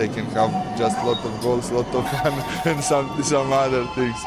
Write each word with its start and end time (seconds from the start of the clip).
They 0.00 0.08
can 0.08 0.24
have 0.32 0.52
just 0.78 0.96
lot 1.04 1.20
of 1.28 1.32
goals, 1.42 1.70
lot 1.70 1.94
of 1.94 2.02
fun, 2.08 2.32
and 2.70 2.82
some 2.82 3.06
some 3.22 3.52
other 3.52 3.84
things. 3.94 4.20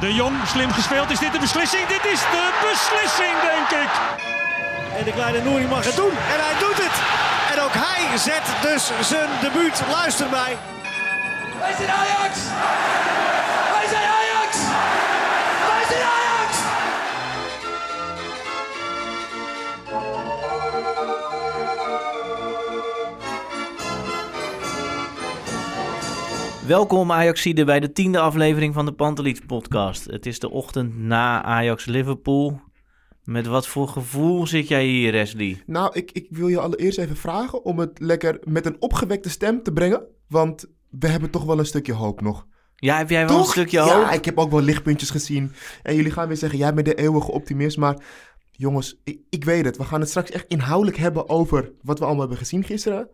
De 0.00 0.14
Jong, 0.14 0.36
slim 0.46 0.70
gespeeld. 0.70 1.10
Is 1.10 1.18
dit 1.18 1.32
de 1.32 1.38
beslissing? 1.38 1.86
Dit 1.86 2.04
is 2.04 2.20
de 2.20 2.44
beslissing, 2.68 3.34
denk 3.50 3.70
ik. 3.84 3.92
En 4.98 5.04
de 5.04 5.12
kleine 5.12 5.40
Nouri 5.42 5.66
mag 5.66 5.84
het 5.84 5.96
doen. 5.96 6.14
En 6.34 6.38
hij 6.46 6.56
doet 6.58 6.78
het. 6.84 6.96
En 7.52 7.62
ook 7.64 7.76
hij 7.86 8.18
zet 8.18 8.46
dus 8.62 8.90
zijn 9.08 9.30
debuut. 9.40 9.82
Luister 9.90 10.28
mij. 10.30 10.56
Wij 11.60 11.72
zijn 11.76 11.90
Ajax! 11.90 12.34
Wij 12.34 12.80
zijn 12.96 13.16
Ajax! 13.18 13.69
Welkom 26.70 27.12
Ajaxide 27.12 27.64
bij 27.64 27.80
de 27.80 27.92
tiende 27.92 28.18
aflevering 28.18 28.74
van 28.74 28.84
de 28.84 28.92
Panteliets 28.92 29.40
podcast. 29.46 30.04
Het 30.04 30.26
is 30.26 30.38
de 30.38 30.50
ochtend 30.50 30.98
na 30.98 31.42
Ajax-Liverpool. 31.42 32.60
Met 33.24 33.46
wat 33.46 33.66
voor 33.66 33.88
gevoel 33.88 34.46
zit 34.46 34.68
jij 34.68 34.84
hier, 34.84 35.12
Wesley? 35.12 35.62
Nou, 35.66 35.90
ik, 35.92 36.10
ik 36.12 36.26
wil 36.30 36.48
je 36.48 36.60
allereerst 36.60 36.98
even 36.98 37.16
vragen 37.16 37.64
om 37.64 37.78
het 37.78 37.98
lekker 38.00 38.38
met 38.44 38.66
een 38.66 38.76
opgewekte 38.78 39.30
stem 39.30 39.62
te 39.62 39.72
brengen. 39.72 40.02
Want 40.28 40.66
we 40.90 41.08
hebben 41.08 41.30
toch 41.30 41.44
wel 41.44 41.58
een 41.58 41.66
stukje 41.66 41.92
hoop 41.92 42.20
nog. 42.20 42.46
Ja, 42.76 42.96
heb 42.96 43.10
jij 43.10 43.26
wel 43.26 43.36
Toch? 43.36 43.46
een 43.46 43.52
stukje 43.52 43.78
hoop? 43.78 44.02
Ja, 44.02 44.12
ik 44.12 44.24
heb 44.24 44.38
ook 44.38 44.50
wel 44.50 44.62
lichtpuntjes 44.62 45.10
gezien. 45.10 45.52
En 45.82 45.94
jullie 45.94 46.12
gaan 46.12 46.28
weer 46.28 46.36
zeggen, 46.36 46.58
jij 46.58 46.74
bent 46.74 46.86
de 46.86 46.94
eeuwige 46.94 47.30
optimist. 47.30 47.76
Maar 47.78 48.02
jongens, 48.50 49.00
ik, 49.04 49.20
ik 49.30 49.44
weet 49.44 49.64
het. 49.64 49.76
We 49.76 49.84
gaan 49.84 50.00
het 50.00 50.08
straks 50.08 50.30
echt 50.30 50.46
inhoudelijk 50.48 50.96
hebben 50.96 51.28
over 51.28 51.72
wat 51.82 51.98
we 51.98 52.04
allemaal 52.04 52.20
hebben 52.20 52.38
gezien 52.38 52.64
gisteren. 52.64 53.08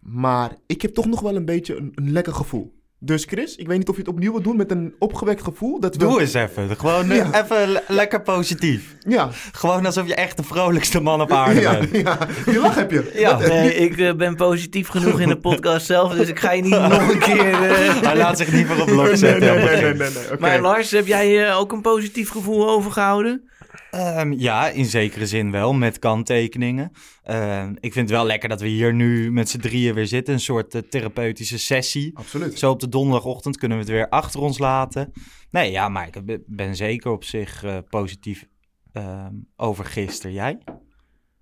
Maar 0.00 0.56
ik 0.66 0.82
heb 0.82 0.94
toch 0.94 1.06
nog 1.06 1.20
wel 1.20 1.36
een 1.36 1.44
beetje 1.44 1.76
een, 1.76 1.92
een 1.94 2.12
lekker 2.12 2.32
gevoel. 2.32 2.75
Dus 2.98 3.24
Chris, 3.24 3.56
ik 3.56 3.66
weet 3.66 3.78
niet 3.78 3.88
of 3.88 3.94
je 3.94 4.00
het 4.00 4.10
opnieuw 4.10 4.30
wilt 4.32 4.44
doen 4.44 4.56
met 4.56 4.70
een 4.70 4.94
opgewekt 4.98 5.42
gevoel. 5.42 5.80
Dat 5.80 5.92
we... 5.96 5.98
Doe 5.98 6.20
eens 6.20 6.34
even. 6.34 6.76
Gewoon 6.76 7.10
eh, 7.10 7.16
Ja. 7.16 7.42
even 7.44 7.68
le- 7.68 7.82
lekker 7.88 8.22
positief. 8.22 8.96
Ja, 9.08 9.28
Gewoon 9.52 9.86
alsof 9.86 10.06
je 10.06 10.14
echt 10.14 10.36
de 10.36 10.42
vrolijkste 10.42 11.00
man 11.00 11.20
op 11.20 11.32
aarde 11.32 11.60
ja, 11.60 11.78
bent. 11.78 11.96
ja. 11.96 12.18
Die 12.46 12.58
lach 12.58 12.74
heb 12.74 12.90
je. 12.90 13.10
Ja. 13.14 13.38
Wat- 13.38 13.48
Nee, 13.48 13.74
ik 13.74 13.98
eh, 13.98 14.14
ben 14.14 14.34
positief 14.36 14.88
genoeg 14.88 15.20
in 15.20 15.28
de 15.28 15.38
podcast 15.38 15.86
zelf, 15.86 16.12
dus 16.14 16.28
ik 16.28 16.38
ga 16.38 16.52
je 16.52 16.62
niet 16.62 16.70
nog 16.94 17.08
een 17.12 17.18
keer... 17.18 17.52
eh, 17.70 18.02
Hij 18.02 18.16
laat 18.16 18.36
zich 18.38 18.52
niet 18.52 18.68
meer 18.68 18.80
op 18.80 18.86
blok 18.86 19.16
zetten. 19.16 19.56
nee, 19.56 19.82
nee, 19.82 19.94
nee. 19.94 20.08
Maar 20.38 20.60
Lars, 20.60 20.90
heb 20.90 21.06
jij 21.06 21.46
eh, 21.48 21.58
ook 21.58 21.72
een 21.72 21.80
positief 21.82 22.30
gevoel 22.30 22.68
overgehouden? 22.70 23.48
Ehm, 23.96 24.32
ja, 24.32 24.68
in 24.68 24.84
zekere 24.84 25.26
zin 25.26 25.50
wel, 25.50 25.72
met 25.74 25.98
kanttekeningen. 25.98 26.90
Ehm, 27.22 27.70
ik 27.80 27.92
vind 27.92 28.08
het 28.08 28.18
wel 28.18 28.26
lekker 28.26 28.48
dat 28.48 28.60
we 28.60 28.66
hier 28.68 28.94
nu 28.94 29.32
met 29.32 29.48
z'n 29.48 29.58
drieën 29.58 29.94
weer 29.94 30.06
zitten. 30.06 30.34
Een 30.34 30.40
soort 30.40 30.74
eh, 30.74 30.82
therapeutische 30.90 31.58
sessie. 31.58 32.18
Absoluut. 32.18 32.58
Zo 32.58 32.70
op 32.70 32.80
de 32.80 32.88
donderdagochtend 32.88 33.56
kunnen 33.56 33.76
we 33.78 33.82
het 33.84 33.92
weer 33.92 34.08
achter 34.08 34.40
ons 34.40 34.58
laten. 34.58 35.12
Nee, 35.50 35.70
ja, 35.70 35.88
maar 35.88 36.06
ik 36.06 36.24
be- 36.24 36.42
ben 36.46 36.76
zeker 36.76 37.10
op 37.10 37.24
zich 37.24 37.62
eh, 37.64 37.76
positief 37.88 38.46
ehm, 38.92 39.32
over 39.56 39.84
gisteren. 39.84 40.32
Jij? 40.32 40.58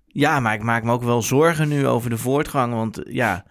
Ja, 0.05 0.39
maar 0.39 0.53
ik 0.53 0.63
maak 0.63 0.83
me 0.83 0.91
ook 0.91 1.03
wel 1.03 1.21
zorgen 1.21 1.67
nu 1.67 1.87
over 1.87 2.09
de 2.09 2.17
voortgang. 2.17 2.73
Want 2.73 3.03
eh, 3.03 3.13
ja, 3.13 3.45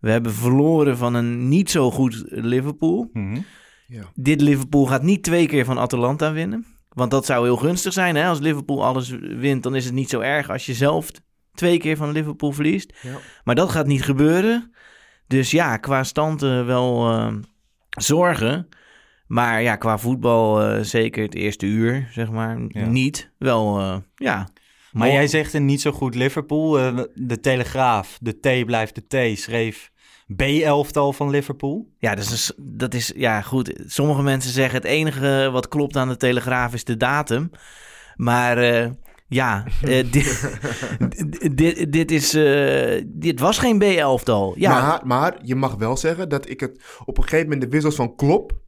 we 0.00 0.10
hebben 0.10 0.32
verloren 0.34 0.96
van 0.96 1.14
een 1.14 1.48
niet 1.48 1.70
zo 1.70 1.90
goed 1.90 2.22
Liverpool. 2.26 3.10
Mhm. 3.12 3.40
Dit 4.14 4.40
Liverpool 4.40 4.86
gaat 4.86 5.02
niet 5.02 5.22
twee 5.22 5.46
keer 5.46 5.64
van 5.64 5.78
Atalanta 5.78 6.32
winnen. 6.32 6.66
Want 6.96 7.10
dat 7.10 7.26
zou 7.26 7.44
heel 7.44 7.56
gunstig 7.56 7.92
zijn. 7.92 8.16
Hè? 8.16 8.26
Als 8.26 8.38
Liverpool 8.38 8.84
alles 8.84 9.08
wint, 9.20 9.62
dan 9.62 9.74
is 9.74 9.84
het 9.84 9.94
niet 9.94 10.10
zo 10.10 10.20
erg 10.20 10.50
als 10.50 10.66
je 10.66 10.74
zelf 10.74 11.10
twee 11.54 11.78
keer 11.78 11.96
van 11.96 12.12
Liverpool 12.12 12.52
verliest. 12.52 12.92
Ja. 13.02 13.16
Maar 13.44 13.54
dat 13.54 13.70
gaat 13.70 13.86
niet 13.86 14.02
gebeuren. 14.02 14.74
Dus 15.26 15.50
ja, 15.50 15.76
qua 15.76 16.04
stand 16.04 16.40
wel 16.40 17.10
eh, 17.10 17.34
zorgen. 17.88 18.68
Maar 19.26 19.62
ja, 19.62 19.76
qua 19.76 19.98
voetbal 19.98 20.62
eh, 20.62 20.82
zeker 20.82 21.22
het 21.22 21.34
eerste 21.34 21.66
uur, 21.66 22.08
zeg 22.10 22.30
maar, 22.30 22.58
Ja. 22.68 22.86
niet. 22.86 23.30
Wel, 23.38 23.78
eh, 23.78 23.96
ja. 24.14 24.48
Maar 24.92 25.08
jij 25.10 25.26
zegt 25.26 25.52
een 25.54 25.64
niet 25.64 25.80
zo 25.80 25.92
goed 25.92 26.14
Liverpool. 26.14 26.70
De 27.14 27.40
Telegraaf, 27.40 28.18
de 28.20 28.38
T 28.40 28.66
blijft 28.66 28.94
de 28.94 29.32
T, 29.34 29.38
schreef 29.38 29.90
B-elftal 30.36 31.12
van 31.12 31.30
Liverpool. 31.30 31.88
Ja, 31.98 32.14
dat 32.14 32.24
is, 32.24 32.52
dat 32.56 32.94
is, 32.94 33.12
ja, 33.16 33.40
goed. 33.40 33.82
Sommige 33.86 34.22
mensen 34.22 34.52
zeggen 34.52 34.76
het 34.76 34.86
enige 34.86 35.48
wat 35.52 35.68
klopt 35.68 35.96
aan 35.96 36.08
de 36.08 36.16
Telegraaf 36.16 36.74
is 36.74 36.84
de 36.84 36.96
datum. 36.96 37.50
Maar 38.16 38.58
eh, 38.58 38.90
ja, 39.28 39.64
eh, 39.82 40.10
dit, 40.12 41.56
dit, 41.56 41.92
dit, 41.92 42.10
is, 42.10 42.34
eh, 42.34 43.02
dit 43.06 43.40
was 43.40 43.58
geen 43.58 43.78
B-elftal. 43.78 44.54
Ja, 44.56 44.80
Maar, 44.80 45.06
maar 45.06 45.38
je 45.42 45.54
mag 45.54 45.74
wel 45.74 45.96
zeggen 45.96 46.28
dat 46.28 46.48
ik 46.48 46.60
het 46.60 46.80
op 47.04 47.16
een 47.16 47.22
gegeven 47.22 47.44
moment 47.44 47.62
de 47.62 47.68
wissels 47.68 47.94
van 47.94 48.16
Klop 48.16 48.64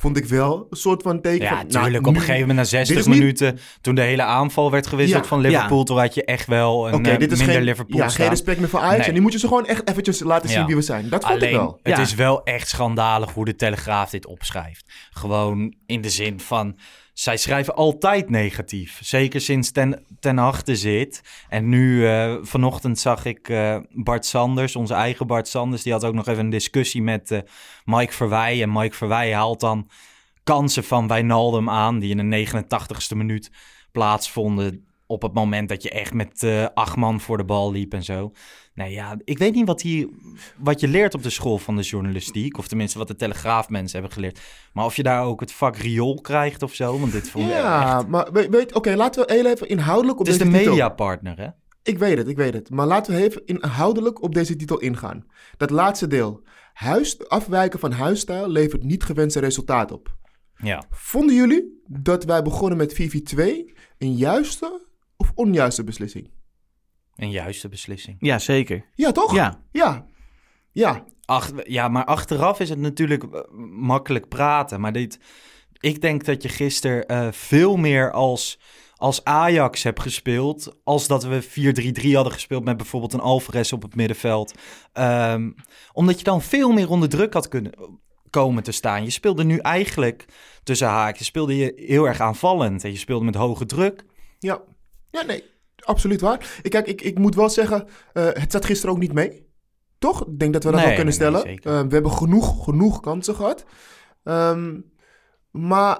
vond 0.00 0.16
ik 0.16 0.24
wel 0.24 0.66
een 0.70 0.76
soort 0.76 1.02
van 1.02 1.20
teken 1.20 1.42
Ja, 1.42 1.48
van... 1.48 1.56
natuurlijk. 1.56 1.92
nou, 1.92 1.98
op 2.04 2.06
een 2.06 2.20
gegeven 2.20 2.40
moment 2.40 2.58
na 2.58 2.64
60 2.64 2.96
dit 2.96 3.06
is 3.06 3.10
niet- 3.10 3.18
minuten, 3.20 3.58
toen 3.80 3.94
de 3.94 4.00
hele 4.02 4.22
aanval 4.22 4.70
werd 4.70 4.86
gewisseld 4.86 5.22
Ja. 5.22 5.28
van 5.28 5.40
Liverpool, 5.40 5.78
Ja. 5.78 5.84
toen 5.84 5.98
had 5.98 6.14
je 6.14 6.24
echt 6.24 6.46
wel 6.46 6.88
een 6.88 6.94
Oké, 6.94 7.10
eh, 7.10 7.18
dit 7.18 7.32
is 7.32 7.38
minder 7.38 7.56
geen, 7.56 7.64
Liverpool 7.64 7.96
ja, 7.98 8.08
staan. 8.08 8.20
geen 8.20 8.28
respect 8.28 8.58
meer 8.60 8.68
voor 8.68 8.80
Ajax. 8.80 8.96
Nee. 8.98 9.06
En 9.06 9.14
nu 9.14 9.20
moet 9.20 9.32
je 9.32 9.38
ze 9.38 9.46
gewoon 9.48 9.66
echt 9.66 9.88
eventjes 9.88 10.20
laten 10.20 10.48
zien 10.48 10.66
wie 10.66 10.76
we 10.76 10.82
zijn. 10.82 11.08
Dat 11.08 11.24
vond 11.24 11.34
Alleen, 11.34 11.48
ik 11.50 11.56
wel. 11.56 11.78
het 11.82 11.98
is 11.98 12.14
wel 12.14 12.42
echt 12.44 12.68
schandalig 12.68 13.32
hoe 13.32 13.44
de 13.44 13.56
Telegraaf 13.56 14.10
dit 14.10 14.26
opschrijft. 14.26 14.92
Gewoon 15.10 15.74
in 15.86 16.00
de 16.00 16.10
zin 16.10 16.40
van, 16.40 16.76
zij 17.12 17.36
schrijven 17.36 17.74
altijd 17.74 18.30
negatief. 18.30 18.98
Zeker 19.02 19.40
sinds 19.40 19.70
Ten, 19.70 20.04
ten 20.20 20.54
zit. 20.64 21.22
En 21.48 21.68
nu, 21.68 22.06
eh, 22.06 22.36
vanochtend 22.40 22.98
zag 22.98 23.24
ik 23.24 23.48
eh, 23.48 23.76
Bart 23.90 24.26
Sanders, 24.26 24.76
onze 24.76 24.94
eigen 24.94 25.26
Bart 25.26 25.48
Sanders. 25.48 25.82
Die 25.82 25.92
had 25.92 26.04
ook 26.04 26.14
nog 26.14 26.26
even 26.26 26.44
een 26.44 26.50
discussie 26.50 27.02
met 27.02 27.30
eh, 27.30 27.40
Mike 27.84 28.12
Verwij. 28.12 28.62
En 28.62 28.72
Mike 28.72 28.96
Verwij 28.96 29.34
haalt 29.34 29.60
dan 29.60 29.88
kansen 30.44 30.84
van 30.84 31.06
Wijnaldum 31.06 31.70
aan... 31.70 31.98
die 31.98 32.16
in 32.16 32.30
de 32.30 32.46
89ste 32.46 33.16
minuut 33.16 33.50
plaatsvonden... 33.92 34.86
op 35.06 35.22
het 35.22 35.34
moment 35.34 35.68
dat 35.68 35.82
je 35.82 35.90
echt 35.90 36.14
met 36.14 36.46
acht 36.74 36.96
man 36.96 37.20
voor 37.20 37.36
de 37.36 37.44
bal 37.44 37.72
liep 37.72 37.92
en 37.92 38.02
zo. 38.02 38.32
Nee, 38.74 38.92
ja, 38.92 39.16
ik 39.24 39.38
weet 39.38 39.54
niet 39.54 39.66
wat, 39.66 39.82
hier, 39.82 40.08
wat 40.56 40.80
je 40.80 40.88
leert 40.88 41.14
op 41.14 41.22
de 41.22 41.30
school 41.30 41.58
van 41.58 41.76
de 41.76 41.82
journalistiek. 41.82 42.58
Of 42.58 42.68
tenminste 42.68 42.98
wat 42.98 43.08
de 43.08 43.16
Telegraaf 43.16 43.68
mensen 43.68 43.98
hebben 43.98 44.16
geleerd. 44.16 44.40
Maar 44.72 44.84
of 44.84 44.96
je 44.96 45.02
daar 45.02 45.24
ook 45.24 45.40
het 45.40 45.52
vak 45.52 45.76
riool 45.76 46.20
krijgt 46.20 46.62
of 46.62 46.74
zo. 46.74 46.98
Want 47.00 47.12
dit 47.12 47.30
vond 47.30 47.44
ik 47.46 47.52
Ja, 47.52 47.98
echt... 47.98 48.06
maar 48.06 48.32
weet, 48.32 48.74
oké, 48.74 48.94
laten 48.94 49.26
we 49.26 49.48
even 49.48 49.68
inhoudelijk 49.68 50.20
op 50.20 50.26
Het 50.26 50.34
is 50.34 50.40
de 50.40 50.44
deze 50.44 50.56
titel... 50.56 50.72
mediapartner, 50.72 51.38
hè? 51.38 51.48
Ik 51.82 51.98
weet 51.98 52.18
het, 52.18 52.28
ik 52.28 52.36
weet 52.36 52.54
het. 52.54 52.70
Maar 52.70 52.86
laten 52.86 53.14
we 53.14 53.22
even 53.22 53.42
inhoudelijk 53.44 54.22
op 54.22 54.34
deze 54.34 54.56
titel 54.56 54.78
ingaan. 54.78 55.26
Dat 55.56 55.70
laatste 55.70 56.06
deel. 56.06 56.42
Huis, 56.72 57.28
afwijken 57.28 57.78
van 57.78 57.92
huisstijl 57.92 58.48
levert 58.48 58.82
niet 58.82 59.04
gewenste 59.04 59.40
resultaat 59.40 59.92
op. 59.92 60.16
Ja. 60.56 60.84
Vonden 60.90 61.34
jullie 61.34 61.82
dat 61.86 62.24
wij 62.24 62.42
begonnen 62.42 62.78
met 62.78 63.00
4-4-2 63.00 63.36
een 63.98 64.14
juiste 64.14 64.86
of 65.16 65.32
onjuiste 65.34 65.84
beslissing? 65.84 66.30
Een 67.20 67.30
juiste 67.30 67.68
beslissing. 67.68 68.16
ja 68.20 68.38
zeker. 68.38 68.84
Ja, 68.94 69.12
toch? 69.12 69.34
Ja. 69.34 69.60
Ja. 69.72 70.06
Ja. 70.72 71.04
Ach, 71.24 71.50
ja, 71.64 71.88
maar 71.88 72.04
achteraf 72.04 72.60
is 72.60 72.68
het 72.68 72.78
natuurlijk 72.78 73.22
eh, 73.22 73.40
makkelijk 73.70 74.28
praten. 74.28 74.80
Maar 74.80 74.92
dit, 74.92 75.18
ik 75.80 76.00
denk 76.00 76.24
dat 76.24 76.42
je 76.42 76.48
gisteren 76.48 77.06
eh, 77.06 77.28
veel 77.30 77.76
meer 77.76 78.12
als, 78.12 78.58
als 78.94 79.24
Ajax 79.24 79.82
hebt 79.82 80.00
gespeeld. 80.00 80.76
Als 80.84 81.06
dat 81.06 81.24
we 81.24 81.44
4-3-3 82.04 82.12
hadden 82.12 82.32
gespeeld 82.32 82.64
met 82.64 82.76
bijvoorbeeld 82.76 83.12
een 83.12 83.20
Alvarez 83.20 83.72
op 83.72 83.82
het 83.82 83.94
middenveld. 83.94 84.54
Ehm, 84.92 85.50
omdat 85.92 86.18
je 86.18 86.24
dan 86.24 86.42
veel 86.42 86.72
meer 86.72 86.90
onder 86.90 87.08
druk 87.08 87.32
had 87.32 87.48
kunnen 87.48 87.72
komen 88.30 88.62
te 88.62 88.72
staan. 88.72 89.04
Je 89.04 89.10
speelde 89.10 89.44
nu 89.44 89.58
eigenlijk 89.58 90.24
tussen 90.62 90.88
haakjes, 90.88 91.26
speelde 91.26 91.56
je 91.56 91.72
heel 91.76 92.08
erg 92.08 92.20
aanvallend. 92.20 92.84
En 92.84 92.90
je 92.90 92.98
speelde 92.98 93.24
met 93.24 93.34
hoge 93.34 93.66
druk. 93.66 94.04
Ja, 94.38 94.60
ja 95.10 95.22
nee, 95.22 95.44
absoluut 95.84 96.20
waar. 96.20 96.58
Ik, 96.62 96.70
kijk, 96.70 96.86
ik, 96.86 97.00
ik 97.00 97.18
moet 97.18 97.34
wel 97.34 97.48
zeggen, 97.50 97.86
eh, 98.12 98.24
het 98.32 98.52
zat 98.52 98.64
gisteren 98.64 98.94
ook 98.94 99.00
niet 99.00 99.12
mee. 99.12 99.48
Toch? 99.98 100.26
Ik 100.26 100.38
denk 100.38 100.52
dat 100.52 100.64
we 100.64 100.70
dat 100.70 100.78
Nee, 100.80 100.88
wel 100.88 101.04
kunnen 101.04 101.18
nee, 101.18 101.40
stellen. 101.40 101.58
Eh, 101.82 101.88
we 101.88 101.94
hebben 101.94 102.12
genoeg, 102.12 102.64
genoeg 102.64 103.00
kansen 103.00 103.34
gehad. 103.34 103.64
Ehm, 104.24 104.80
maar 105.50 105.98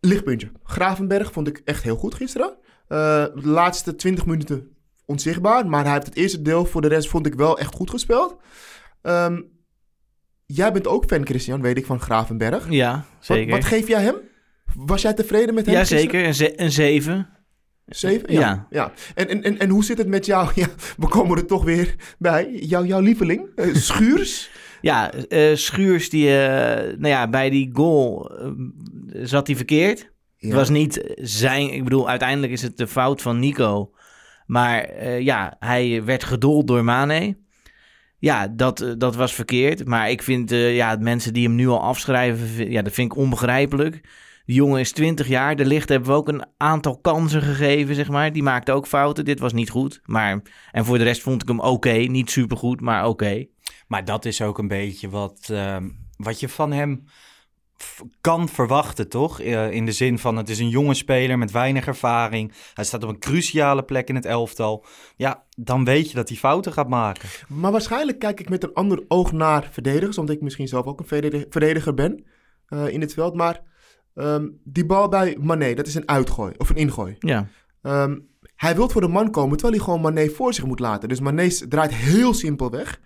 lichtpuntje. 0.00 0.50
Gravenberg 0.62 1.32
vond 1.32 1.48
ik 1.48 1.60
echt 1.64 1.82
heel 1.82 1.96
goed 1.96 2.14
gisteren. 2.14 2.56
Eh, 2.88 3.24
de 3.24 3.48
laatste 3.48 3.94
20 3.94 4.26
minuten 4.26 4.76
onzichtbaar. 5.06 5.66
Maar 5.66 5.84
hij 5.84 5.92
heeft 5.92 6.06
het 6.06 6.16
eerste 6.16 6.42
deel 6.42 6.64
voor 6.64 6.80
de 6.80 6.88
rest 6.88 7.08
vond 7.08 7.26
ik 7.26 7.34
wel 7.34 7.58
echt 7.58 7.74
goed 7.74 7.90
gespeeld. 7.90 8.36
Ehm, 9.02 9.40
jij 10.46 10.72
bent 10.72 10.86
ook 10.86 11.04
fan, 11.04 11.26
Christian, 11.26 11.62
weet 11.62 11.76
ik, 11.76 11.86
van 11.86 12.00
Gravenberg. 12.00 12.70
Ja, 12.70 13.04
zeker. 13.20 13.50
wat 13.54 13.64
geef 13.64 13.88
jij 13.88 14.02
hem? 14.02 14.14
Was 14.74 15.02
jij 15.02 15.14
tevreden 15.14 15.54
met 15.54 15.66
hem? 15.66 15.74
ja, 15.74 15.80
gisteren? 15.80 16.02
zeker. 16.02 16.24
Een, 16.26 16.34
ze- 16.34 16.60
een 16.60 16.72
7. 16.72 17.28
Zeven? 17.86 18.32
Ja. 18.32 18.40
Ja. 18.40 18.66
ja. 18.70 18.92
En, 19.14 19.28
en, 19.28 19.42
en, 19.42 19.58
en 19.58 19.68
hoe 19.68 19.84
zit 19.84 19.98
het 19.98 20.08
met 20.08 20.26
jou? 20.26 20.50
Ja, 20.54 20.66
we 20.96 21.08
komen 21.08 21.36
er 21.36 21.46
toch 21.46 21.64
weer 21.64 21.94
bij. 22.18 22.50
Jouw, 22.52 22.84
jouw 22.84 23.00
lieveling, 23.00 23.48
eh, 23.54 23.74
Schuurs. 23.74 24.50
Ja, 24.80 25.12
eh, 25.12 25.54
Schuurs, 25.54 26.10
die, 26.10 26.28
eh, 26.28 26.84
nou 26.84 27.08
ja, 27.08 27.28
bij 27.28 27.50
die 27.50 27.70
goal 27.72 28.30
zat 29.22 29.46
hij 29.46 29.56
verkeerd. 29.56 30.00
Ja. 30.36 30.48
Het 30.48 30.56
was 30.56 30.68
niet 30.68 31.14
zijn, 31.16 31.72
ik 31.72 31.84
bedoel, 31.84 32.08
uiteindelijk 32.08 32.52
is 32.52 32.62
het 32.62 32.76
de 32.76 32.86
fout 32.86 33.22
van 33.22 33.38
Nico. 33.38 33.90
Maar 34.46 35.04
ja, 35.22 35.56
hij 35.58 36.04
werd 36.04 36.24
gedold 36.24 36.66
door 36.66 36.84
Mane. 36.84 37.36
Ja, 38.18 38.48
dat, 38.48 38.94
dat 38.98 39.16
was 39.16 39.34
verkeerd. 39.34 39.86
Maar 39.86 40.10
ik 40.10 40.22
vind, 40.22 40.50
ja, 40.50 40.96
mensen 41.00 41.32
die 41.32 41.46
hem 41.46 41.54
nu 41.54 41.68
al 41.68 41.82
afschrijven, 41.82 42.70
ja, 42.70 42.82
dat 42.82 42.92
vind 42.92 43.12
ik 43.12 43.18
onbegrijpelijk. 43.18 44.00
Die 44.46 44.56
jongen 44.56 44.80
is 44.80 44.92
20 44.92 45.28
jaar. 45.28 45.56
De 45.56 45.64
licht 45.64 45.88
hebben 45.88 46.08
we 46.08 46.16
ook 46.16 46.28
een 46.28 46.46
aantal 46.56 46.98
kansen 46.98 47.42
gegeven, 47.42 47.94
zeg 47.94 48.08
maar. 48.08 48.32
Die 48.32 48.42
maakte 48.42 48.72
ook 48.72 48.86
fouten. 48.86 49.24
Dit 49.24 49.40
was 49.40 49.52
niet 49.52 49.70
goed. 49.70 50.00
Maar, 50.04 50.42
en 50.72 50.84
voor 50.84 50.98
de 50.98 51.04
rest 51.04 51.22
vond 51.22 51.42
ik 51.42 51.48
hem 51.48 51.60
oké. 51.60 51.92
Niet 51.92 52.30
supergoed, 52.30 52.80
maar 52.80 53.06
oké. 53.06 53.46
Maar 53.86 54.04
dat 54.04 54.24
is 54.24 54.42
ook 54.42 54.58
een 54.58 54.68
beetje 54.68 55.08
wat, 55.08 55.48
ehm, 55.50 55.88
wat 56.16 56.40
je 56.40 56.48
van 56.48 56.72
hem 56.72 57.04
kan 58.20 58.48
verwachten, 58.48 59.08
toch? 59.08 59.40
Eh, 59.40 59.70
in 59.70 59.86
de 59.86 59.92
zin 59.92 60.18
van, 60.18 60.36
het 60.36 60.48
is 60.48 60.58
een 60.58 60.68
jonge 60.68 60.94
speler 60.94 61.38
met 61.38 61.50
weinig 61.50 61.86
ervaring. 61.86 62.52
Hij 62.74 62.84
staat 62.84 63.02
op 63.02 63.08
een 63.08 63.18
cruciale 63.18 63.82
plek 63.82 64.08
in 64.08 64.14
het 64.14 64.24
elftal. 64.24 64.84
Ja, 65.16 65.44
dan 65.56 65.84
weet 65.84 66.10
je 66.10 66.16
dat 66.16 66.28
hij 66.28 66.38
fouten 66.38 66.72
gaat 66.72 66.88
maken. 66.88 67.28
Maar 67.48 67.72
waarschijnlijk 67.72 68.18
kijk 68.18 68.40
ik 68.40 68.48
met 68.48 68.62
een 68.62 68.74
ander 68.74 69.04
oog 69.08 69.32
naar 69.32 69.68
verdedigers. 69.70 70.18
Omdat 70.18 70.34
ik 70.34 70.42
misschien 70.42 70.68
zelf 70.68 70.86
ook 70.86 71.00
een 71.00 71.06
verdediger, 71.06 71.46
verdediger 71.50 71.94
ben 71.94 72.24
eh, 72.66 72.88
in 72.88 73.00
het 73.00 73.14
veld. 73.14 73.34
Maar 73.34 73.62
ehm, 74.16 74.48
die 74.64 74.86
bal 74.86 75.08
bij 75.08 75.36
Mané, 75.40 75.74
dat 75.74 75.86
is 75.86 75.94
een 75.94 76.08
uitgooi 76.08 76.52
of 76.56 76.70
een 76.70 76.76
ingooi. 76.76 77.16
Ja. 77.18 77.48
Ehm, 77.82 78.18
hij 78.56 78.76
wil 78.76 78.88
voor 78.88 79.00
de 79.00 79.08
man 79.08 79.30
komen 79.30 79.56
terwijl 79.56 79.76
hij 79.76 79.84
gewoon 79.84 80.00
Mané 80.00 80.28
voor 80.28 80.54
zich 80.54 80.64
moet 80.64 80.80
laten. 80.80 81.08
Dus 81.08 81.20
Mané 81.20 81.48
draait 81.48 81.94
heel 81.94 82.34
simpel 82.34 82.70
weg. 82.70 83.00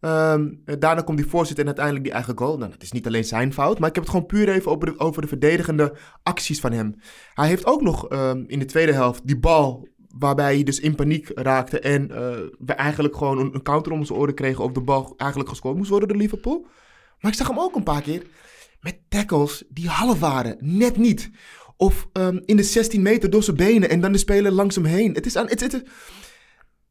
Ehm, 0.00 0.48
eh, 0.64 0.74
daarna 0.78 1.02
komt 1.02 1.18
die 1.18 1.26
voorzet 1.26 1.58
en 1.58 1.66
uiteindelijk 1.66 2.04
die 2.04 2.14
eigen 2.14 2.38
goal. 2.38 2.58
Nou, 2.58 2.70
dat 2.70 2.82
is 2.82 2.92
niet 2.92 3.06
alleen 3.06 3.24
zijn 3.24 3.52
fout, 3.52 3.78
maar 3.78 3.88
ik 3.88 3.94
heb 3.94 4.04
het 4.04 4.12
gewoon 4.12 4.26
puur 4.26 4.48
even 4.48 4.70
over 4.70 4.86
de, 4.86 4.98
over 4.98 5.22
de 5.22 5.28
verdedigende 5.28 5.96
acties 6.22 6.60
van 6.60 6.72
hem. 6.72 6.94
Hij 7.34 7.48
heeft 7.48 7.66
ook 7.66 7.82
nog 7.82 8.08
in 8.46 8.58
de 8.58 8.64
tweede 8.64 8.92
helft 8.92 9.26
die 9.26 9.38
bal 9.38 9.88
waarbij 10.18 10.54
hij 10.54 10.62
dus 10.62 10.80
in 10.80 10.94
paniek 10.94 11.30
raakte 11.34 11.80
en 11.80 12.10
eh, 12.10 12.36
we 12.58 12.72
eigenlijk 12.72 13.16
gewoon 13.16 13.38
een, 13.38 13.54
een 13.54 13.62
counter 13.62 13.92
om 13.92 14.04
zijn 14.04 14.18
oren 14.18 14.34
kregen 14.34 14.64
op 14.64 14.74
de 14.74 14.80
bal 14.80 15.14
eigenlijk 15.16 15.50
gescoord 15.50 15.76
moest 15.76 15.90
worden 15.90 16.08
door 16.08 16.16
Liverpool. 16.16 16.66
Maar 17.20 17.30
ik 17.30 17.36
zag 17.36 17.48
hem 17.48 17.58
ook 17.58 17.74
een 17.74 17.82
paar 17.82 18.02
keer 18.02 18.22
met 18.84 18.98
tackles 19.08 19.62
die 19.68 19.88
half 19.88 20.18
waren, 20.18 20.56
net 20.60 20.96
niet. 20.96 21.30
Of 21.76 22.08
ehm, 22.12 22.38
in 22.44 22.56
de 22.56 22.62
16 22.62 23.02
meter 23.02 23.30
door 23.30 23.42
zijn 23.42 23.56
benen 23.56 23.90
en 23.90 24.00
dan 24.00 24.12
de 24.12 24.18
speler 24.18 24.52
langs 24.52 24.74
hem 24.74 24.84
heen. 24.84 25.14
Het 25.14 25.26
is 25.26 25.36
aan. 25.36 25.48
Het, 25.48 25.60
het, 25.60 25.72
het- 25.72 25.88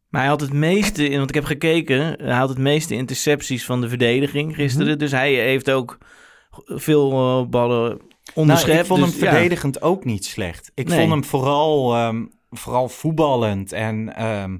Maar 0.09 0.21
hij 0.21 0.29
had 0.29 0.41
het 0.41 0.53
meeste, 0.53 1.09
want 1.09 1.29
ik 1.29 1.35
heb 1.35 1.43
gekeken, 1.43 1.97
hij 2.23 2.35
had 2.37 2.49
het 2.49 2.57
meeste 2.57 2.93
intercepties 2.95 3.65
van 3.65 3.81
de 3.81 3.89
verdediging 3.89 4.55
gisteren. 4.55 4.87
Mhm. 4.87 4.97
Dus 4.97 5.11
hij 5.11 5.33
heeft 5.33 5.71
ook 5.71 5.97
veel 6.65 7.11
eh, 7.11 7.49
ballen 7.49 7.99
onderschept. 8.33 8.71
Nou, 8.71 8.79
ik 8.81 8.85
vond 8.87 8.99
Dus, 9.03 9.13
hem 9.13 9.23
ja. 9.23 9.31
verdedigend 9.31 9.81
ook 9.81 10.05
niet 10.05 10.25
slecht. 10.25 10.71
Ik 10.73 10.87
Nee. 10.87 10.99
vond 10.99 11.11
hem 11.11 11.23
vooral, 11.23 11.93
ehm, 11.95 12.25
vooral 12.49 12.89
voetballend 12.89 13.71
en 13.71 14.15
ehm, 14.15 14.57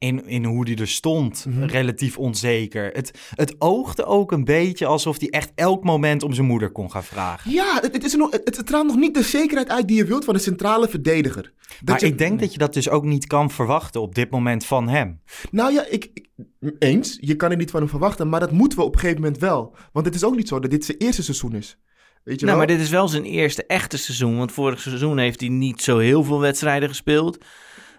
in, 0.00 0.26
in 0.26 0.44
hoe 0.44 0.64
hij 0.68 0.76
er 0.76 0.88
stond, 0.88 1.44
Mhm. 1.48 1.64
relatief 1.64 2.18
onzeker. 2.18 2.90
Het, 2.92 3.18
het 3.34 3.54
oogde 3.58 4.04
ook 4.04 4.32
een 4.32 4.44
beetje 4.44 4.86
alsof 4.86 5.18
hij 5.20 5.28
echt 5.28 5.52
elk 5.54 5.84
moment 5.84 6.22
om 6.22 6.32
zijn 6.34 6.46
moeder 6.46 6.70
kon 6.70 6.90
gaan 6.90 7.04
vragen. 7.04 7.50
ja, 7.50 7.78
het, 7.80 7.92
het, 7.92 8.04
is 8.04 8.12
er 8.12 8.18
nog, 8.18 8.30
het, 8.30 8.70
nog 8.70 8.96
niet 8.96 9.14
de 9.14 9.22
zekerheid 9.22 9.68
uit 9.68 9.88
die 9.88 9.96
je 9.96 10.04
wilt 10.04 10.24
van 10.24 10.34
een 10.34 10.40
centrale 10.40 10.88
verdediger. 10.88 11.52
Dat 11.68 11.84
maar 11.84 12.00
je- 12.00 12.06
ik 12.06 12.18
denk 12.18 12.40
dat 12.40 12.52
je 12.52 12.58
dat 12.58 12.74
dus 12.74 12.88
ook 12.88 13.04
niet 13.04 13.26
kan 13.26 13.50
verwachten 13.50 14.00
op 14.00 14.14
dit 14.14 14.30
moment 14.30 14.66
van 14.66 14.88
hem. 14.88 15.20
Nou 15.50 15.72
ja, 15.72 15.86
ik, 15.88 16.10
ik- 16.14 16.28
eens. 16.78 17.16
Je 17.20 17.34
kan 17.36 17.50
er 17.50 17.56
niet 17.56 17.70
van 17.70 17.80
hem 17.80 17.88
verwachten, 17.88 18.28
maar 18.28 18.40
dat 18.40 18.50
moeten 18.52 18.78
we 18.78 18.84
op 18.84 18.94
een 18.94 19.00
gegeven 19.00 19.22
moment 19.22 19.40
wel. 19.40 19.76
Want 19.92 20.06
het 20.06 20.14
is 20.14 20.24
ook 20.24 20.36
niet 20.36 20.48
zo 20.48 20.58
dat 20.60 20.70
dit 20.70 20.84
zijn 20.84 20.98
eerste 20.98 21.22
seizoen 21.22 21.54
is. 21.54 21.78
Weet 22.24 22.40
je 22.40 22.46
Nou, 22.46 22.58
wel? 22.58 22.66
maar 22.66 22.76
dit 22.76 22.84
is 22.86 22.90
wel 22.92 23.08
zijn 23.08 23.24
eerste 23.24 23.66
echte 23.66 23.98
seizoen. 23.98 24.36
Want 24.38 24.52
vorig 24.52 24.80
seizoen 24.80 25.18
heeft 25.18 25.40
hij 25.40 25.48
niet 25.48 25.82
zo 25.82 25.98
heel 25.98 26.24
veel 26.24 26.40
wedstrijden 26.40 26.88
gespeeld. 26.88 27.38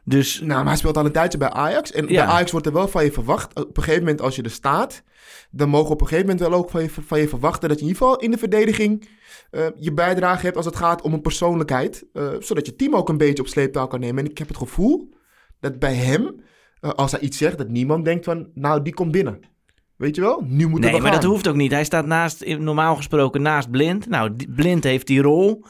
Dus 0.03 0.39
Nou, 0.39 0.48
maar 0.53 0.65
hij 0.65 0.75
speelt 0.75 0.98
al 0.98 1.06
een 1.06 1.12
tijdje 1.12 1.38
bij 1.38 1.50
Ajax. 1.50 1.92
En 1.92 2.07
Ja. 2.07 2.25
bij 2.25 2.33
Ajax 2.33 2.51
wordt 2.51 2.65
er 2.68 2.74
wel 2.74 2.88
van 2.88 3.03
je 3.03 3.12
verwacht. 3.12 3.59
Op 3.59 3.77
een 3.77 3.83
gegeven 3.83 4.03
moment 4.03 4.21
als 4.21 4.36
je 4.36 4.42
er 4.42 4.50
staat, 4.50 5.03
dan 5.51 5.69
mogen 5.69 5.88
we 5.88 5.94
op 5.94 6.01
een 6.01 6.07
gegeven 6.07 6.30
moment 6.30 6.50
wel 6.50 6.59
ook 6.59 6.69
van 6.69 6.81
je, 6.81 6.89
van 6.89 7.19
je 7.19 7.27
verwachten 7.27 7.69
dat 7.69 7.80
je 7.80 7.83
in 7.86 7.92
ieder 7.92 8.03
geval 8.07 8.19
in 8.21 8.31
de 8.31 8.38
verdediging 8.38 9.09
eh, 9.51 9.65
je 9.80 9.94
bijdrage 9.94 10.45
hebt 10.45 10.57
als 10.57 10.65
het 10.65 10.75
gaat 10.75 11.01
om 11.01 11.13
een 11.13 11.21
persoonlijkheid. 11.21 12.06
eh, 12.13 12.30
zodat 12.39 12.65
je 12.65 12.75
team 12.75 12.95
ook 12.95 13.09
een 13.09 13.18
beetje 13.18 13.44
op 13.44 13.50
sleeptouw 13.50 13.88
kan 13.88 14.00
nemen. 14.00 14.24
En 14.24 14.30
ik 14.31 14.38
heb 14.38 14.48
het 14.48 14.57
gevoel 14.57 15.13
dat 15.59 15.80
bij 15.80 15.94
hem, 15.95 16.42
eh, 16.80 16.89
als 16.89 17.12
hij 17.12 17.19
iets 17.19 17.38
zegt, 17.38 17.57
dat 17.57 17.69
niemand 17.69 18.06
denkt 18.06 18.25
van, 18.25 18.50
nou, 18.54 18.81
die 18.81 18.94
komt 18.94 19.12
binnen. 19.12 19.39
Weet 19.95 20.15
je 20.15 20.21
wel? 20.21 20.44
Nu 20.47 20.68
moeten 20.68 20.92
nee, 20.92 21.01
maar 21.01 21.12
gaan. 21.12 21.21
dat 21.21 21.30
hoeft 21.30 21.47
ook 21.47 21.56
niet. 21.56 21.71
Hij 21.71 21.83
staat 21.83 22.06
naast, 22.06 22.45
normaal 22.57 22.95
gesproken 22.95 23.42
naast 23.42 23.71
Blind. 23.71 24.09
Nou, 24.09 24.31
Blind 24.56 24.83
heeft 24.83 25.07
die 25.07 25.21
rol. 25.21 25.63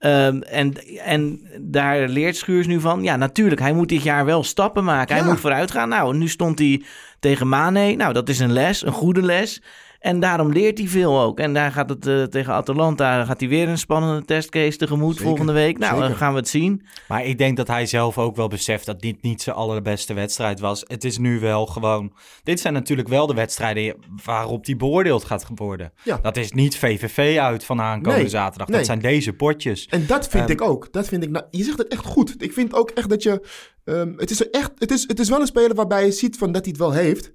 Ehm, 0.00 0.40
en, 0.40 0.74
en 1.04 1.40
daar 1.58 2.08
leert 2.08 2.36
Schuurs 2.36 2.66
nu 2.66 2.80
van. 2.80 3.02
Ja, 3.02 3.16
natuurlijk, 3.16 3.60
hij 3.60 3.72
moet 3.72 3.88
dit 3.88 4.02
jaar 4.02 4.24
wel 4.24 4.42
stappen 4.44 4.84
maken. 4.84 5.16
Hij 5.16 5.24
moet 5.24 5.40
vooruit 5.40 5.70
gaan. 5.70 5.88
Nou, 5.88 6.16
nu 6.16 6.28
stond 6.28 6.58
hij 6.58 6.82
tegen 7.18 7.48
Mane. 7.48 7.94
Nou, 7.94 8.12
dat 8.12 8.28
is 8.28 8.38
een 8.38 8.52
les, 8.52 8.86
een 8.86 8.92
goede 8.92 9.22
les. 9.22 9.62
En 10.00 10.20
daarom 10.20 10.52
leert 10.52 10.78
hij 10.78 10.86
veel 10.86 11.20
ook. 11.20 11.38
En 11.40 11.54
daar 11.54 11.72
gaat 11.72 11.88
het 11.88 12.06
eh, 12.06 12.22
tegen 12.22 12.52
Atalanta 12.52 13.24
gaat 13.24 13.40
hij 13.40 13.48
weer 13.48 13.68
een 13.68 13.78
spannende 13.78 14.24
testcase 14.24 14.76
tegemoet 14.76 15.10
Zeker, 15.12 15.26
volgende 15.26 15.52
week. 15.52 15.78
Nou, 15.78 15.92
zeker. 15.94 16.08
dan 16.08 16.16
gaan 16.16 16.32
we 16.32 16.38
het 16.38 16.48
zien. 16.48 16.86
Maar 17.08 17.24
ik 17.24 17.38
denk 17.38 17.56
dat 17.56 17.66
hij 17.66 17.86
zelf 17.86 18.18
ook 18.18 18.36
wel 18.36 18.48
beseft 18.48 18.86
dat 18.86 19.00
dit 19.00 19.22
niet 19.22 19.42
zijn 19.42 19.56
allerbeste 19.56 20.14
wedstrijd 20.14 20.60
was. 20.60 20.84
Het 20.86 21.04
is 21.04 21.18
nu 21.18 21.40
wel 21.40 21.66
gewoon... 21.66 22.12
Dit 22.42 22.60
zijn 22.60 22.74
natuurlijk 22.74 23.08
wel 23.08 23.26
de 23.26 23.34
wedstrijden 23.34 23.96
waarop 24.24 24.66
hij 24.66 24.76
beoordeeld 24.76 25.24
gaat 25.24 25.46
worden. 25.54 25.92
Ja. 26.04 26.18
Dat 26.22 26.36
is 26.36 26.52
niet 26.52 26.76
VVV 26.78 27.38
uit 27.38 27.64
van 27.64 27.80
aankomende 27.80 28.18
Nee, 28.20 28.28
zaterdag. 28.30 28.68
nee. 28.68 28.76
Dat 28.76 28.86
zijn 28.86 28.98
deze 28.98 29.32
potjes. 29.32 29.86
En 29.86 30.06
dat 30.06 30.28
vind 30.28 30.42
Ehm, 30.42 30.52
ik 30.52 30.60
ook. 30.60 30.92
Dat 30.92 31.08
vind 31.08 31.22
ik, 31.24 31.30
nou, 31.30 31.44
je 31.50 31.64
zegt 31.64 31.78
het 31.78 31.88
echt 31.88 32.04
goed. 32.04 32.42
Ik 32.42 32.52
vind 32.52 32.74
ook 32.74 32.90
echt 32.90 33.08
dat 33.08 33.22
je. 33.22 33.46
ehm, 33.84 34.12
het, 34.16 34.30
is 34.30 34.50
echt, 34.50 34.70
het, 34.78 34.90
is, 34.90 35.04
het 35.08 35.18
is 35.18 35.28
wel 35.28 35.40
een 35.40 35.46
speler 35.46 35.74
waarbij 35.74 36.04
je 36.04 36.12
ziet 36.12 36.36
van 36.38 36.52
dat 36.52 36.62
hij 36.64 36.70
het 36.70 36.80
wel 36.80 36.92
heeft. 36.92 37.32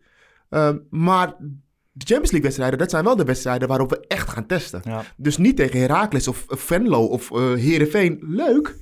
Ehm, 0.50 0.78
maar 0.90 1.36
de 1.98 2.06
Champions 2.06 2.32
League 2.32 2.42
wedstrijden, 2.42 2.80
dat 2.80 2.90
zijn 2.90 3.04
wel 3.04 3.16
de 3.16 3.24
wedstrijden 3.24 3.68
waarop 3.68 3.90
we 3.90 4.06
echt 4.08 4.30
gaan 4.30 4.46
testen. 4.46 4.82
Ja. 4.84 5.04
Dus 5.18 5.38
niet 5.38 5.56
tegen 5.56 5.80
Heracles 5.80 6.28
of 6.28 6.46
of 6.48 6.60
Venlo 6.60 7.06
of 7.06 7.32
eh 7.32 7.54
Heerenveen. 7.54 8.18
Leuk. 8.22 8.78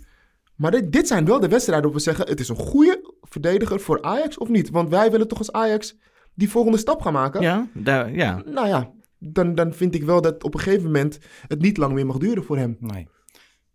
Maar 0.55 0.71
dit, 0.71 0.91
dit 0.91 1.07
zijn 1.07 1.25
wel 1.25 1.39
de 1.39 1.47
wedstrijden 1.47 1.83
waarop 1.83 1.93
we 1.93 2.11
zeggen: 2.11 2.27
het 2.27 2.39
is 2.39 2.49
een 2.49 2.55
goede 2.55 3.15
verdediger 3.21 3.79
voor 3.79 4.01
Ajax 4.01 4.37
of 4.37 4.49
niet. 4.49 4.69
Want 4.69 4.89
wij 4.89 5.11
willen 5.11 5.27
toch 5.27 5.37
als 5.37 5.51
Ajax 5.51 5.97
die 6.33 6.49
volgende 6.49 6.77
stap 6.77 7.01
gaan 7.01 7.13
maken. 7.13 7.41
Ja, 7.41 7.67
daar, 7.73 8.13
ja. 8.13 8.41
Nou 8.45 8.67
ja, 8.67 8.91
dan, 9.19 9.55
dan 9.55 9.73
vind 9.73 9.95
ik 9.95 10.03
wel 10.03 10.21
dat 10.21 10.43
op 10.43 10.53
een 10.53 10.59
gegeven 10.59 10.85
moment 10.85 11.19
het 11.47 11.61
niet 11.61 11.77
lang 11.77 11.93
meer 11.93 12.05
mag 12.05 12.17
duren 12.17 12.43
voor 12.43 12.57
hem. 12.57 12.77
Nee. 12.79 13.07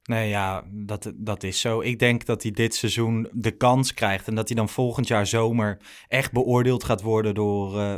Nee, 0.03 0.29
ja, 0.29 0.65
dat, 0.71 1.13
dat 1.15 1.43
is 1.43 1.61
zo. 1.61 1.81
Ik 1.81 1.99
denk 1.99 2.25
dat 2.25 2.43
hij 2.43 2.53
dit 2.53 2.75
seizoen 2.75 3.29
de 3.33 3.51
kans 3.51 3.95
krijgt 3.95 4.29
en 4.29 4.35
dat 4.35 4.49
hij 4.49 4.57
dan 4.57 4.69
volgend 4.69 5.09
jaar 5.09 5.27
zomer 5.27 5.79
echt 6.09 6.33
beoordeeld 6.33 6.85
gaat 6.85 7.03
worden 7.03 7.35
door, 7.35 7.79
eh, 7.79 7.95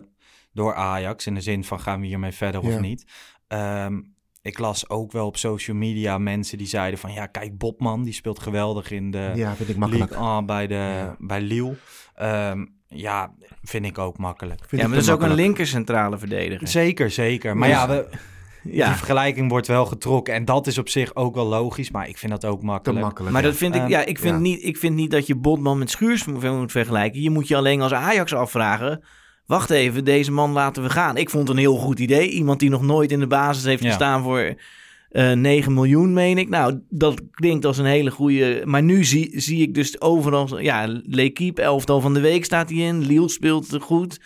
door 0.52 0.74
Ajax. 0.74 1.26
In 1.26 1.34
de 1.34 1.40
zin 1.40 1.64
van 1.64 1.80
gaan 1.80 2.00
we 2.00 2.06
hiermee 2.06 2.32
verder 2.32 2.62
Ja. 2.66 2.74
of 2.74 2.80
niet. 2.80 3.04
Ehm, 3.48 4.00
ik 4.42 4.58
las 4.58 4.88
ook 4.88 5.12
wel 5.12 5.26
op 5.26 5.36
social 5.36 5.76
media 5.76 6.18
mensen 6.18 6.58
die 6.58 6.66
zeiden 6.66 6.98
van 6.98 7.12
ja, 7.12 7.26
kijk, 7.26 7.58
Bobman, 7.58 8.02
die 8.02 8.12
speelt 8.12 8.38
geweldig 8.38 8.90
in 8.90 9.10
de 9.10 9.32
Ja, 9.34 9.54
vind 9.54 9.68
ik 9.68 9.76
makkelijk. 9.76 10.10
Ligue 10.10 10.24
1 10.26 10.46
bij, 10.46 10.66
de, 10.66 10.74
Ja. 10.74 11.16
bij 11.18 11.40
Lille. 11.40 11.74
Ehm, 12.14 12.66
ja, 12.86 13.32
vind 13.62 13.84
ik 13.84 13.98
ook 13.98 14.18
makkelijk. 14.18 14.60
Vind 14.66 14.80
ja, 14.82 14.86
maar 14.88 14.96
dat 14.96 15.06
is 15.06 15.12
ook 15.12 15.22
een 15.22 15.34
linker 15.34 15.66
centrale 15.66 16.18
verdediger. 16.18 16.68
Zeker, 16.68 17.10
zeker. 17.10 17.56
Maar 17.56 17.68
ja, 17.68 17.88
we, 17.88 18.08
Ja. 18.62 18.86
Die 18.86 18.96
vergelijking 18.96 19.50
wordt 19.50 19.66
wel 19.66 19.86
getrokken. 19.86 20.34
En 20.34 20.44
dat 20.44 20.66
is 20.66 20.78
op 20.78 20.88
zich 20.88 21.14
ook 21.14 21.34
wel 21.34 21.46
logisch. 21.46 21.90
Maar 21.90 22.08
ik 22.08 22.18
vind 22.18 22.32
dat 22.32 22.44
ook 22.44 22.62
makkelijk. 22.62 23.00
makkelijk. 23.04 23.32
Maar 23.32 23.42
ja. 23.42 23.48
dat 23.48 23.56
vind 23.56 23.74
ik, 23.74 23.80
Ehm, 23.80 23.90
ja, 23.90 24.04
ik 24.04 24.18
vind, 24.18 24.34
ja. 24.34 24.40
Niet, 24.40 24.62
ik 24.64 24.76
vind 24.76 24.94
niet 24.94 25.10
dat 25.10 25.26
je 25.26 25.36
Botman 25.36 25.78
met 25.78 25.90
Schuurs 25.90 26.24
moet, 26.24 26.42
moet 26.42 26.72
vergelijken. 26.72 27.20
Je 27.22 27.30
moet 27.30 27.48
je 27.48 27.56
alleen 27.56 27.80
als 27.80 27.92
Ajax 27.92 28.34
afvragen. 28.34 29.02
Wacht 29.50 29.70
even, 29.70 30.04
deze 30.04 30.32
man 30.32 30.52
laten 30.52 30.82
we 30.82 30.90
gaan. 30.90 31.16
Ik 31.16 31.30
vond 31.30 31.48
het 31.48 31.56
een 31.56 31.62
heel 31.62 31.76
goed 31.76 31.98
idee. 31.98 32.28
Iemand 32.30 32.60
die 32.60 32.70
nog 32.70 32.82
nooit 32.82 33.12
in 33.12 33.20
de 33.20 33.26
basis 33.26 33.64
heeft 33.64 33.82
Ja. 33.82 33.88
gestaan 33.88 34.22
voor 34.22 34.54
eh 35.10 35.32
9 35.32 35.74
miljoen, 35.74 36.12
meen 36.12 36.38
ik. 36.38 36.48
Nou, 36.48 36.78
dat 36.88 37.20
klinkt 37.30 37.64
als 37.64 37.78
een 37.78 37.84
hele 37.84 38.10
goede. 38.10 38.62
Maar 38.64 38.82
nu 38.82 39.04
zie, 39.04 39.40
zie 39.40 39.62
ik 39.62 39.74
dus 39.74 40.00
overal. 40.00 40.58
Ja, 40.60 41.00
L'Equipe, 41.02 41.62
elftal 41.62 42.00
van 42.00 42.14
de 42.14 42.20
week 42.20 42.44
staat 42.44 42.68
hij 42.70 42.78
in. 42.78 43.06
Lille 43.06 43.28
speelt 43.28 43.76
goed. 43.80 44.20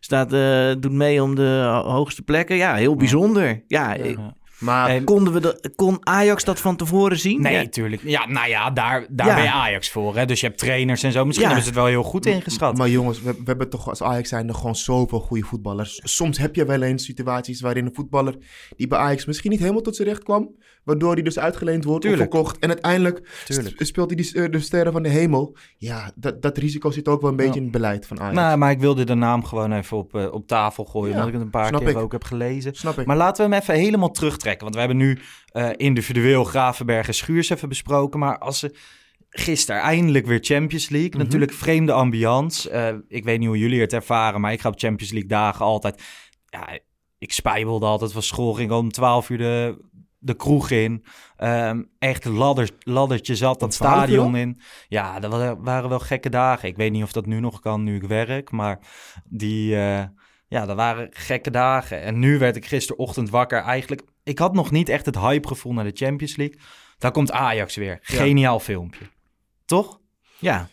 Staat, 0.00 0.32
eh, 0.32 0.70
doet 0.80 0.92
mee 0.92 1.22
om 1.22 1.34
de 1.34 1.68
ho- 1.72 1.90
hoogste 1.90 2.22
plekken. 2.22 2.56
Ja, 2.56 2.74
heel 2.74 2.96
bijzonder. 2.96 3.62
Ja, 3.66 3.94
ik- 3.94 4.16
Ja. 4.16 4.34
Maar 4.58 4.88
En- 4.88 5.04
konden 5.04 5.32
we 5.32 5.72
kon 5.76 5.96
Ajax 6.06 6.44
dat 6.44 6.60
van 6.60 6.76
tevoren 6.76 7.18
zien? 7.18 7.40
Nee, 7.42 7.52
Ja. 7.54 7.66
tuurlijk. 7.68 8.02
Ja, 8.04 8.26
nou 8.28 8.48
ja, 8.48 8.70
daar, 8.70 9.06
daar 9.10 9.26
Ja. 9.26 9.34
ben 9.34 9.42
je 9.44 9.50
Ajax 9.52 9.90
voor. 9.90 10.16
Hè? 10.16 10.26
Dus 10.26 10.40
je 10.40 10.46
hebt 10.46 10.58
trainers 10.58 11.02
en 11.02 11.12
zo. 11.12 11.24
Misschien 11.24 11.48
Ja. 11.48 11.54
hebben 11.54 11.72
ze 11.72 11.78
het 11.80 11.84
wel 11.88 12.00
heel 12.00 12.10
goed 12.10 12.26
ingeschat. 12.26 12.76
Maar 12.76 12.88
jongens, 12.88 13.22
we, 13.22 13.32
we 13.32 13.42
hebben 13.44 13.68
toch 13.70 13.88
als 13.88 14.02
Ajax 14.02 14.28
zijn 14.28 14.48
er 14.48 14.54
gewoon 14.54 14.76
zoveel 14.76 15.20
goede 15.20 15.42
voetballers. 15.44 16.00
Soms 16.04 16.38
heb 16.38 16.54
je 16.54 16.64
wel 16.64 16.82
eens 16.82 17.04
situaties 17.04 17.60
waarin 17.60 17.86
een 17.86 17.94
voetballer 17.94 18.34
die 18.76 18.86
bij 18.86 18.98
Ajax 18.98 19.24
misschien 19.26 19.50
niet 19.50 19.60
helemaal 19.60 19.80
tot 19.82 19.96
zijn 19.96 20.08
recht 20.08 20.22
kwam, 20.22 20.54
waardoor 20.84 21.12
hij 21.14 21.22
dus 21.22 21.38
uitgeleend 21.38 21.84
wordt 21.84 22.02
Tuurlijk. 22.04 22.22
of 22.34 22.34
verkocht. 22.34 22.58
En 22.58 22.68
uiteindelijk 22.68 23.42
Tuurlijk. 23.44 23.74
speelt 23.78 24.10
hij 24.10 24.22
die, 24.22 24.42
eh, 24.42 24.50
de 24.50 24.60
sterren 24.60 24.92
van 24.92 25.02
de 25.02 25.08
hemel. 25.08 25.56
Ja, 25.76 26.10
dat, 26.14 26.42
dat 26.42 26.58
risico 26.58 26.90
zit 26.90 27.08
ook 27.08 27.20
wel 27.20 27.30
een 27.30 27.36
beetje 27.36 27.56
in 27.56 27.62
het 27.62 27.72
beleid 27.72 28.06
van 28.06 28.20
Ajax. 28.20 28.34
Nou, 28.36 28.56
maar 28.58 28.70
ik 28.70 28.80
wilde 28.80 29.04
de 29.04 29.14
naam 29.14 29.44
gewoon 29.44 29.72
even 29.72 29.96
op, 29.96 30.14
eh, 30.14 30.32
op 30.32 30.46
tafel 30.46 30.84
gooien. 30.84 31.08
Ja, 31.08 31.12
omdat 31.14 31.28
ik 31.28 31.34
het 31.34 31.42
een 31.42 31.50
paar 31.50 31.66
snap 31.68 31.80
keer 31.80 31.90
ik. 31.90 31.96
ook 31.96 32.12
heb 32.12 32.24
gelezen. 32.24 32.74
Snap 32.74 32.98
ik. 32.98 33.06
Maar 33.06 33.16
laten 33.16 33.44
we 33.48 33.52
hem 33.54 33.62
even 33.62 33.74
helemaal 33.74 34.10
terugtrekken. 34.10 34.46
Want 34.56 34.74
we 34.74 34.78
hebben 34.80 34.96
nu 34.98 35.18
eh, 35.52 35.70
individueel 35.76 36.44
Gravenberg 36.44 37.06
en 37.06 37.14
Schuurs 37.14 37.48
even 37.50 37.68
besproken. 37.68 38.18
Maar 38.18 38.38
als 38.38 38.58
ze 38.58 38.74
gisteren 39.30 39.80
eindelijk 39.80 40.26
weer 40.26 40.38
Champions 40.42 40.88
League. 40.88 41.10
Mhm. 41.10 41.18
Natuurlijk 41.18 41.52
vreemde 41.52 41.92
ambiance. 41.92 42.70
Eh, 42.70 42.94
ik 43.08 43.24
weet 43.24 43.38
niet 43.38 43.48
hoe 43.48 43.58
jullie 43.58 43.80
het 43.80 43.92
ervaren. 43.92 44.40
Maar 44.40 44.52
ik 44.52 44.60
ga 44.60 44.68
op 44.68 44.78
Champions 44.78 45.12
League 45.12 45.28
dagen 45.30 45.64
altijd... 45.64 46.02
Ja, 46.46 46.78
ik 47.18 47.32
spijbelde 47.32 47.86
altijd 47.86 48.12
van 48.12 48.22
school. 48.22 48.52
Ging 48.54 48.70
om 48.70 48.90
12 48.92 49.30
uur 49.30 49.38
de, 49.38 49.84
de 50.18 50.34
kroeg 50.34 50.70
in. 50.70 51.04
Ehm, 51.36 51.82
echt 51.98 52.24
ladder, 52.24 52.70
laddertje 52.80 53.36
zat 53.36 53.60
dat 53.60 53.70
12 53.70 53.92
uur 53.94 53.98
stadion 54.02 54.36
in. 54.36 54.60
Ja, 54.88 55.20
dat 55.20 55.30
wa- 55.30 55.56
waren 55.60 55.88
wel 55.88 55.98
gekke 55.98 56.28
dagen. 56.30 56.68
Ik 56.68 56.76
weet 56.76 56.92
niet 56.92 57.02
of 57.02 57.12
dat 57.12 57.26
nu 57.26 57.40
nog 57.40 57.60
kan, 57.60 57.82
nu 57.82 57.96
ik 57.96 58.02
werk. 58.02 58.50
Maar 58.50 58.78
die... 59.24 59.76
eh, 59.76 60.04
ja, 60.50 60.66
dat 60.66 60.76
waren 60.76 61.08
gekke 61.10 61.50
dagen. 61.50 62.02
En 62.02 62.18
nu 62.18 62.38
werd 62.38 62.56
ik 62.56 62.66
gisterochtend 62.66 63.30
wakker. 63.30 63.58
Eigenlijk, 63.62 64.02
ik 64.28 64.38
had 64.38 64.54
nog 64.54 64.70
niet 64.70 64.88
echt 64.88 65.06
het 65.06 65.18
hypegevoel 65.18 65.72
naar 65.72 65.84
de 65.84 65.90
Champions 65.94 66.36
League. 66.36 66.60
Daar 66.98 67.10
komt 67.10 67.30
Ajax 67.32 67.76
weer. 67.76 67.98
Geniaal 68.02 68.60
filmpje. 68.60 69.04
Toch? 69.64 70.00
ja. 70.38 70.68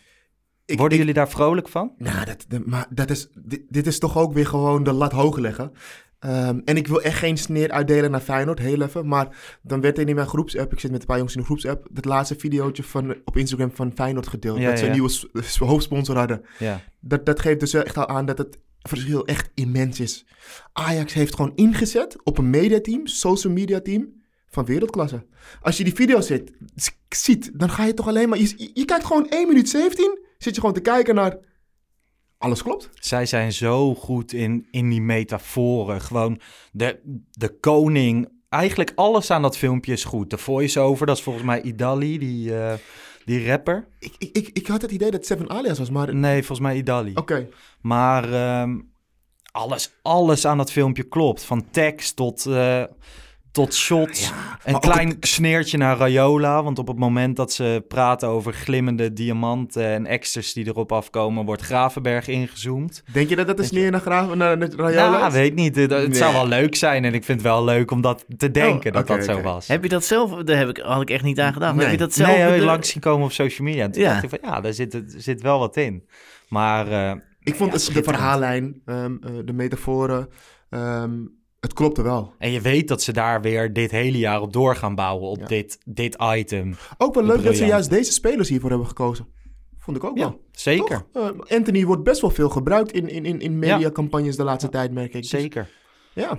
Ik- 0.64 0.78
Worden 0.78 0.98
ik- 0.98 1.04
jullie 1.04 1.18
daar 1.20 1.28
vrolijk 1.30 1.68
van? 1.68 1.92
Nou, 1.98 2.24
dat, 2.24 2.44
dat- 2.48 2.66
maar 2.66 2.86
dat 2.90 3.10
is, 3.10 3.28
dit, 3.34 3.62
dit 3.68 3.86
is 3.86 3.98
toch 3.98 4.18
ook 4.18 4.32
weer 4.32 4.46
gewoon 4.46 4.84
de 4.84 4.92
lat 4.92 5.12
hoog 5.12 5.36
leggen. 5.38 5.72
Ehm, 6.18 6.60
en 6.64 6.76
ik 6.76 6.86
wil 6.86 7.02
echt 7.02 7.18
geen 7.18 7.36
sneer 7.38 7.70
uitdelen 7.70 8.10
naar 8.10 8.20
Feyenoord, 8.20 8.58
heel 8.58 8.82
even. 8.82 9.08
Maar 9.08 9.58
dan 9.62 9.80
werd 9.80 9.98
er 9.98 10.08
in 10.08 10.14
mijn 10.14 10.26
groepsapp, 10.26 10.72
ik 10.72 10.80
zit 10.80 10.90
met 10.90 11.00
een 11.00 11.06
paar 11.06 11.16
jongens 11.16 11.34
in 11.34 11.40
de 11.40 11.46
groepsapp, 11.46 11.86
het 11.94 12.04
laatste 12.04 12.34
videootje 12.38 12.82
van, 12.82 13.16
op 13.24 13.36
Instagram 13.36 13.70
van 13.72 13.92
Feyenoord 13.94 14.26
gedeeld. 14.26 14.58
Ja, 14.58 14.68
dat 14.68 14.78
ze 14.78 14.84
ja. 14.84 14.90
een 14.90 14.96
nieuwe 14.96 15.66
hoofdsponsor 15.72 16.16
hadden. 16.16 16.44
Ja. 16.58 16.80
Dat, 17.00 17.26
dat 17.26 17.40
geeft 17.40 17.60
dus 17.60 17.74
echt 17.74 17.96
al 17.96 18.08
aan 18.08 18.26
dat 18.26 18.38
het 18.38 18.58
verschil 18.88 19.26
echt 19.26 19.50
immens 19.54 20.00
is. 20.00 20.26
Ajax 20.72 21.12
heeft 21.12 21.34
gewoon 21.34 21.52
ingezet 21.54 22.16
op 22.22 22.38
een 22.38 22.50
mediateam, 22.50 23.06
social 23.06 23.52
media 23.52 23.80
team 23.80 24.14
van 24.46 24.64
wereldklasse. 24.64 25.26
Als 25.60 25.76
je 25.76 25.84
die 25.84 25.94
video 25.94 26.20
ziet, 27.08 27.50
dan 27.58 27.70
ga 27.70 27.84
je 27.84 27.94
toch 27.94 28.08
alleen 28.08 28.28
maar... 28.28 28.38
Je 28.38 28.84
kijkt 28.84 29.04
gewoon 29.04 29.28
1 29.28 29.48
minuut 29.48 29.68
17, 29.68 30.18
zit 30.38 30.54
je 30.54 30.60
gewoon 30.60 30.74
te 30.74 30.80
kijken 30.80 31.14
naar... 31.14 31.38
Alles 32.38 32.62
klopt. 32.62 32.90
Zij 32.94 33.26
zijn 33.26 33.52
zo 33.52 33.94
goed 33.94 34.32
in, 34.32 34.66
in 34.70 34.88
die 34.88 35.00
metaforen. 35.00 36.00
Gewoon 36.00 36.40
de, 36.72 37.00
de 37.30 37.58
koning. 37.58 38.28
Eigenlijk 38.48 38.92
alles 38.94 39.30
aan 39.30 39.42
dat 39.42 39.56
filmpje 39.56 39.92
is 39.92 40.04
goed. 40.04 40.30
De 40.30 40.38
voice-over, 40.38 41.06
dat 41.06 41.16
is 41.16 41.22
volgens 41.22 41.44
mij 41.44 41.62
Idali, 41.62 42.18
die, 42.18 42.58
eh, 42.58 42.74
die 43.26 43.46
rapper. 43.46 43.88
Ik, 43.98 44.14
ik, 44.18 44.36
ik, 44.36 44.48
ik 44.52 44.66
had 44.66 44.82
het 44.82 44.90
idee 44.90 45.10
dat 45.10 45.26
Seven 45.26 45.50
Alias 45.50 45.78
was, 45.78 45.90
maar... 45.90 46.14
Nee, 46.14 46.36
volgens 46.36 46.60
mij 46.68 46.76
Idali. 46.76 47.12
Oké. 47.14 47.48
Maar 47.80 48.32
ehm, 48.32 48.78
alles, 49.52 49.90
alles 50.02 50.46
aan 50.46 50.56
dat 50.56 50.72
filmpje 50.72 51.02
klopt. 51.02 51.44
Van 51.44 51.70
tekst 51.70 52.16
tot, 52.16 52.46
eh, 52.46 52.84
tot 53.56 53.74
shots. 53.74 54.32
een 54.64 54.80
klein 54.80 55.16
sneertje 55.20 55.78
naar 55.78 55.96
Rayola. 55.96 56.62
Want 56.62 56.78
op 56.78 56.86
het 56.86 56.98
moment 56.98 57.36
dat 57.36 57.52
ze 57.52 57.84
praten 57.88 58.28
over 58.28 58.52
glimmende 58.52 59.12
diamanten 59.12 59.84
en 59.86 60.06
extras 60.06 60.52
die 60.52 60.66
erop 60.66 60.92
afkomen, 60.92 61.44
wordt 61.44 61.62
Gravenberg 61.62 62.28
ingezoomd. 62.28 63.02
Denk 63.12 63.28
je 63.28 63.36
dat 63.36 63.46
dat 63.46 63.58
een 63.58 63.64
sneer 63.64 63.90
naar 63.90 64.00
Graven, 64.00 64.38
naar, 64.38 64.58
naar 64.58 64.68
Rayola 64.76 65.18
Ja, 65.18 65.26
is? 65.26 65.32
weet 65.32 65.54
niet. 65.54 65.76
Het, 65.76 65.90
het 65.90 66.08
Nee. 66.08 66.16
zou 66.16 66.32
wel 66.32 66.46
leuk 66.48 66.74
zijn. 66.74 67.04
En 67.04 67.14
ik 67.14 67.24
vind 67.24 67.38
het 67.42 67.48
wel 67.50 67.64
leuk 67.64 67.90
om 67.90 68.00
dat 68.00 68.24
te 68.36 68.50
denken, 68.50 68.90
Oh, 68.90 68.96
dat 68.96 69.10
oké, 69.10 69.26
dat 69.26 69.36
zo 69.36 69.42
was. 69.42 69.66
Heb 69.68 69.82
je 69.82 69.88
dat 69.88 70.04
zelf? 70.04 70.30
Daar 70.42 70.56
heb 70.58 70.68
ik, 70.68 70.76
had 70.78 71.00
ik 71.02 71.10
echt 71.10 71.24
niet 71.24 71.40
aan 71.40 71.52
gedacht. 71.52 71.74
Nee. 71.74 71.82
Heb 71.82 71.92
je 71.92 71.98
dat 71.98 72.14
zelf? 72.14 72.28
nee, 72.28 72.38
heb 72.38 72.54
ik 72.56 72.62
langs 72.62 72.88
zien 72.90 73.00
komen 73.02 73.24
op 73.24 73.32
social 73.32 73.68
media. 73.68 73.84
En 73.84 73.90
toen 73.92 74.02
Ja. 74.02 74.08
dacht 74.12 74.22
ik 74.22 74.28
van, 74.30 74.38
ja, 74.42 74.60
daar 74.60 74.72
zit, 74.72 75.02
zit 75.06 75.42
wel 75.42 75.58
wat 75.58 75.76
in. 75.76 76.08
Maar 76.48 76.88
eh, 76.90 77.10
Ik 77.42 77.54
vond 77.54 77.58
Ja, 77.58 77.64
het, 77.64 77.72
de 77.86 77.92
schitterend. 77.92 78.16
verhaallijn, 78.16 78.80
ehm, 78.84 79.16
eh, 79.22 79.30
de 79.44 79.52
metaforen, 79.52 80.28
ehm, 80.70 81.12
het 81.66 81.74
klopte 81.74 82.02
wel. 82.02 82.32
En 82.38 82.50
je 82.50 82.60
weet 82.60 82.88
dat 82.88 83.02
ze 83.02 83.12
daar 83.12 83.40
weer 83.40 83.72
dit 83.72 83.90
hele 83.90 84.18
jaar 84.18 84.40
op 84.40 84.52
door 84.52 84.76
gaan 84.76 84.94
bouwen. 84.94 85.28
Op 85.28 85.38
Ja. 85.38 85.46
dit, 85.46 85.78
dit 85.84 86.16
item. 86.34 86.74
Ook 86.98 87.14
wel 87.14 87.24
leuk 87.24 87.42
dat 87.42 87.56
ze 87.56 87.66
juist 87.66 87.90
deze 87.90 88.12
spelers 88.12 88.48
hiervoor 88.48 88.70
hebben 88.70 88.88
gekozen. 88.88 89.26
Vond 89.78 89.96
ik 89.96 90.04
ook 90.04 90.16
Ja, 90.18 90.22
wel. 90.28 90.40
zeker. 90.52 91.04
Toch? 91.12 91.30
Eh, 91.48 91.56
Anthony 91.56 91.84
wordt 91.84 92.02
best 92.02 92.20
wel 92.20 92.30
veel 92.30 92.48
gebruikt 92.48 92.92
in, 92.92 93.08
in, 93.08 93.24
in, 93.24 93.40
in 93.40 93.58
mediacampagnes 93.58 94.36
de 94.36 94.44
laatste 94.44 94.68
tijd, 94.70 94.92
merk 94.92 95.14
ik. 95.14 95.20
Dus, 95.20 95.30
Zeker. 95.30 95.68
ja. 96.14 96.38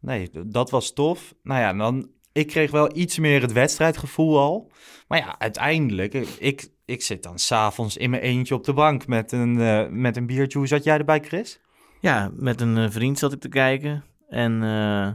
Nee, 0.00 0.30
dat 0.46 0.70
was 0.70 0.92
tof. 0.92 1.34
Nou 1.42 1.60
ja, 1.60 1.72
dan, 1.72 2.10
ik 2.32 2.46
kreeg 2.46 2.70
wel 2.70 2.96
iets 2.96 3.18
meer 3.18 3.40
het 3.40 3.52
wedstrijdgevoel 3.52 4.38
al. 4.38 4.70
Maar 5.08 5.18
ja, 5.18 5.38
uiteindelijk, 5.38 6.14
ik- 6.14 6.36
ik, 6.38 6.68
ik 6.84 7.02
zit 7.02 7.22
dan 7.22 7.38
s'avonds 7.38 7.96
in 7.96 8.10
mijn 8.10 8.22
eentje 8.22 8.54
op 8.54 8.64
de 8.64 8.72
bank 8.72 9.06
met 9.06 9.32
een, 9.32 9.60
eh, 9.60 9.86
met 9.90 10.16
een 10.16 10.26
biertje. 10.26 10.58
Hoe 10.58 10.66
zat 10.68 10.84
jij 10.84 10.98
erbij, 10.98 11.20
Chris? 11.20 11.60
Ja, 12.00 12.30
met 12.36 12.60
een 12.60 12.76
eh, 12.76 12.90
vriend 12.90 13.18
zat 13.18 13.32
ik 13.32 13.40
te 13.40 13.48
kijken. 13.48 14.04
En 14.28 14.62
eh, 14.62 15.08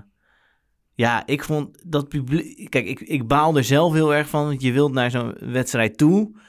ja, 0.94 1.26
ik 1.26 1.44
vond 1.44 1.92
dat 1.92 2.08
publiek... 2.08 2.70
Kijk, 2.70 2.86
ik, 2.86 3.00
ik 3.00 3.28
baal 3.28 3.58
er 3.58 3.64
zelf 3.64 3.94
heel 3.94 4.14
erg 4.14 4.30
van. 4.30 4.46
Want 4.46 4.62
je 4.62 4.72
wilt 4.72 4.94
naar 4.94 5.12
zo'n 5.12 5.36
wedstrijd 5.40 5.98
toe. 5.98 6.40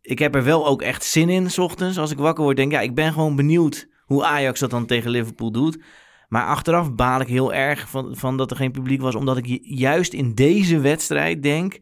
Ik 0.00 0.18
heb 0.18 0.34
er 0.34 0.44
wel 0.44 0.66
ook 0.66 0.82
echt 0.82 1.04
zin 1.04 1.28
in, 1.28 1.50
s 1.50 1.58
ochtends. 1.58 1.98
Als 1.98 2.10
ik 2.10 2.18
wakker 2.18 2.44
word, 2.44 2.56
denk 2.56 2.72
ik, 2.72 2.78
ja, 2.78 2.82
ik 2.82 2.94
ben 2.94 3.12
gewoon 3.12 3.36
benieuwd 3.36 3.88
hoe 4.04 4.24
Ajax 4.24 4.60
dat 4.60 4.70
dan 4.70 4.86
tegen 4.86 5.10
Liverpool 5.10 5.52
doet. 5.52 5.82
Maar 6.28 6.46
achteraf 6.46 6.94
baal 6.94 7.20
ik 7.20 7.26
heel 7.26 7.54
erg 7.54 7.88
van, 7.88 8.16
van 8.16 8.36
dat 8.36 8.50
er 8.50 8.56
geen 8.56 8.72
publiek 8.72 9.00
was. 9.00 9.14
Omdat 9.14 9.36
ik 9.36 9.46
ju- 9.46 9.58
juist 9.62 10.12
in 10.12 10.34
deze 10.34 10.80
wedstrijd 10.80 11.42
denk... 11.42 11.78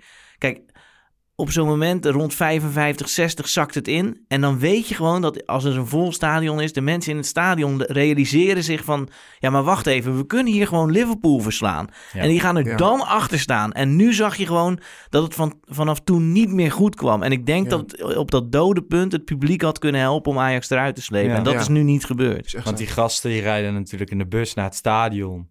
Op 1.41 1.51
zo'n 1.51 1.67
moment 1.67 2.07
rond 2.07 2.35
55, 2.35 3.09
60 3.09 3.49
zakt 3.49 3.75
het 3.75 3.89
in. 3.89 4.25
En 4.29 4.41
dan 4.41 4.59
weet 4.59 4.89
je 4.89 4.95
gewoon 4.95 5.21
dat 5.23 5.47
als 5.47 5.65
er 5.65 5.77
een 5.77 5.87
vol 5.87 6.13
stadion 6.13 6.61
is, 6.61 6.73
de 6.73 6.81
mensen 6.81 7.11
in 7.11 7.17
het 7.17 7.27
stadion 7.27 7.83
realiseren 7.83 8.65
zich 8.65 8.85
van: 8.85 9.09
ja, 9.39 9.51
maar 9.51 9.63
wacht 9.63 9.87
even, 9.87 10.17
we 10.17 10.27
kunnen 10.27 10.53
hier 10.53 10.67
gewoon 10.67 10.91
Liverpool 10.91 11.41
verslaan. 11.41 11.87
Ja. 12.13 12.21
En 12.21 12.29
die 12.29 12.41
gaan 12.41 12.57
er 12.57 12.67
Ja. 12.67 12.77
dan 12.77 13.01
achter 13.07 13.39
staan. 13.39 13.73
En 13.73 13.97
nu 13.97 14.13
zag 14.13 14.37
je 14.37 14.47
gewoon 14.47 14.81
dat 15.09 15.23
het 15.23 15.35
van, 15.35 15.59
vanaf 15.63 16.01
toen 16.01 16.33
niet 16.33 16.51
meer 16.53 16.73
goed 16.73 16.95
kwam. 16.95 17.23
En 17.23 17.33
ik 17.33 17.47
denk 17.47 17.71
Ja. 17.71 17.77
dat 17.77 18.17
op 18.17 18.31
dat 18.31 18.53
dode 18.53 18.83
punt 18.83 19.13
het 19.13 19.25
publiek 19.25 19.63
had 19.63 19.79
kunnen 19.79 20.01
helpen 20.01 20.33
om 20.33 20.39
Ajax 20.39 20.71
eruit 20.71 20.95
te 20.95 21.03
slepen. 21.03 21.31
Ja. 21.31 21.37
En 21.37 21.43
dat 21.43 21.53
Ja. 21.53 21.61
is 21.61 21.69
nu 21.69 21.83
niet 21.83 22.05
gebeurd. 22.05 22.57
Want 22.65 22.79
die 22.79 22.87
gasten 22.87 23.31
die 23.31 23.41
rijden 23.41 23.75
natuurlijk 23.75 24.11
in 24.11 24.19
de 24.19 24.27
bus 24.27 24.55
naar 24.55 24.65
het 24.65 24.75
stadion. 24.75 25.49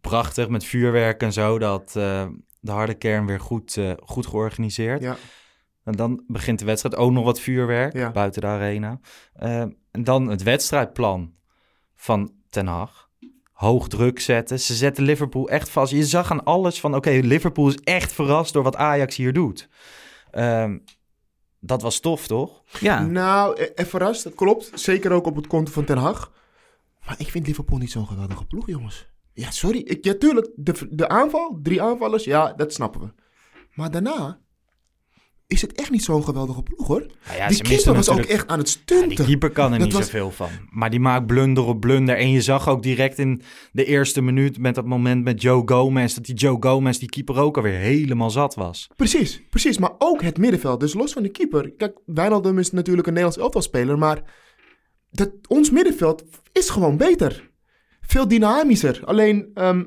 Prachtig 0.00 0.48
met 0.48 0.64
vuurwerk 0.64 1.22
en 1.22 1.32
zo. 1.32 1.58
Dat 1.58 1.92
eh, 1.96 2.26
de 2.60 2.70
harde 2.70 2.94
kern 2.94 3.26
weer 3.26 3.40
goed, 3.40 3.76
eh, 3.76 3.92
goed 4.04 4.26
georganiseerd. 4.26 5.02
Ja. 5.02 5.16
En 5.84 5.92
dan 5.92 6.24
begint 6.26 6.58
de 6.58 6.64
wedstrijd 6.64 6.96
ook 6.96 7.12
nog 7.12 7.24
wat 7.24 7.40
vuurwerk 7.40 7.92
Ja. 7.92 8.10
buiten 8.10 8.40
de 8.40 8.46
arena. 8.46 9.00
Eh, 9.32 9.60
en 9.90 10.04
dan 10.04 10.26
het 10.28 10.42
wedstrijdplan 10.42 11.34
van 11.94 12.32
Ten 12.50 12.66
Hag. 12.66 13.08
Hoog 13.52 13.88
druk 13.88 14.20
zetten. 14.20 14.60
Ze 14.60 14.74
zetten 14.74 15.04
Liverpool 15.04 15.48
echt 15.48 15.68
vast. 15.68 15.92
Je 15.92 16.04
zag 16.04 16.30
aan 16.30 16.44
alles 16.44 16.80
van... 16.80 16.94
Oké, 16.94 17.10
Liverpool 17.10 17.68
is 17.68 17.76
echt 17.84 18.12
verrast 18.12 18.52
door 18.52 18.62
wat 18.62 18.76
Ajax 18.76 19.16
hier 19.16 19.32
doet. 19.32 19.68
Ehm, 20.30 20.78
dat 21.60 21.82
was 21.82 22.00
tof, 22.00 22.26
toch? 22.26 22.62
Ja, 22.80 23.02
Nou, 23.02 23.56
eh, 23.56 23.66
eh, 23.74 23.86
verrast, 23.86 24.24
dat 24.24 24.34
klopt. 24.34 24.70
Zeker 24.74 25.12
ook 25.12 25.26
op 25.26 25.36
het 25.36 25.46
konto 25.46 25.72
van 25.72 25.84
Ten 25.84 25.98
Hag. 25.98 26.32
Maar 27.06 27.14
ik 27.18 27.28
vind 27.30 27.46
Liverpool 27.46 27.78
niet 27.78 27.90
zo'n 27.90 28.06
geweldige 28.06 28.44
ploeg, 28.44 28.66
jongens. 28.66 29.08
Ja, 29.38 29.50
sorry. 29.50 29.78
Ik, 29.84 30.04
ja, 30.04 30.14
tuurlijk. 30.14 30.50
De, 30.56 30.74
de 30.90 31.08
aanval, 31.08 31.58
drie 31.62 31.82
aanvallers, 31.82 32.24
ja, 32.24 32.52
dat 32.52 32.72
snappen 32.72 33.00
we. 33.00 33.08
Maar 33.74 33.90
daarna... 33.90 34.40
is 35.46 35.62
het 35.62 35.72
echt 35.72 35.90
niet 35.90 36.02
zo'n 36.04 36.24
geweldige 36.24 36.62
ploeg 36.62 36.86
hoor. 36.86 37.06
Nou 37.26 37.36
ja, 37.38 37.48
die 37.48 37.62
keeper 37.62 37.94
was 37.94 38.08
ook 38.08 38.18
echt 38.18 38.46
aan 38.48 38.58
het 38.58 38.68
Ja, 38.72 38.78
stunten. 38.82 39.08
die 39.16 39.24
keeper 39.26 39.50
kan 39.50 39.72
er 39.72 39.78
Dat 39.78 39.86
niet 39.88 39.96
was- 39.96 40.04
zoveel 40.04 40.30
van. 40.30 40.48
Maar 40.70 40.90
die 40.90 41.00
maakt 41.00 41.26
blunder 41.26 41.64
op 41.64 41.80
blunder. 41.80 42.16
En 42.16 42.30
je 42.30 42.40
zag 42.40 42.68
ook 42.68 42.82
direct 42.82 43.18
in 43.18 43.42
de 43.72 43.84
eerste 43.84 44.20
minuut 44.20 44.58
met 44.58 44.74
dat 44.74 44.84
moment 44.86 45.24
met 45.24 45.42
Joe 45.42 45.62
Gomez... 45.64 46.14
dat 46.14 46.24
die 46.24 46.34
Joe 46.34 46.56
Gomez, 46.60 46.98
die 46.98 47.08
keeper 47.08 47.38
ook 47.38 47.56
alweer 47.56 47.78
helemaal 47.78 48.30
zat 48.30 48.54
was. 48.54 48.88
Precies, 48.96 49.42
precies. 49.50 49.78
Maar 49.78 49.92
ook 49.98 50.22
het 50.22 50.38
middenveld. 50.38 50.80
Dus 50.80 50.94
los 50.94 51.12
van 51.12 51.22
de 51.22 51.28
keeper. 51.30 51.70
Kijk, 51.72 51.98
Wijnaldum 52.06 52.58
is 52.58 52.70
natuurlijk 52.70 53.06
een 53.06 53.12
Nederlands 53.14 53.42
elftalspeler, 53.44 53.98
maar 53.98 54.22
dat, 55.10 55.30
ons 55.48 55.70
middenveld 55.70 56.24
is 56.52 56.68
gewoon 56.70 56.96
beter. 56.96 57.47
Veel 58.08 58.28
dynamischer. 58.28 59.00
Alleen, 59.04 59.50
ehm, 59.54 59.84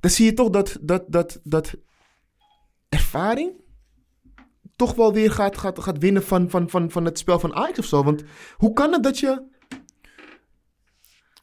dan 0.00 0.10
zie 0.10 0.24
je 0.24 0.32
toch 0.32 0.50
dat, 0.50 0.78
dat, 0.80 1.04
dat, 1.06 1.40
dat 1.42 1.74
ervaring 2.88 3.52
toch 4.76 4.94
wel 4.94 5.12
weer 5.12 5.30
gaat, 5.30 5.58
gaat, 5.58 5.82
gaat 5.82 5.98
winnen 5.98 6.22
van, 6.22 6.50
van, 6.50 6.70
van, 6.70 6.90
van 6.90 7.04
het 7.04 7.18
spel 7.18 7.38
van 7.38 7.54
Ajax 7.54 7.78
of 7.78 7.84
zo. 7.84 8.04
Want 8.04 8.22
hoe 8.56 8.72
kan 8.72 8.92
het 8.92 9.02
dat 9.02 9.18
je... 9.18 9.42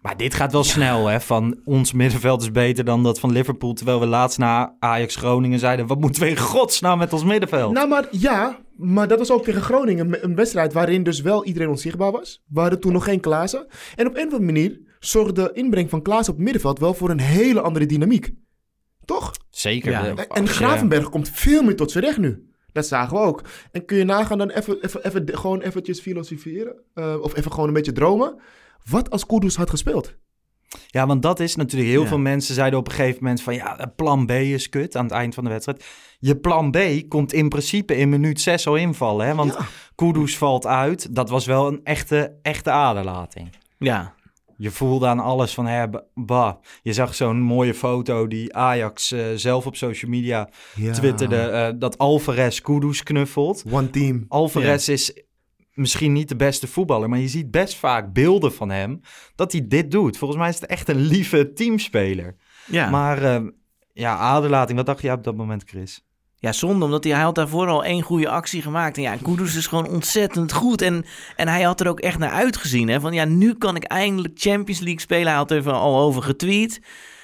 Maar 0.01 0.17
dit 0.17 0.33
gaat 0.33 0.51
wel 0.51 0.63
snel, 0.63 1.07
hè? 1.07 1.19
Van 1.21 1.59
ons 1.63 1.93
middenveld 1.93 2.41
is 2.41 2.51
beter 2.51 2.85
dan 2.85 3.03
dat 3.03 3.19
van 3.19 3.31
Liverpool. 3.31 3.73
Terwijl 3.73 3.99
we 3.99 4.05
laatst 4.05 4.37
na 4.37 4.75
Ajax 4.79 5.15
Groningen 5.15 5.59
zeiden... 5.59 5.87
wat 5.87 5.99
moeten 5.99 6.21
we 6.21 6.29
in 6.29 6.37
godsnaam 6.37 6.97
met 6.97 7.13
ons 7.13 7.23
middenveld? 7.23 7.73
Nou, 7.73 7.87
maar 7.87 8.07
ja, 8.11 8.59
maar 8.75 9.07
dat 9.07 9.19
was 9.19 9.31
ook 9.31 9.43
tegen 9.43 9.61
Groningen. 9.61 10.23
Een 10.23 10.35
wedstrijd 10.35 10.73
waarin 10.73 11.03
dus 11.03 11.21
wel 11.21 11.45
iedereen 11.45 11.69
onzichtbaar 11.69 12.11
was. 12.11 12.43
We 12.47 12.59
hadden 12.59 12.79
toen 12.79 12.93
nog 12.93 13.03
geen 13.03 13.19
Klaassen. 13.19 13.67
En 13.95 14.07
op 14.07 14.15
een 14.15 14.27
of 14.27 14.33
andere 14.33 14.51
manier 14.51 14.84
zorgde 15.05 15.33
de 15.43 15.49
inbreng 15.53 15.89
van 15.89 16.01
Klaas 16.01 16.29
op 16.29 16.35
het 16.35 16.43
middenveld 16.43 16.79
wel 16.79 16.93
voor 16.93 17.09
een 17.09 17.19
hele 17.19 17.61
andere 17.61 17.85
dynamiek. 17.85 18.31
Toch? 19.05 19.31
Zeker. 19.49 19.91
Ja. 19.91 20.05
En- 20.27 20.43
je- 20.43 20.47
Gravenberg 20.49 21.09
komt 21.09 21.29
veel 21.29 21.63
meer 21.63 21.75
tot 21.75 21.91
zijn 21.91 22.03
recht 22.03 22.17
nu. 22.17 22.49
Dat 22.71 22.85
zagen 22.87 23.17
we 23.17 23.23
ook. 23.23 23.41
En 23.71 23.85
kun 23.85 23.97
je 23.97 24.03
nagaan 24.03 24.37
dan 24.37 24.49
even, 24.49 24.77
even, 24.83 25.05
even 25.05 25.37
gewoon 25.37 25.61
eventjes 25.61 25.99
filosoferen. 25.99 26.75
eh, 26.93 27.15
of 27.21 27.37
even 27.37 27.51
gewoon 27.51 27.67
een 27.67 27.73
beetje 27.73 27.91
dromen. 27.91 28.39
Wat 28.89 29.09
als 29.09 29.25
Kudus 29.25 29.55
had 29.55 29.69
gespeeld? 29.69 30.15
Ja, 30.87 31.07
want 31.07 31.21
dat 31.21 31.39
is 31.39 31.55
natuurlijk... 31.55 31.89
Heel 31.91 32.01
Ja. 32.01 32.07
veel 32.07 32.17
mensen 32.17 32.55
zeiden 32.55 32.79
op 32.79 32.87
een 32.87 32.93
gegeven 32.93 33.23
moment 33.23 33.41
van... 33.41 33.53
ja, 33.55 33.91
plan 33.95 34.25
B 34.25 34.31
is 34.31 34.69
kut 34.69 34.95
aan 34.95 35.03
het 35.03 35.13
eind 35.13 35.33
van 35.33 35.43
de 35.43 35.49
wedstrijd. 35.49 35.85
Je 36.19 36.35
plan 36.37 36.71
B 36.71 36.77
komt 37.07 37.33
in 37.33 37.49
principe 37.49 37.95
in 37.95 38.09
minuut 38.09 38.41
6 38.41 38.67
al 38.67 38.75
invallen. 38.75 39.27
Hè? 39.27 39.35
Want 39.35 39.53
Ja. 39.53 39.65
Kudus 39.95 40.37
valt 40.37 40.65
uit. 40.65 41.15
Dat 41.15 41.29
was 41.29 41.45
wel 41.45 41.67
een 41.67 41.79
echte, 41.83 42.35
echte 42.41 42.71
aderlating. 42.71 43.49
Ja, 43.77 44.13
Je 44.57 44.71
voelde 44.71 45.07
aan 45.07 45.19
alles 45.19 45.53
van, 45.53 45.65
hè, 45.65 45.89
ba- 45.89 46.03
bah. 46.13 46.55
Je 46.81 46.93
zag 46.93 47.15
zo'n 47.15 47.39
mooie 47.41 47.73
foto 47.73 48.27
die 48.27 48.55
Ajax 48.55 49.11
eh, 49.11 49.25
zelf 49.35 49.65
op 49.65 49.75
social 49.75 50.11
media 50.11 50.49
twitterde... 50.91 51.35
eh, 51.35 51.69
dat 51.79 51.97
Alvarez 51.97 52.59
Kudus 52.61 53.03
knuffelt. 53.03 53.63
One 53.71 53.89
team. 53.89 54.25
Alvarez 54.27 54.87
is 54.87 55.23
misschien 55.73 56.13
niet 56.13 56.29
de 56.29 56.35
beste 56.35 56.67
voetballer, 56.67 57.09
maar 57.09 57.19
je 57.19 57.27
ziet 57.27 57.51
best 57.51 57.75
vaak 57.75 58.13
beelden 58.13 58.53
van 58.53 58.69
hem 58.69 58.99
dat 59.35 59.51
hij 59.51 59.67
dit 59.67 59.91
doet. 59.91 60.17
Volgens 60.17 60.39
mij 60.39 60.49
is 60.49 60.59
het 60.59 60.69
echt 60.69 60.89
een 60.89 60.99
lieve 61.01 61.53
teamspeler. 61.53 62.35
ja. 62.67 62.89
Maar 62.89 63.23
eh, 63.23 63.41
ja, 63.93 64.15
aderlating, 64.17 64.77
wat 64.77 64.85
dacht 64.87 65.01
jij 65.01 65.13
op 65.13 65.23
dat 65.23 65.35
moment, 65.35 65.63
Chris? 65.65 66.04
Ja, 66.45 66.51
zonde, 66.51 66.85
omdat 66.85 67.03
hij, 67.03 67.13
hij 67.13 67.23
had 67.23 67.35
daarvoor 67.35 67.67
al 67.67 67.83
één 67.83 68.01
goede 68.01 68.29
actie 68.29 68.61
gemaakt. 68.61 68.97
En 68.97 69.03
ja, 69.03 69.15
Kudus 69.23 69.55
is 69.55 69.67
gewoon 69.67 69.87
ontzettend 69.89 70.53
goed. 70.53 70.81
En, 70.81 71.05
en 71.35 71.47
hij 71.47 71.61
had 71.61 71.79
er 71.79 71.87
ook 71.87 71.99
echt 71.99 72.17
naar 72.17 72.29
uitgezien. 72.31 72.87
Hè? 72.87 72.99
Van 72.99 73.13
ja, 73.13 73.25
nu 73.25 73.53
kan 73.53 73.75
ik 73.75 73.83
eindelijk 73.83 74.33
Champions 74.37 74.79
League 74.79 74.99
spelen. 74.99 75.27
Hij 75.27 75.35
had 75.35 75.51
er 75.51 75.71
al 75.71 75.99
over 75.99 76.23
getweet. 76.23 76.81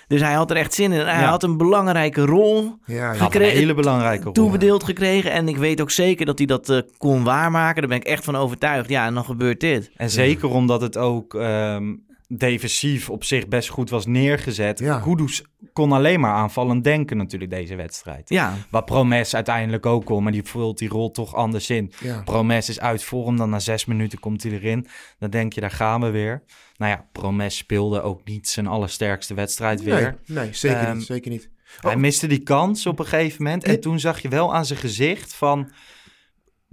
Dus 0.07 0.21
hij 0.21 0.33
had 0.33 0.51
er 0.51 0.57
echt 0.57 0.73
zin 0.73 0.91
in. 0.91 0.99
Hij 1.05 1.21
Ja. 1.21 1.29
had 1.29 1.43
een 1.43 1.57
belangrijke 1.57 2.25
rol 2.25 2.75
Ja. 2.85 3.05
Had 3.07 3.15
een 3.15 3.21
Gekregen- 3.21 3.57
hele 3.57 3.73
belangrijke 3.73 4.23
rol. 4.23 4.33
toebedeeld 4.33 4.83
gekregen. 4.83 5.31
En 5.31 5.47
ik 5.47 5.57
weet 5.57 5.81
ook 5.81 5.91
zeker 5.91 6.25
dat 6.25 6.37
hij 6.37 6.47
dat 6.47 6.69
eh, 6.69 6.79
kon 6.97 7.23
waarmaken. 7.23 7.79
Daar 7.81 7.89
ben 7.89 7.99
ik 7.99 8.03
echt 8.07 8.23
van 8.23 8.35
overtuigd. 8.35 8.89
Ja, 8.89 9.05
en 9.05 9.13
dan 9.13 9.25
gebeurt 9.25 9.59
dit. 9.59 9.91
En 9.95 10.09
zeker 10.09 10.49
omdat 10.49 10.81
het 10.81 10.97
ook 10.97 11.33
ehm, 11.35 11.93
defensief 12.37 13.09
op 13.09 13.23
zich 13.23 13.47
best 13.47 13.69
goed 13.69 13.89
was 13.89 14.05
neergezet. 14.05 14.79
Ja. 14.79 14.99
Kudus 14.99 15.43
kon 15.73 15.91
alleen 15.91 16.19
maar 16.19 16.33
aanvallend 16.33 16.83
denken 16.83 17.17
natuurlijk 17.17 17.51
deze 17.51 17.75
wedstrijd. 17.75 18.29
Ja, 18.29 18.57
Wat 18.69 18.85
Promes 18.85 19.35
uiteindelijk 19.35 19.85
ook 19.85 20.05
kon, 20.05 20.23
maar 20.23 20.31
die 20.31 20.43
vult 20.43 20.77
die 20.77 20.89
rol 20.89 21.11
toch 21.11 21.35
anders 21.35 21.69
in. 21.69 21.91
Ja. 21.99 22.21
Promes 22.21 22.69
is 22.69 22.79
uit 22.79 23.03
vorm, 23.03 23.37
dan 23.37 23.49
na 23.49 23.59
zes 23.59 23.85
minuten 23.85 24.19
komt 24.19 24.43
hij 24.43 24.51
erin. 24.51 24.87
Dan 25.19 25.29
denk 25.29 25.53
je, 25.53 25.61
daar 25.61 25.71
gaan 25.71 26.01
we 26.01 26.09
weer. 26.09 26.43
Nou 26.77 26.91
ja, 26.91 27.07
Promes 27.11 27.57
speelde 27.57 28.01
ook 28.01 28.23
niet 28.23 28.49
zijn 28.49 28.67
allersterkste 28.67 29.33
wedstrijd 29.33 29.81
weer. 29.83 30.17
Nee, 30.25 30.37
nee 30.37 30.53
zeker 30.53 30.77
Ehm, 30.77 30.97
niet. 30.97 31.05
Zeker 31.05 31.31
niet. 31.31 31.49
Hij 31.81 31.93
Oh. 31.93 31.99
miste 31.99 32.27
die 32.27 32.43
kans 32.43 32.85
op 32.85 32.99
een 32.99 33.05
gegeven 33.05 33.43
moment. 33.43 33.63
En 33.63 33.79
toen 33.79 33.99
zag 33.99 34.21
je 34.21 34.29
wel 34.29 34.53
aan 34.55 34.65
zijn 34.65 34.79
gezicht 34.79 35.33
van... 35.33 35.71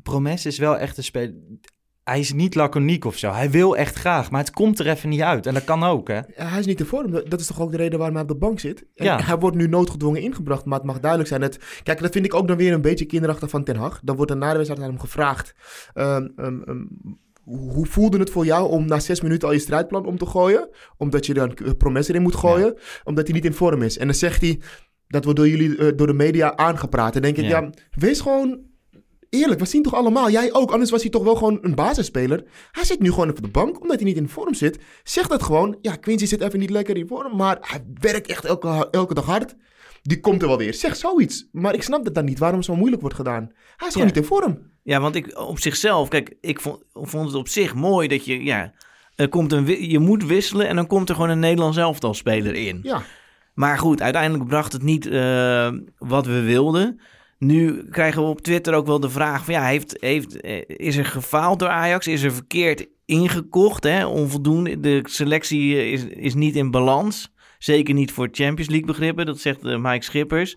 Promes 0.03 0.47
is 0.47 0.59
wel 0.59 0.79
echt 0.79 0.97
een 0.97 1.05
speler... 1.05 1.35
Hij 2.09 2.19
is 2.19 2.33
niet 2.33 2.55
laconiek 2.55 3.05
of 3.05 3.17
zo. 3.19 3.31
Hij 3.33 3.51
wil 3.51 3.77
echt 3.77 3.95
graag, 3.97 4.31
maar 4.31 4.41
het 4.41 4.51
komt 4.51 4.79
er 4.79 4.87
even 4.89 5.09
niet 5.09 5.21
uit. 5.21 5.47
En 5.47 5.55
dat 5.55 5.65
kan 5.65 5.83
ook, 5.83 6.09
hè? 6.09 6.21
Hij 6.35 6.59
is 6.59 6.67
niet 6.67 6.81
in 6.81 6.87
vorm. 6.87 7.11
Dat 7.29 7.41
is 7.41 7.47
toch 7.47 7.61
ook 7.61 7.71
de 7.71 7.77
reden 7.77 7.99
waarom 7.99 8.15
hij 8.17 8.25
op 8.25 8.31
de 8.31 8.37
bank 8.37 8.61
zit. 8.61 8.85
Ja. 8.95 9.21
Hij 9.23 9.39
wordt 9.39 9.57
nu 9.57 9.67
noodgedwongen 9.69 10.23
ingebracht, 10.23 10.65
maar 10.65 10.79
het 10.79 10.87
mag 10.87 11.01
duidelijk 11.01 11.29
zijn. 11.31 11.41
Dat, 11.41 11.59
kijk, 11.83 12.01
dat 12.01 12.13
vind 12.13 12.25
ik 12.25 12.35
ook 12.35 12.49
dan 12.49 12.57
weer 12.57 12.73
een 12.73 12.81
beetje 12.81 13.05
kinderachtig 13.05 13.51
van 13.51 13.65
Ten 13.65 13.77
Hag. 13.77 14.01
Dan 14.05 14.17
wordt 14.17 14.31
er 14.31 14.37
na 14.37 14.51
de 14.51 14.57
wedstrijd 14.57 14.83
aan 14.83 14.89
hem 14.89 14.99
gevraagd... 15.01 15.55
ehm, 15.95 16.29
ehm, 16.37 16.63
ehm, 16.63 16.85
hoe 17.45 17.87
voelde 17.87 18.19
het 18.19 18.31
voor 18.31 18.45
jou 18.45 18.71
om 18.71 18.87
na 18.87 18.99
zes 18.99 19.21
minuten 19.21 19.49
al 19.49 19.55
je 19.55 19.61
strijdplan 19.61 20.07
om 20.07 20.19
te 20.19 20.27
gooien? 20.27 20.69
Omdat 20.97 21.27
je 21.27 21.35
dan 21.35 21.55
eh, 21.55 21.71
Promes 21.79 22.09
erin 22.09 22.23
moet 22.23 22.35
gooien, 22.37 22.75
omdat 23.05 23.27
hij 23.27 23.35
niet 23.35 23.45
in 23.45 23.55
vorm 23.55 23.83
is. 23.83 23.99
En 23.99 24.07
dan 24.07 24.15
zegt 24.17 24.41
hij, 24.41 24.61
dat 25.07 25.25
wordt 25.25 25.39
door 25.39 25.49
jullie, 25.49 25.77
eh, 25.77 25.97
door 25.97 26.07
de 26.07 26.13
media 26.13 26.57
aangepraat. 26.57 27.17
En 27.17 27.23
denk 27.23 27.37
ik, 27.37 27.45
Ja. 27.45 27.61
ja, 27.61 27.71
wees 27.91 28.21
gewoon 28.21 28.59
eerlijk. 29.31 29.61
We 29.61 29.67
zien 29.67 29.83
toch 29.83 29.95
allemaal, 29.95 30.31
jij 30.31 30.53
ook, 30.53 30.71
anders 30.71 30.91
was 30.91 31.03
hij 31.03 31.11
toch 31.11 31.23
wel 31.23 31.35
gewoon 31.35 31.59
een 31.63 31.75
basisspeler. 31.75 32.45
Hij 32.71 32.85
zit 32.85 33.01
nu 33.01 33.11
gewoon 33.11 33.31
op 33.31 33.43
de 33.43 33.49
bank, 33.49 33.81
omdat 33.81 33.97
hij 33.97 34.05
niet 34.05 34.17
in 34.17 34.29
vorm 34.29 34.55
zit. 34.55 34.79
Zeg 35.03 35.27
dat 35.27 35.43
gewoon, 35.43 35.79
ja, 35.83 35.97
Quincy 35.97 36.27
zit 36.27 36.41
even 36.41 36.59
niet 36.59 36.71
lekker 36.71 36.97
in 36.97 37.07
vorm, 37.09 37.37
maar 37.37 37.59
hij 37.61 37.85
werkt 38.01 38.27
echt 38.29 38.45
elke, 38.45 38.89
elke 38.91 39.15
dag 39.15 39.25
hard. 39.25 39.55
Die 40.03 40.21
komt 40.21 40.43
er 40.43 40.49
wel 40.49 40.59
weer. 40.59 40.75
Zeg 40.75 40.97
zoiets. 40.97 41.49
Maar 41.53 41.75
ik 41.75 41.83
snap 41.83 42.05
het 42.05 42.15
dan 42.15 42.25
niet, 42.25 42.39
waarom 42.39 42.57
het 42.59 42.67
zo 42.67 42.77
moeilijk 42.77 43.01
wordt 43.01 43.17
gedaan. 43.17 43.51
Hij 43.77 43.87
is 43.87 43.93
gewoon 43.93 44.09
Ja. 44.09 44.15
niet 44.15 44.23
in 44.23 44.29
vorm. 44.29 44.59
Ja, 44.83 45.01
want 45.01 45.15
ik 45.15 45.39
op 45.39 45.59
zichzelf, 45.59 46.09
kijk, 46.09 46.37
ik 46.41 46.61
vond, 46.61 46.83
vond 46.93 47.27
het 47.27 47.35
op 47.35 47.49
zich 47.49 47.75
mooi 47.75 48.09
dat 48.09 48.25
je, 48.25 48.45
ja, 48.45 48.73
er 49.15 49.29
komt 49.29 49.53
een, 49.53 49.89
je 49.91 49.99
moet 49.99 50.25
wisselen 50.25 50.69
en 50.69 50.77
dan 50.77 50.87
komt 50.87 51.09
er 51.09 51.15
gewoon 51.15 51.31
een 51.31 51.39
Nederlands 51.39 51.77
elftalspeler 51.77 52.55
in. 52.55 52.81
Ja. 52.83 53.03
Maar 53.55 53.79
goed, 53.79 54.03
uiteindelijk 54.03 54.47
bracht 54.49 54.73
het 54.73 54.83
niet 54.83 55.07
eh, 55.07 55.71
wat 55.99 56.27
we 56.27 56.41
wilden. 56.41 57.01
Nu 57.39 57.89
krijgen 57.91 58.23
we 58.23 58.29
op 58.29 58.41
Twitter 58.41 58.75
ook 58.75 58.87
wel 58.87 59.01
de 59.01 59.11
vraag 59.11 59.45
van 59.45 59.55
ja, 59.55 59.65
heeft, 59.65 59.97
heeft, 60.01 60.41
eh, 60.41 60.63
is 60.67 60.97
er 60.97 61.05
gefaald 61.05 61.59
door 61.59 61.69
Ajax? 61.69 62.07
Is 62.07 62.23
er 62.23 62.33
verkeerd 62.33 62.87
ingekocht? 63.05 63.85
Hè? 63.85 64.07
Onvoldoende. 64.07 64.81
De 64.81 65.01
selectie 65.05 65.77
eh, 65.77 65.93
is, 65.93 66.05
is 66.05 66.35
niet 66.35 66.57
in 66.57 66.71
balans. 66.71 67.33
Zeker 67.59 67.95
niet 67.95 68.13
voor 68.13 68.29
Champions 68.33 68.69
League 68.71 68.87
begrippen, 68.87 69.27
dat 69.27 69.41
zegt 69.41 69.65
eh, 69.65 69.79
Mike 69.79 70.05
Schippers. 70.05 70.57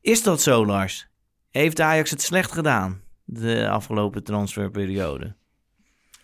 Is 0.00 0.22
dat 0.22 0.42
zo, 0.42 0.66
Lars? 0.66 1.08
Heeft 1.50 1.80
Ajax 1.80 2.10
het 2.10 2.22
slecht 2.22 2.52
gedaan 2.52 3.02
de 3.24 3.68
afgelopen 3.68 4.24
transferperiode? 4.24 5.36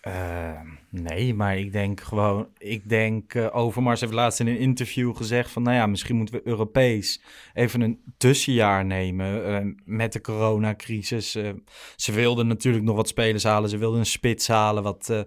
Eh, 0.01 0.61
nee, 1.03 1.33
maar 1.33 1.57
ik 1.57 1.71
denk 1.71 2.01
gewoon... 2.01 2.47
Ik 2.57 2.89
denk, 2.89 3.33
eh, 3.33 3.55
Overmars 3.55 4.01
heeft 4.01 4.13
laatst 4.13 4.39
in 4.39 4.47
een 4.47 4.57
interview 4.57 5.15
gezegd 5.15 5.51
van... 5.51 5.63
Nou 5.63 5.75
ja, 5.75 5.85
misschien 5.87 6.15
moeten 6.15 6.35
we 6.35 6.47
Europees 6.47 7.21
even 7.53 7.81
een 7.81 7.99
tussenjaar 8.17 8.85
nemen 8.85 9.45
eh, 9.45 9.65
met 9.85 10.13
de 10.13 10.21
coronacrisis. 10.21 11.35
Eh, 11.35 11.49
ze 11.95 12.11
wilden 12.11 12.47
natuurlijk 12.47 12.83
nog 12.83 12.95
wat 12.95 13.07
spelers 13.07 13.43
halen. 13.43 13.69
Ze 13.69 13.77
wilden 13.77 13.99
een 13.99 14.05
spits 14.05 14.47
halen, 14.47 14.83
wat, 14.83 15.25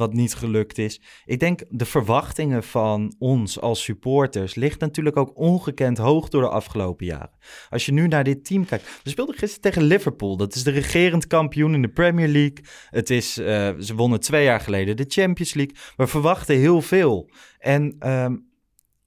wat 0.00 0.12
niet 0.12 0.34
gelukt 0.34 0.78
is. 0.78 1.00
Ik 1.24 1.40
denk 1.40 1.62
de 1.68 1.84
verwachtingen 1.84 2.62
van 2.62 3.14
ons 3.18 3.60
als 3.60 3.82
supporters... 3.82 4.54
ligt 4.54 4.80
natuurlijk 4.80 5.16
ook 5.16 5.38
ongekend 5.38 5.98
hoog 5.98 6.28
door 6.28 6.42
de 6.42 6.48
afgelopen 6.48 7.06
jaren. 7.06 7.38
Als 7.68 7.86
je 7.86 7.92
nu 7.92 8.06
naar 8.08 8.24
dit 8.24 8.44
team 8.44 8.64
kijkt... 8.64 9.00
We 9.02 9.10
speelden 9.10 9.34
gisteren 9.34 9.62
tegen 9.62 9.82
Liverpool. 9.82 10.36
Dat 10.36 10.54
is 10.54 10.62
de 10.62 10.70
regerend 10.70 11.26
kampioen 11.26 11.74
in 11.74 11.82
de 11.82 11.88
Premier 11.88 12.28
League. 12.28 12.64
Het 12.90 13.10
is, 13.10 13.38
eh, 13.38 13.70
ze 13.78 13.94
wonnen 13.94 14.20
twee 14.20 14.44
jaar 14.44 14.60
geleden 14.60 14.96
de 14.96 15.04
Champions 15.08 15.54
League. 15.54 15.76
We 15.96 16.06
verwachten 16.06 16.56
heel 16.56 16.82
veel. 16.82 17.30
En 17.58 17.96
ehm, 17.98 18.36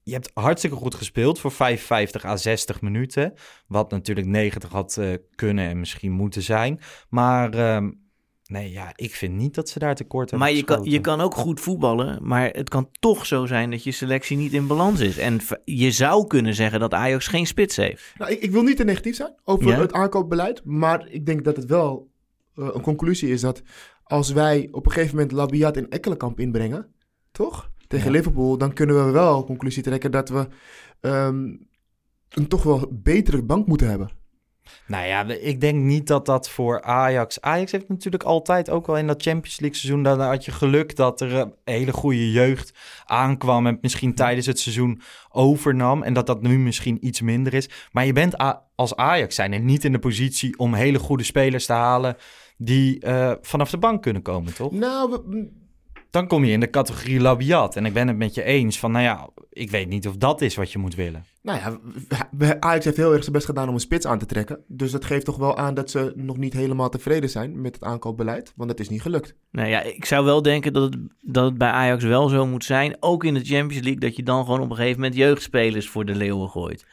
je 0.03 0.13
hebt 0.13 0.31
hartstikke 0.33 0.75
goed 0.75 0.95
gespeeld 0.95 1.39
voor 1.39 1.51
55 1.51 2.25
à 2.25 2.37
60 2.37 2.81
minuten. 2.81 3.33
Wat 3.67 3.91
natuurlijk 3.91 4.27
90 4.27 4.69
had 4.69 4.97
eh, 4.97 5.13
kunnen 5.35 5.69
en 5.69 5.79
misschien 5.79 6.11
moeten 6.11 6.41
zijn. 6.41 6.79
Maar 7.09 7.53
ehm, 7.53 7.91
nee, 8.47 8.71
ja, 8.71 8.91
ik 8.95 9.15
vind 9.15 9.33
niet 9.35 9.55
dat 9.55 9.69
ze 9.69 9.79
daar 9.79 9.95
tekort 9.95 10.29
hebben 10.29 10.47
Maar 10.47 10.57
je 10.57 10.63
kan, 10.63 10.83
je 10.83 10.99
kan 11.01 11.21
ook 11.21 11.35
goed 11.35 11.59
voetballen, 11.59 12.27
maar 12.27 12.49
het 12.49 12.69
kan 12.69 12.89
toch 12.99 13.25
zo 13.25 13.45
zijn 13.45 13.71
dat 13.71 13.83
je 13.83 13.91
selectie 13.91 14.37
niet 14.37 14.53
in 14.53 14.67
balans 14.67 14.99
is. 14.99 15.17
En 15.17 15.39
je 15.65 15.91
zou 15.91 16.27
kunnen 16.27 16.53
zeggen 16.53 16.79
dat 16.79 16.93
Ajax 16.93 17.27
geen 17.27 17.47
spits 17.47 17.75
heeft. 17.75 18.13
Nou, 18.17 18.31
ik, 18.31 18.41
ik 18.41 18.51
wil 18.51 18.63
niet 18.63 18.77
te 18.77 18.83
negatief 18.83 19.15
zijn 19.15 19.35
over 19.43 19.67
Ja? 19.67 19.79
het 19.79 19.93
aankoopbeleid. 19.93 20.61
Maar 20.63 21.07
ik 21.09 21.25
denk 21.25 21.43
dat 21.43 21.55
het 21.55 21.65
wel 21.65 22.09
eh, 22.55 22.69
een 22.73 22.81
conclusie 22.81 23.29
is 23.29 23.41
dat 23.41 23.61
als 24.03 24.31
wij 24.31 24.67
op 24.71 24.85
een 24.85 24.91
gegeven 24.91 25.15
moment 25.15 25.31
Labiat 25.31 25.77
en 25.77 25.89
Ekkelenkamp 25.89 26.39
inbrengen, 26.39 26.87
toch? 27.31 27.71
Tegen 27.87 28.05
Ja. 28.05 28.11
Liverpool, 28.11 28.57
dan 28.57 28.73
kunnen 28.73 29.05
we 29.05 29.11
wel 29.11 29.37
een 29.37 29.45
conclusie 29.45 29.83
trekken 29.83 30.11
dat 30.11 30.29
we 30.29 30.47
ehm, 30.99 31.55
een 32.29 32.47
toch 32.47 32.63
wel 32.63 32.87
betere 32.91 33.43
bank 33.43 33.67
moeten 33.67 33.89
hebben. 33.89 34.09
Nou 34.87 35.05
ja, 35.05 35.23
ik 35.25 35.61
denk 35.61 35.83
niet 35.83 36.07
dat 36.07 36.25
dat 36.25 36.49
voor 36.49 36.81
Ajax... 36.81 37.41
Ajax 37.41 37.71
heeft 37.71 37.89
natuurlijk 37.89 38.23
altijd 38.23 38.69
ook 38.69 38.87
wel 38.87 38.97
in 38.97 39.07
dat 39.07 39.21
Champions 39.21 39.59
League 39.59 39.77
seizoen... 39.77 40.03
dan 40.03 40.19
had 40.21 40.45
je 40.45 40.51
geluk 40.51 40.95
dat 40.95 41.21
er 41.21 41.33
een 41.33 41.53
hele 41.63 41.91
goede 41.93 42.31
jeugd 42.31 42.73
aankwam... 43.05 43.67
en 43.67 43.77
misschien 43.81 44.13
tijdens 44.15 44.45
het 44.45 44.59
seizoen 44.59 45.01
overnam... 45.29 46.03
en 46.03 46.13
dat 46.13 46.27
dat 46.27 46.41
nu 46.41 46.59
misschien 46.59 47.05
iets 47.05 47.21
minder 47.21 47.53
is. 47.53 47.69
Maar 47.91 48.05
je 48.05 48.13
bent 48.13 48.35
als 48.75 48.95
Ajax 48.95 49.35
zijn 49.35 49.53
en 49.53 49.65
niet 49.65 49.83
in 49.85 49.91
de 49.91 49.99
positie... 49.99 50.57
om 50.57 50.73
hele 50.73 50.99
goede 50.99 51.23
spelers 51.23 51.65
te 51.65 51.73
halen... 51.73 52.15
die 52.57 52.99
eh, 52.99 53.31
vanaf 53.41 53.69
de 53.69 53.77
bank 53.77 54.01
kunnen 54.01 54.21
komen, 54.21 54.53
toch? 54.53 54.71
Nou, 54.71 55.11
we- 55.11 55.49
Dan 56.09 56.27
kom 56.27 56.43
je 56.45 56.51
in 56.51 56.59
de 56.59 56.69
categorie 56.69 57.19
labiat. 57.19 57.75
En 57.75 57.85
ik 57.85 57.93
ben 57.93 58.07
het 58.07 58.17
met 58.17 58.33
je 58.33 58.43
eens 58.43 58.79
van... 58.79 58.91
nou 58.91 59.03
ja, 59.03 59.29
ik 59.49 59.71
weet 59.71 59.87
niet 59.87 60.07
of 60.07 60.15
dat 60.15 60.41
is 60.41 60.55
wat 60.55 60.71
je 60.71 60.77
moet 60.79 60.95
willen. 60.95 61.25
Nou 61.43 61.59
ja, 61.59 62.57
Ajax 62.59 62.85
heeft 62.85 62.97
heel 62.97 63.11
erg 63.11 63.21
zijn 63.21 63.35
best 63.35 63.45
gedaan 63.45 63.67
om 63.67 63.73
een 63.73 63.79
spits 63.79 64.05
aan 64.05 64.19
te 64.19 64.25
trekken. 64.25 64.63
Dus 64.67 64.91
dat 64.91 65.05
geeft 65.05 65.25
toch 65.25 65.37
wel 65.37 65.57
aan 65.57 65.73
dat 65.73 65.89
ze 65.89 66.13
nog 66.15 66.37
niet 66.37 66.53
helemaal 66.53 66.89
tevreden 66.89 67.29
zijn 67.29 67.61
met 67.61 67.75
het 67.75 67.83
aankoopbeleid. 67.83 68.53
Want 68.55 68.69
dat 68.69 68.79
is 68.79 68.89
niet 68.89 69.01
gelukt. 69.01 69.35
Nou 69.51 69.69
ja, 69.69 69.81
ik 69.81 70.05
zou 70.05 70.25
wel 70.25 70.41
denken 70.41 70.73
dat 70.73 70.83
het, 70.83 70.97
dat 71.21 71.57
bij 71.57 71.69
Ajax 71.69 72.03
wel 72.03 72.29
zo 72.29 72.45
moet 72.45 72.63
zijn. 72.63 72.97
Ook 72.99 73.23
in 73.23 73.33
de 73.33 73.43
Champions 73.43 73.83
League, 73.83 73.99
dat 73.99 74.15
je 74.15 74.23
dan 74.23 74.45
gewoon 74.45 74.61
op 74.61 74.69
een 74.69 74.75
gegeven 74.75 74.99
moment 74.99 75.15
jeugdspelers 75.15 75.89
voor 75.89 76.05
de 76.05 76.15
leeuwen 76.15 76.49
gooit. 76.49 76.85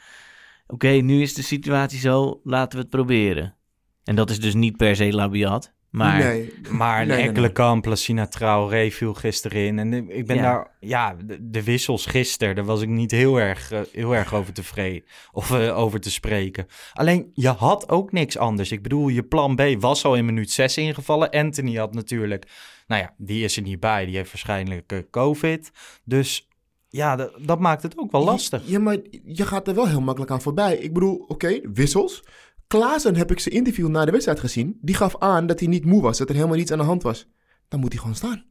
Oké, 0.67 0.87
nu 0.87 1.21
is 1.21 1.33
de 1.33 1.41
situatie 1.41 1.99
zo, 1.99 2.39
laten 2.43 2.77
we 2.77 2.83
het 2.83 2.89
proberen. 2.89 3.55
En 4.03 4.15
dat 4.15 4.29
is 4.29 4.39
dus 4.39 4.53
niet 4.53 4.77
per 4.77 4.95
se 4.95 5.13
labiat. 5.13 5.73
Maar 5.91 6.17
Nee. 6.19 6.53
Maar 6.69 7.01
een 7.01 7.07
Nee, 7.07 7.17
enkele 7.21 7.45
nee. 7.45 7.51
kamp, 7.51 7.85
Lassina 7.85 8.27
Traoré 8.27 8.91
viel 8.91 9.13
gisteren 9.13 9.65
in. 9.65 9.79
En 9.79 10.09
ik 10.09 10.25
ben 10.25 10.35
Ja. 10.35 10.41
daar, 10.41 10.75
ja, 10.79 11.15
de, 11.25 11.49
de 11.49 11.63
wissels 11.63 12.05
gisteren, 12.05 12.55
daar 12.55 12.65
was 12.65 12.81
ik 12.81 12.89
niet 12.89 13.11
heel 13.11 13.39
erg, 13.39 13.71
eh, 13.71 13.79
heel 13.91 14.15
erg 14.15 14.33
over 14.33 14.53
tevreden 14.53 15.03
of 15.31 15.51
eh, 15.51 15.77
over 15.77 15.99
te 15.99 16.11
spreken. 16.11 16.65
Alleen, 16.93 17.31
je 17.33 17.47
had 17.49 17.89
ook 17.89 18.11
niks 18.11 18.37
anders. 18.37 18.71
Ik 18.71 18.81
bedoel, 18.81 19.07
je 19.07 19.23
plan 19.23 19.55
B 19.55 19.61
was 19.79 20.05
al 20.05 20.15
in 20.15 20.25
minuut 20.25 20.51
6 20.51 20.77
ingevallen. 20.77 21.29
Anthony 21.29 21.75
had 21.75 21.93
natuurlijk, 21.93 22.45
nou 22.87 23.01
ja, 23.01 23.13
die 23.17 23.43
is 23.43 23.55
er 23.57 23.63
niet 23.63 23.79
bij. 23.79 24.05
Die 24.05 24.15
heeft 24.15 24.31
waarschijnlijk 24.31 24.91
eh, 24.91 24.99
COVID. 25.11 25.71
Dus 26.03 26.47
ja, 26.89 27.29
dat 27.37 27.59
maakt 27.59 27.83
het 27.83 27.97
ook 27.97 28.11
wel 28.11 28.23
lastig. 28.23 28.61
Ja, 28.65 28.79
maar 28.79 28.97
je 29.25 29.45
gaat 29.45 29.67
er 29.67 29.75
wel 29.75 29.87
heel 29.87 30.01
makkelijk 30.01 30.31
aan 30.31 30.41
voorbij. 30.41 30.75
Ik 30.77 30.93
bedoel, 30.93 31.25
oké, 31.27 31.59
wissels. 31.73 32.23
Klaassen 32.71 33.15
heb 33.15 33.31
ik 33.31 33.39
zijn 33.39 33.55
interview 33.55 33.87
na 33.87 34.05
de 34.05 34.11
wedstrijd 34.11 34.39
gezien. 34.39 34.77
Die 34.81 34.95
gaf 34.95 35.17
aan 35.17 35.47
dat 35.47 35.59
hij 35.59 35.67
niet 35.67 35.85
moe 35.85 36.01
was, 36.01 36.17
dat 36.17 36.29
er 36.29 36.35
helemaal 36.35 36.57
niets 36.57 36.71
aan 36.71 36.77
de 36.77 36.83
hand 36.83 37.03
was. 37.03 37.27
Dan 37.67 37.79
moet 37.79 37.91
hij 37.91 38.01
gewoon 38.01 38.15
staan. 38.15 38.50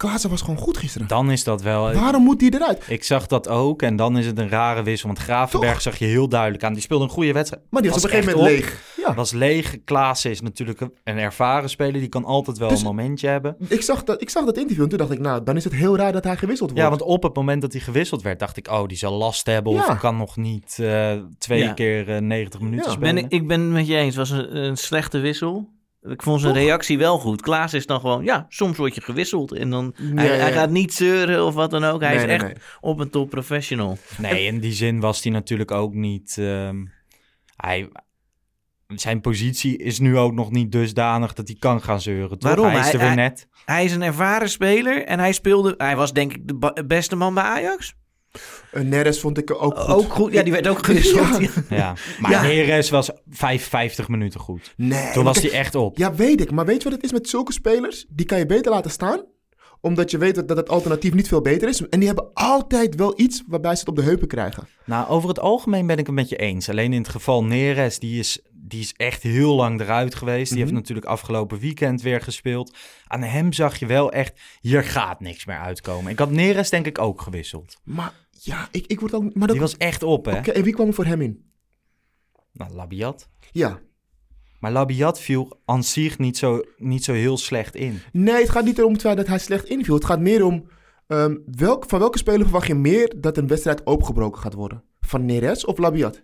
Klaassen 0.00 0.30
was 0.30 0.40
gewoon 0.40 0.56
goed 0.56 0.76
gisteren. 0.76 1.08
Dan 1.08 1.30
is 1.30 1.44
dat 1.44 1.62
wel... 1.62 1.92
Waarom 1.92 2.22
moet 2.22 2.40
hij 2.40 2.50
eruit? 2.50 2.84
Ik 2.88 3.04
zag 3.04 3.26
dat 3.26 3.48
ook 3.48 3.82
en 3.82 3.96
dan 3.96 4.18
is 4.18 4.26
het 4.26 4.38
een 4.38 4.48
rare 4.48 4.82
wissel. 4.82 5.06
Want 5.08 5.20
Gravenberg 5.20 5.72
Toch? 5.72 5.82
zag 5.82 5.96
je 5.98 6.04
heel 6.04 6.28
duidelijk 6.28 6.64
aan. 6.64 6.72
Die 6.72 6.82
speelde 6.82 7.04
een 7.04 7.10
goede 7.10 7.32
wedstrijd. 7.32 7.62
Maar 7.70 7.82
die 7.82 7.90
was, 7.90 8.04
op 8.04 8.10
een 8.10 8.16
gegeven 8.16 8.38
moment 8.38 8.52
op. 8.58 8.60
leeg. 8.60 8.82
Ja. 9.06 9.14
was 9.14 9.32
leeg. 9.32 9.76
Klaassen 9.84 10.30
is 10.30 10.40
natuurlijk 10.40 10.80
een 11.04 11.18
ervaren 11.18 11.70
speler. 11.70 12.00
Die 12.00 12.08
kan 12.08 12.24
altijd 12.24 12.58
wel 12.58 12.68
Dus- 12.68 12.78
een 12.80 12.86
momentje 12.86 13.28
hebben. 13.28 13.56
Ik, 13.68 13.82
zag 13.82 14.04
dat, 14.04 14.20
ik 14.22 14.30
zag 14.30 14.44
dat 14.44 14.56
interview 14.58 14.82
en 14.82 14.88
toen 14.88 14.98
dacht 14.98 15.10
ik, 15.10 15.18
nou, 15.18 15.42
dan 15.44 15.56
is 15.56 15.64
het 15.64 15.72
heel 15.72 15.96
raar 15.96 16.12
dat 16.12 16.24
hij 16.24 16.36
gewisseld 16.36 16.70
wordt. 16.70 16.84
Ja, 16.84 16.90
want 16.90 17.02
op 17.02 17.22
het 17.22 17.34
moment 17.34 17.62
dat 17.62 17.72
hij 17.72 17.80
gewisseld 17.80 18.22
werd, 18.22 18.38
dacht 18.38 18.56
ik... 18.56 18.68
oh, 18.70 18.86
die 18.86 18.96
zal 18.96 19.12
last 19.12 19.46
hebben 19.46 19.72
Ja. 19.72 19.86
of 19.88 19.98
kan 19.98 20.16
nog 20.16 20.36
niet 20.36 20.76
eh, 20.80 21.12
twee 21.38 21.62
Ja. 21.62 21.72
keer 21.72 22.08
eh, 22.14 22.20
90 22.20 22.60
minuten 22.60 22.90
Ja. 22.90 22.98
ben 22.98 23.08
spelen. 23.08 23.24
ik, 23.24 23.32
ik 23.40 23.48
ben 23.48 23.60
het 23.60 23.70
met 23.70 23.86
je 23.86 23.96
eens. 23.96 24.16
Het 24.16 24.28
was 24.28 24.38
een, 24.38 24.56
een 24.56 24.76
slechte 24.76 25.18
wissel. 25.18 25.68
Ik 26.02 26.22
vond 26.22 26.40
zijn 26.40 26.54
Toch? 26.54 26.62
reactie 26.62 26.98
wel 26.98 27.18
goed. 27.18 27.40
Klaas 27.42 27.74
is 27.74 27.86
dan 27.86 28.00
gewoon, 28.00 28.24
ja, 28.24 28.46
soms 28.48 28.76
word 28.76 28.94
je 28.94 29.00
gewisseld. 29.00 29.52
En 29.52 29.70
dan, 29.70 29.94
hij, 30.14 30.52
gaat 30.52 30.70
niet 30.70 30.94
zeuren 30.94 31.46
of 31.46 31.54
wat 31.54 31.70
dan 31.70 31.84
ook. 31.84 32.00
Hij 32.00 32.10
Nee, 32.10 32.18
is 32.18 32.24
nee, 32.26 32.34
echt 32.34 32.44
nee. 32.44 32.54
op 32.80 32.98
een 32.98 33.10
top 33.10 33.30
professional. 33.30 33.98
Nee, 34.18 34.44
in 34.46 34.60
die 34.60 34.72
zin 34.72 35.00
was 35.00 35.22
hij 35.22 35.32
natuurlijk 35.32 35.70
ook 35.70 35.94
niet... 35.94 36.36
ehm, 36.38 36.84
hij, 37.56 37.88
zijn 38.86 39.20
positie 39.20 39.76
is 39.78 39.98
nu 39.98 40.18
ook 40.18 40.32
nog 40.32 40.50
niet 40.50 40.72
dusdanig 40.72 41.32
dat 41.32 41.48
hij 41.48 41.56
kan 41.58 41.82
gaan 41.82 42.00
zeuren. 42.00 42.38
Toch? 42.38 42.48
Waarom? 42.54 42.66
Hij 42.66 42.78
is 42.78 42.84
Hij- 42.84 42.92
er 42.94 43.06
weer 43.06 43.14
net. 43.16 43.48
Hij 43.64 43.84
is 43.84 43.92
een 43.92 44.02
ervaren 44.02 44.50
speler 44.50 45.04
en 45.04 45.18
hij 45.18 45.32
speelde... 45.32 45.74
Hij 45.76 45.96
was 45.96 46.12
denk 46.12 46.32
ik 46.34 46.48
de 46.48 46.84
beste 46.86 47.16
man 47.16 47.34
bij 47.34 47.42
Ajax. 47.44 47.94
Uh, 48.72 48.82
Neres 48.82 49.20
vond 49.20 49.38
ik 49.38 49.50
ook 49.62 49.78
goed. 49.78 49.94
Ook 49.94 50.12
goed. 50.12 50.32
Ja, 50.32 50.42
die 50.42 50.52
werd 50.52 50.68
ook 50.68 50.84
gewisseld. 50.86 51.40
Ja. 51.40 51.48
Ja. 51.76 51.94
Maar 52.20 52.30
Ja. 52.30 52.42
Neres 52.42 52.90
was 52.90 53.10
55 53.30 54.08
minuten 54.08 54.40
goed. 54.40 54.74
Nee. 54.76 55.12
Toen 55.12 55.24
was 55.24 55.40
hij 55.42 55.50
echt 55.50 55.74
op. 55.74 55.98
Ja, 55.98 56.14
weet 56.14 56.40
ik. 56.40 56.50
Maar 56.50 56.66
weet 56.66 56.76
je 56.82 56.84
wat 56.84 56.92
het 56.92 57.04
is 57.04 57.12
met 57.12 57.28
zulke 57.28 57.52
spelers? 57.52 58.06
Die 58.08 58.26
kan 58.26 58.38
je 58.38 58.46
beter 58.46 58.72
laten 58.72 58.90
staan. 58.90 59.24
Omdat 59.82 60.10
je 60.10 60.18
weet 60.18 60.34
dat 60.34 60.48
dat 60.48 60.56
het 60.56 60.68
alternatief 60.68 61.14
niet 61.14 61.28
veel 61.28 61.40
beter 61.40 61.68
is. 61.68 61.88
En 61.88 61.98
die 61.98 62.06
hebben 62.08 62.30
altijd 62.32 62.94
wel 62.94 63.20
iets 63.20 63.42
waarbij 63.46 63.72
ze 63.74 63.80
het 63.80 63.88
op 63.88 63.96
de 63.96 64.02
heupen 64.02 64.28
krijgen. 64.28 64.68
Nou, 64.84 65.08
over 65.08 65.28
het 65.28 65.40
algemeen 65.40 65.86
ben 65.86 65.98
ik 65.98 66.06
het 66.06 66.14
met 66.14 66.28
je 66.28 66.36
eens. 66.36 66.68
Alleen 66.68 66.92
in 66.92 67.00
het 67.00 67.08
geval 67.10 67.44
Neres, 67.44 67.98
die 67.98 68.18
is, 68.18 68.40
die 68.70 68.80
is 68.80 68.92
echt 68.96 69.22
heel 69.22 69.54
lang 69.54 69.80
eruit 69.80 70.14
geweest. 70.14 70.48
Die 70.48 70.58
Mhm. 70.58 70.58
heeft 70.66 70.72
natuurlijk 70.80 71.06
afgelopen 71.06 71.58
weekend 71.58 72.02
weer 72.02 72.20
gespeeld. 72.20 72.76
Aan 73.06 73.22
hem 73.22 73.52
zag 73.52 73.76
je 73.78 73.86
wel 73.86 74.12
echt, 74.12 74.40
hier 74.60 74.82
gaat 74.84 75.20
niks 75.20 75.44
meer 75.44 75.58
uitkomen. 75.58 76.10
Ik 76.12 76.18
had 76.18 76.30
Neres 76.30 76.70
denk 76.70 76.86
ik 76.86 76.98
ook 76.98 77.20
gewisseld. 77.20 77.76
Maar 77.84 78.12
ja, 78.30 78.68
ik, 78.70 78.86
ik 78.86 79.00
word 79.00 79.14
ook... 79.14 79.22
Maar 79.22 79.32
dat, 79.46 79.50
Die 79.50 79.60
was 79.60 79.76
echt 79.76 80.02
op, 80.02 80.24
hè? 80.24 80.32
En 80.36 80.62
wie 80.62 80.72
kwam 80.74 80.86
er 80.88 80.94
voor 80.94 81.04
hem 81.04 81.20
in? 81.20 81.50
Nou, 82.52 82.72
Labiat. 82.72 83.28
Ja. 83.52 83.80
Maar 84.60 84.72
Labiat 84.72 85.20
viel 85.20 85.60
aan 85.64 85.84
zich 85.84 86.18
niet 86.18 86.38
zo, 86.38 86.62
niet 86.76 87.04
zo 87.04 87.12
heel 87.12 87.38
slecht 87.38 87.74
in. 87.74 88.00
Nee, 88.12 88.40
het 88.40 88.50
gaat 88.50 88.64
niet 88.64 88.78
erom 88.78 88.96
dat 88.98 89.26
hij 89.26 89.38
slecht 89.38 89.64
inviel. 89.64 89.94
Het 89.94 90.04
gaat 90.04 90.20
meer 90.20 90.44
om... 90.44 90.68
ehm, 91.06 91.36
welk, 91.46 91.84
van 91.88 91.98
welke 91.98 92.18
speler 92.18 92.42
verwacht 92.42 92.66
je 92.66 92.74
meer 92.74 93.14
dat 93.20 93.36
een 93.36 93.46
wedstrijd 93.46 93.86
opengebroken 93.86 94.40
gaat 94.42 94.54
worden? 94.54 94.84
Van 95.00 95.24
Neres 95.24 95.64
of 95.64 95.78
Labiat? 95.78 96.20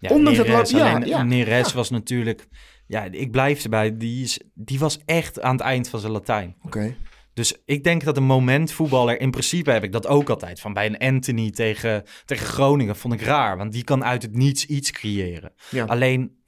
Ja, 0.00 0.10
Ondanks 0.14 0.70
La- 0.72 1.00
ja, 1.04 1.22
Neres 1.22 1.72
was 1.72 1.90
natuurlijk... 1.90 2.48
Ja, 2.86 3.04
ik 3.04 3.30
blijf 3.30 3.62
erbij. 3.62 3.96
Die, 3.96 4.22
is, 4.22 4.40
die 4.54 4.78
was 4.78 4.98
echt 5.04 5.40
aan 5.40 5.52
het 5.52 5.60
eind 5.60 5.88
van 5.88 6.00
zijn 6.00 6.12
Latijn. 6.12 6.56
Oké. 6.62 6.96
Dus 7.34 7.62
ik 7.64 7.84
denk 7.84 8.04
dat 8.04 8.16
een 8.16 8.24
momentvoetballer, 8.24 9.20
in 9.20 9.30
principe 9.30 9.70
heb 9.70 9.84
ik 9.84 9.92
dat 9.92 10.06
ook 10.06 10.30
altijd. 10.30 10.60
Van 10.60 10.72
bij 10.72 10.86
een 10.86 10.98
Anthony 10.98 11.50
tegen, 11.50 12.04
tegen 12.24 12.46
Groningen 12.46 12.96
vond 12.96 13.14
ik 13.14 13.20
raar. 13.20 13.56
Want 13.56 13.72
die 13.72 13.84
kan 13.84 14.04
uit 14.04 14.22
het 14.22 14.36
niets 14.36 14.66
iets 14.66 14.90
creëren. 14.90 15.52
Ja. 15.70 15.84
Alleen 15.84 16.42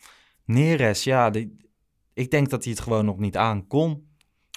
Neres, 0.45 1.05
ja, 1.05 1.31
die, 1.31 1.57
ik 2.15 2.31
denk 2.31 2.51
dat 2.51 2.65
hij 2.65 2.73
het 2.73 2.83
gewoon 2.83 3.05
nog 3.05 3.19
niet 3.19 3.37
aan 3.37 3.67
kon. 3.67 4.11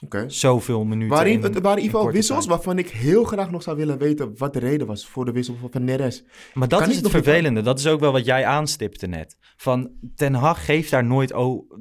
Oké. 0.06 0.30
Zoveel 0.30 0.84
minuten 0.84 1.16
Waren, 1.16 1.32
in, 1.32 1.44
het 1.44 1.54
waren 1.62 1.78
in 1.78 1.84
ieder 1.84 1.98
geval 2.00 2.14
wissels 2.14 2.38
tijd. 2.46 2.50
waarvan 2.50 2.78
ik 2.78 2.90
heel 2.90 3.24
graag 3.24 3.52
nog 3.52 3.64
zou 3.64 3.78
willen 3.78 3.98
weten 3.98 4.38
wat 4.38 4.54
de 4.54 4.60
reden 4.60 4.88
was 4.88 5.08
voor 5.08 5.26
de 5.26 5.32
wissel 5.32 5.56
van 5.72 5.84
Neres. 5.84 6.24
Maar 6.54 6.68
dat 6.68 6.80
Kan 6.80 6.90
is 6.90 6.96
het 6.96 7.10
vervelende. 7.10 7.62
Dat 7.62 7.80
is 7.80 7.88
ook 7.88 8.00
wel 8.00 8.12
wat 8.12 8.26
jij 8.26 8.46
aanstipte 8.46 9.08
net. 9.08 9.38
Van 9.58 9.92
Ten 10.16 10.34
Hag 10.34 10.66
geeft 10.66 10.92
daar 10.92 11.06
nooit 11.06 11.34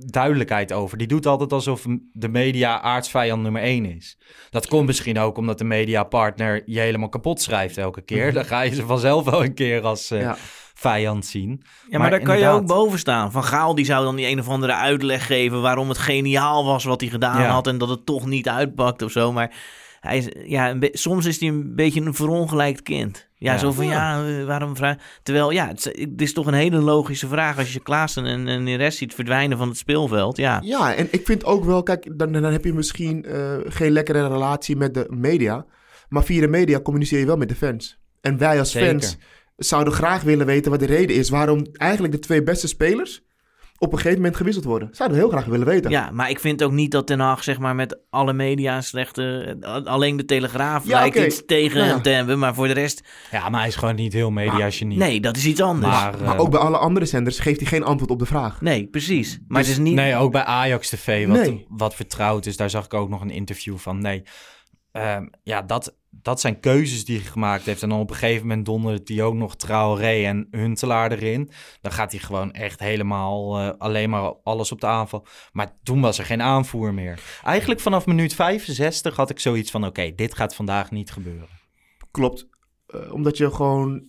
duidelijkheid 0.07 0.73
over. 0.73 0.99
Die 0.99 1.07
doet 1.07 1.27
altijd 1.27 1.53
alsof 1.53 1.87
de 2.13 2.29
media 2.29 2.81
aardsvijand 2.81 3.43
nummer 3.43 3.63
één 3.63 3.85
is. 3.85 4.19
Dat 4.51 4.67
komt 4.67 4.87
misschien 4.87 5.19
ook 5.19 5.37
omdat 5.37 5.59
de 5.59 5.65
mediapartner 5.65 6.63
je 6.67 6.81
helemaal 6.81 7.09
kapot 7.09 7.41
schrijft 7.43 7.79
elke 7.79 8.01
keer. 8.01 8.33
Dan 8.33 8.45
ga 8.45 8.61
je 8.61 8.75
ze 8.75 8.87
vanzelf 8.87 9.25
wel 9.25 9.45
een 9.45 9.55
keer 9.55 9.83
als 9.83 10.11
eh, 10.11 10.21
Ja. 10.21 10.37
Vijand 10.75 11.27
zien. 11.27 11.63
Ja, 11.91 11.99
maar, 11.99 12.11
daar 12.11 12.21
kan 12.21 12.39
je 12.39 12.49
ook 12.49 12.67
boven 12.67 12.99
staan. 12.99 13.33
Van 13.33 13.45
Gaal 13.45 13.75
die 13.75 13.85
zou 13.85 14.05
dan 14.05 14.17
die 14.17 14.27
een 14.27 14.39
of 14.41 14.49
andere 14.49 14.73
uitleg 14.75 15.27
geven 15.27 15.61
waarom 15.63 15.89
het 15.89 15.99
geniaal 15.99 16.65
was 16.65 16.85
wat 16.85 17.01
hij 17.01 17.11
gedaan 17.11 17.41
Ja. 17.43 17.49
had 17.49 17.67
en 17.67 17.79
dat 17.79 17.89
het 17.89 18.07
toch 18.07 18.27
niet 18.27 18.49
uitpakt 18.49 19.03
of 19.03 19.11
zo. 19.11 19.33
Maar 19.33 19.55
hij 20.01 20.17
is, 20.19 20.29
ja, 20.45 20.71
een 20.71 20.79
be- 20.79 20.89
soms 20.93 21.27
is 21.27 21.41
hij 21.41 21.49
een 21.49 21.75
beetje 21.75 22.01
een 22.01 22.15
verongelijkt 22.15 22.83
kind. 22.83 23.29
Ja, 23.35 23.53
Ja. 23.53 23.59
zo 23.59 23.73
van 23.73 23.87
ja, 23.87 24.25
waarom 24.45 24.77
vraag... 24.77 24.97
Terwijl 25.23 25.51
ja, 25.51 25.67
het, 25.69 25.79
is- 25.87 26.01
het 26.05 26.21
is 26.23 26.33
toch 26.33 26.47
een 26.47 26.55
hele 26.55 26.79
logische 26.79 27.29
vraag 27.29 27.59
als 27.59 27.73
je 27.73 27.81
Klaassen 27.81 28.25
en, 28.27 28.49
en 28.49 28.65
de 28.65 28.75
rest 28.75 28.99
ziet 28.99 29.15
verdwijnen 29.15 29.59
van 29.59 29.69
het 29.69 29.77
speelveld. 29.77 30.37
Ja, 30.37 30.61
Ja, 30.65 30.95
en 30.95 31.09
ik 31.11 31.27
vind 31.27 31.45
ook 31.45 31.65
wel, 31.65 31.83
kijk, 31.83 32.19
dan, 32.19 32.33
dan 32.33 32.45
heb 32.45 32.65
je 32.65 32.73
misschien 32.73 33.25
eh, 33.25 33.57
geen 33.65 33.91
lekkere 33.93 34.29
relatie 34.29 34.77
met 34.77 34.95
de 34.95 35.07
media. 35.11 35.65
Maar 36.09 36.25
via 36.25 36.41
de 36.41 36.49
media 36.49 36.81
communiceer 36.81 37.19
je 37.19 37.27
wel 37.27 37.37
met 37.37 37.49
de 37.49 37.55
fans. 37.55 37.99
En 38.21 38.39
wij 38.39 38.59
als 38.59 38.71
Zeker. 38.71 38.89
fans 38.91 39.17
zouden 39.57 39.93
graag 39.93 40.23
willen 40.23 40.47
weten 40.47 40.71
wat 40.71 40.81
de 40.81 40.87
reden 40.87 41.17
is 41.17 41.29
waarom 41.31 41.67
eigenlijk 41.73 42.13
de 42.13 42.19
twee 42.21 42.43
beste 42.43 42.69
spelers 42.69 43.23
op 43.79 43.93
een 43.93 43.99
gegeven 43.99 44.19
moment 44.19 44.37
gewisseld 44.37 44.65
worden. 44.65 44.89
Zouden 44.93 45.19
we 45.19 45.23
heel 45.25 45.33
graag 45.33 45.45
willen 45.47 45.67
weten. 45.67 45.91
ja, 45.91 46.11
maar 46.11 46.31
ik 46.31 46.41
vind 46.41 46.63
ook 46.63 46.73
niet 46.73 46.91
dat 46.91 47.07
Den 47.07 47.21
Haag 47.21 47.43
zeg 47.45 47.59
maar 47.59 47.75
met 47.75 47.99
alle 48.11 48.33
media 48.33 48.81
slechte... 48.81 49.57
Alleen 49.85 50.17
de 50.17 50.25
Telegraaf 50.25 50.87
Ja, 50.87 50.99
lijkt 51.01 51.17
iets 51.17 51.43
tegen 51.47 51.77
Nou 51.77 51.87
ja. 51.89 51.93
hem 51.95 52.03
te 52.03 52.09
hebben, 52.11 52.39
maar 52.39 52.55
voor 52.55 52.67
de 52.67 52.73
rest... 52.73 53.03
Ja, 53.31 53.49
maar 53.49 53.61
hij 53.61 53.69
is 53.69 53.77
gewoon 53.77 53.95
niet 53.95 54.13
heel 54.13 54.31
media-genie. 54.31 54.99
Nee, 54.99 55.21
dat 55.21 55.37
is 55.37 55.47
iets 55.47 55.61
anders. 55.61 55.93
Maar, 55.93 56.15
Maar 56.25 56.35
eh, 56.35 56.41
ook 56.41 56.51
bij 56.51 56.61
alle 56.61 56.77
andere 56.79 57.07
zenders 57.07 57.39
geeft 57.39 57.61
hij 57.61 57.69
geen 57.69 57.85
antwoord 57.85 58.11
op 58.11 58.19
de 58.19 58.27
vraag. 58.27 58.61
Nee, 58.61 58.87
precies. 58.87 59.39
Maar 59.49 59.59
Dus- 59.63 59.69
het 59.71 59.79
is 59.79 59.85
niet... 59.85 59.95
Nee, 59.95 60.17
ook 60.17 60.33
bij 60.33 60.45
Ajax 60.45 60.89
TV, 60.89 61.27
wat, 61.27 61.37
Nee. 61.37 61.67
wat 61.69 61.95
vertrouwd 61.95 62.47
is. 62.47 62.57
Daar 62.57 62.71
zag 62.71 62.85
ik 62.85 62.95
ook 62.95 63.09
nog 63.09 63.21
een 63.21 63.31
interview 63.31 63.77
van. 63.77 63.99
Nee, 64.03 64.23
Ehm, 64.95 65.27
ja, 65.43 65.63
dat, 65.63 65.97
dat 66.11 66.41
zijn 66.41 66.61
keuzes 66.61 67.05
die 67.05 67.19
hij 67.19 67.27
gemaakt 67.27 67.65
heeft. 67.65 67.83
En 67.83 67.89
dan 67.89 68.01
op 68.01 68.11
een 68.11 68.17
gegeven 68.17 68.47
moment 68.47 68.67
dondert 68.67 69.09
hij 69.09 69.23
ook 69.23 69.35
nog 69.35 69.57
Traoré 69.57 70.25
en 70.25 70.49
Huntelaar 70.51 71.13
erin. 71.13 71.51
Dan 71.81 71.93
gaat 71.93 72.11
hij 72.13 72.21
gewoon 72.21 72.53
echt 72.53 72.81
helemaal 72.81 73.59
eh, 73.59 73.71
alleen 73.79 74.11
maar 74.11 74.35
alles 74.43 74.73
op 74.73 74.81
de 74.81 74.87
aanval. 74.87 75.27
Maar 75.53 75.77
toen 75.83 76.01
was 76.01 76.19
er 76.19 76.25
geen 76.25 76.43
aanvoer 76.43 76.95
meer. 76.95 77.21
Eigenlijk 77.43 77.81
vanaf 77.81 78.07
minuut 78.07 78.35
65 78.35 79.17
had 79.17 79.31
ik 79.31 79.41
zoiets 79.41 79.71
van... 79.71 79.87
oké, 79.87 80.15
dit 80.15 80.35
gaat 80.35 80.55
vandaag 80.55 80.91
niet 80.91 81.11
gebeuren. 81.11 81.49
Klopt. 82.11 82.47
Eh, 82.87 83.13
omdat 83.13 83.37
je 83.37 83.51
gewoon 83.51 84.03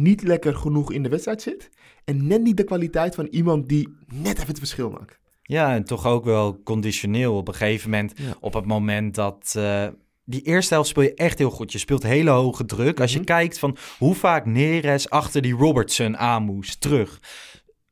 niet 0.00 0.22
lekker 0.22 0.54
genoeg 0.54 0.92
in 0.92 1.02
de 1.02 1.08
wedstrijd 1.08 1.42
zit. 1.42 1.70
En 2.04 2.26
net 2.26 2.42
niet 2.42 2.56
de 2.56 2.64
kwaliteit 2.64 3.14
van 3.14 3.26
iemand 3.26 3.68
die 3.68 3.96
net 4.06 4.36
even 4.36 4.46
het 4.46 4.58
verschil 4.58 4.90
maakt. 4.90 5.20
Ja, 5.46 5.74
en 5.74 5.84
toch 5.84 6.06
ook 6.06 6.24
wel 6.24 6.60
conditioneel. 6.62 7.36
Op 7.36 7.48
een 7.48 7.54
gegeven 7.54 7.90
moment, 7.90 8.12
op 8.40 8.54
het 8.54 8.66
moment 8.66 9.14
dat... 9.14 9.54
eh, 9.56 9.86
die 10.28 10.42
eerste 10.42 10.74
helft 10.74 10.88
speel 10.88 11.02
je 11.02 11.14
echt 11.14 11.38
heel 11.38 11.50
goed. 11.50 11.72
Je 11.72 11.78
speelt 11.78 12.02
hele 12.02 12.30
hoge 12.30 12.64
druk. 12.64 13.00
Als 13.00 13.12
je 13.12 13.24
kijkt 13.24 13.58
van 13.58 13.76
hoe 13.98 14.14
vaak 14.14 14.46
Neres 14.46 15.10
achter 15.10 15.42
die 15.42 15.54
Robertson 15.54 16.16
aan 16.16 16.42
moest, 16.42 16.80
terug. 16.80 17.20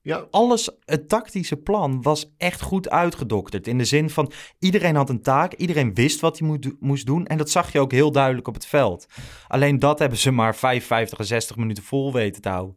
Ja. 0.04 0.26
Alles, 0.30 0.70
het 0.84 1.08
tactische 1.08 1.56
plan 1.56 2.02
was 2.02 2.34
echt 2.36 2.60
goed 2.60 2.90
uitgedokterd. 2.90 3.66
In 3.66 3.78
de 3.78 3.84
zin 3.84 4.10
van, 4.10 4.32
iedereen 4.58 4.96
had 4.96 5.08
een 5.08 5.22
taak. 5.22 5.54
Iedereen 5.54 5.94
wist 5.94 6.20
wat 6.20 6.38
hij 6.38 6.58
moest 6.80 7.06
doen. 7.06 7.26
En 7.26 7.38
dat 7.38 7.50
zag 7.50 7.72
je 7.72 7.80
ook 7.80 7.92
heel 7.92 8.12
duidelijk 8.12 8.48
op 8.48 8.54
het 8.54 8.66
veld. 8.66 9.06
Alleen 9.48 9.78
dat 9.78 9.98
hebben 9.98 10.18
ze 10.18 10.30
maar 10.30 10.56
55 10.56 11.18
en 11.18 11.24
60 11.24 11.56
minuten 11.56 11.82
vol 11.82 12.12
weten 12.12 12.42
te 12.42 12.48
houden. 12.48 12.76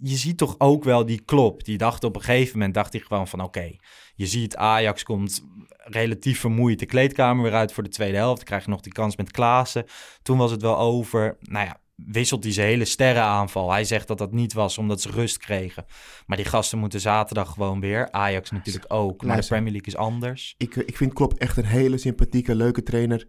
Je 0.00 0.16
ziet 0.16 0.38
toch 0.38 0.54
ook 0.58 0.84
wel 0.84 1.06
die 1.06 1.22
klop. 1.24 1.64
Die 1.64 1.78
dacht 1.78 2.04
op 2.04 2.16
een 2.16 2.22
gegeven 2.22 2.58
moment, 2.58 2.74
dacht 2.74 2.92
hij 2.92 3.02
gewoon 3.02 3.28
van... 3.28 3.42
Oké, 3.42 3.76
je 4.14 4.26
ziet 4.26 4.56
Ajax 4.56 5.02
komt 5.02 5.44
relatief 5.76 6.40
vermoeid 6.40 6.78
de 6.78 6.86
kleedkamer 6.86 7.42
weer 7.42 7.54
uit 7.54 7.72
voor 7.72 7.82
de 7.82 7.88
tweede 7.88 8.16
helft. 8.16 8.36
Dan 8.36 8.44
krijg 8.44 8.64
je 8.64 8.70
nog 8.70 8.80
die 8.80 8.92
kans 8.92 9.16
met 9.16 9.30
Klaassen. 9.30 9.84
Toen 10.22 10.38
was 10.38 10.50
het 10.50 10.62
wel 10.62 10.78
over. 10.78 11.36
Nou 11.40 11.66
ja, 11.66 11.79
wisselt 12.06 12.44
hij 12.44 12.52
zijn 12.52 12.66
hele 12.66 12.84
sterrenaanval. 12.84 13.70
Hij 13.70 13.84
zegt 13.84 14.08
dat 14.08 14.18
dat 14.18 14.32
niet 14.32 14.52
was 14.52 14.78
omdat 14.78 15.00
ze 15.00 15.10
rust 15.10 15.38
kregen. 15.38 15.84
Maar 16.26 16.36
die 16.36 16.46
gasten 16.46 16.78
moeten 16.78 17.00
zaterdag 17.00 17.52
gewoon 17.52 17.80
weer. 17.80 18.10
Ajax 18.10 18.50
natuurlijk 18.50 18.84
ook. 18.88 19.22
Maar 19.24 19.40
de. 19.40 19.46
Premier 19.46 19.72
League 19.72 19.88
is 19.88 19.96
anders. 19.96 20.54
Ik, 20.58 20.76
ik 20.76 20.96
vind 20.96 21.12
Klopp 21.12 21.34
echt 21.34 21.56
een 21.56 21.64
hele 21.64 21.98
sympathieke, 21.98 22.54
leuke 22.54 22.82
trainer. 22.82 23.26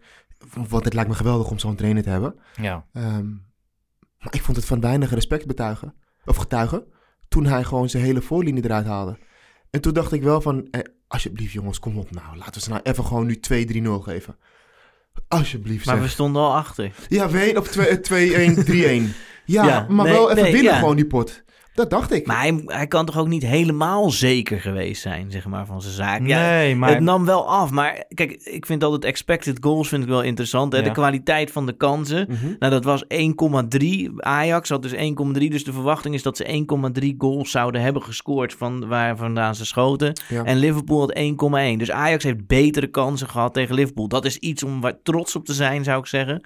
Want 0.53 0.83
het 0.85 0.93
lijkt 0.93 1.09
me 1.09 1.15
geweldig 1.15 1.49
om 1.49 1.59
zo'n 1.59 1.75
trainer 1.75 2.03
te 2.03 2.09
hebben. 2.09 2.35
Ja. 2.61 2.85
Ehm, 2.93 3.29
maar 4.17 4.33
ik 4.33 4.41
vond 4.41 4.57
het 4.57 4.65
van 4.65 4.79
weinig 4.79 5.13
respect 5.13 5.47
betuigen. 5.47 5.95
Of 6.25 6.35
getuigen. 6.35 6.85
Toen 7.27 7.45
hij 7.45 7.63
gewoon 7.63 7.89
zijn 7.89 8.03
hele 8.03 8.21
voorlinie 8.21 8.63
eruit 8.63 8.85
haalde. 8.85 9.17
En 9.69 9.81
toen 9.81 9.93
dacht 9.93 10.11
ik 10.11 10.23
wel 10.23 10.41
van... 10.41 10.67
Eh, 10.71 10.81
alsjeblieft 11.07 11.51
jongens, 11.51 11.79
kom 11.79 11.97
op 11.97 12.11
nou. 12.11 12.37
Laten 12.37 12.53
we 12.53 12.59
ze 12.59 12.69
nou 12.69 12.81
even 12.83 13.05
gewoon 13.05 13.25
nu 13.25 13.39
2-3-0 13.39 14.03
geven. 14.03 14.35
Alsjeblieft 15.27 15.85
Maar 15.85 15.95
zeg. 15.95 16.03
we 16.03 16.09
stonden 16.09 16.41
al 16.41 16.55
achter. 16.55 16.91
Ja, 17.07 17.29
weet 17.29 17.57
op 17.57 17.67
2-1, 17.67 17.69
3-1. 18.65 19.15
Ja, 19.45 19.65
Ja, 19.65 19.85
maar 19.89 20.05
nee, 20.05 20.13
wel 20.13 20.31
even 20.31 20.43
nee, 20.43 20.51
winnen 20.53 20.71
ja. 20.71 20.79
gewoon 20.79 20.95
die 20.95 21.05
pot. 21.05 21.43
Dat 21.81 21.89
dacht 21.89 22.11
ik. 22.11 22.25
Maar 22.27 22.39
hij, 22.39 22.61
hij 22.65 22.87
kan 22.87 23.05
toch 23.05 23.17
ook 23.17 23.27
niet 23.27 23.43
helemaal 23.45 24.09
zeker 24.11 24.59
geweest 24.59 25.01
zijn, 25.01 25.31
zeg 25.31 25.45
maar, 25.45 25.65
van 25.65 25.81
zijn 25.81 25.93
zaak. 25.93 26.19
Nee, 26.19 26.75
maar- 26.75 26.89
Het 26.89 26.99
nam 26.99 27.25
wel 27.25 27.49
af, 27.49 27.69
maar 27.71 28.03
kijk, 28.13 28.31
ik 28.31 28.65
vind 28.65 28.83
altijd 28.83 29.05
expected 29.05 29.57
goals 29.61 29.87
vind 29.87 30.03
ik 30.03 30.09
wel 30.09 30.21
interessant. 30.21 30.71
Hè? 30.73 30.77
Ja. 30.79 30.83
De 30.83 30.91
kwaliteit 30.91 31.51
van 31.51 31.65
de 31.65 31.73
kansen. 31.77 32.25
Mhm. 32.29 32.53
Nou, 32.59 32.71
dat 32.71 32.83
was 32.83 33.03
1,3. 33.07 34.11
Ajax 34.17 34.69
had 34.69 34.81
dus 34.81 34.93
1,3. 34.93 35.49
Dus 35.49 35.63
de 35.63 35.73
verwachting 35.73 36.13
is 36.15 36.23
dat 36.23 36.37
ze 36.37 36.43
1,3 37.01 37.15
goals 37.17 37.51
zouden 37.51 37.81
hebben 37.81 38.03
gescoord 38.03 38.53
van 38.53 38.87
waar 38.87 39.17
vandaan 39.17 39.55
ze 39.55 39.65
schoten. 39.65 40.13
Ja. 40.29 40.43
En 40.43 40.57
Liverpool 40.57 40.99
had 40.99 41.13
1,1. 41.15 41.77
Dus 41.77 41.91
Ajax 41.91 42.23
heeft 42.23 42.47
betere 42.47 42.87
kansen 42.87 43.27
gehad 43.29 43.53
tegen 43.53 43.75
Liverpool. 43.75 44.07
Dat 44.07 44.25
is 44.25 44.37
iets 44.37 44.63
om 44.63 44.81
waar 44.81 45.01
trots 45.03 45.35
op 45.35 45.45
te 45.45 45.53
zijn, 45.53 45.83
zou 45.83 45.99
ik 45.99 46.05
zeggen. 46.05 46.41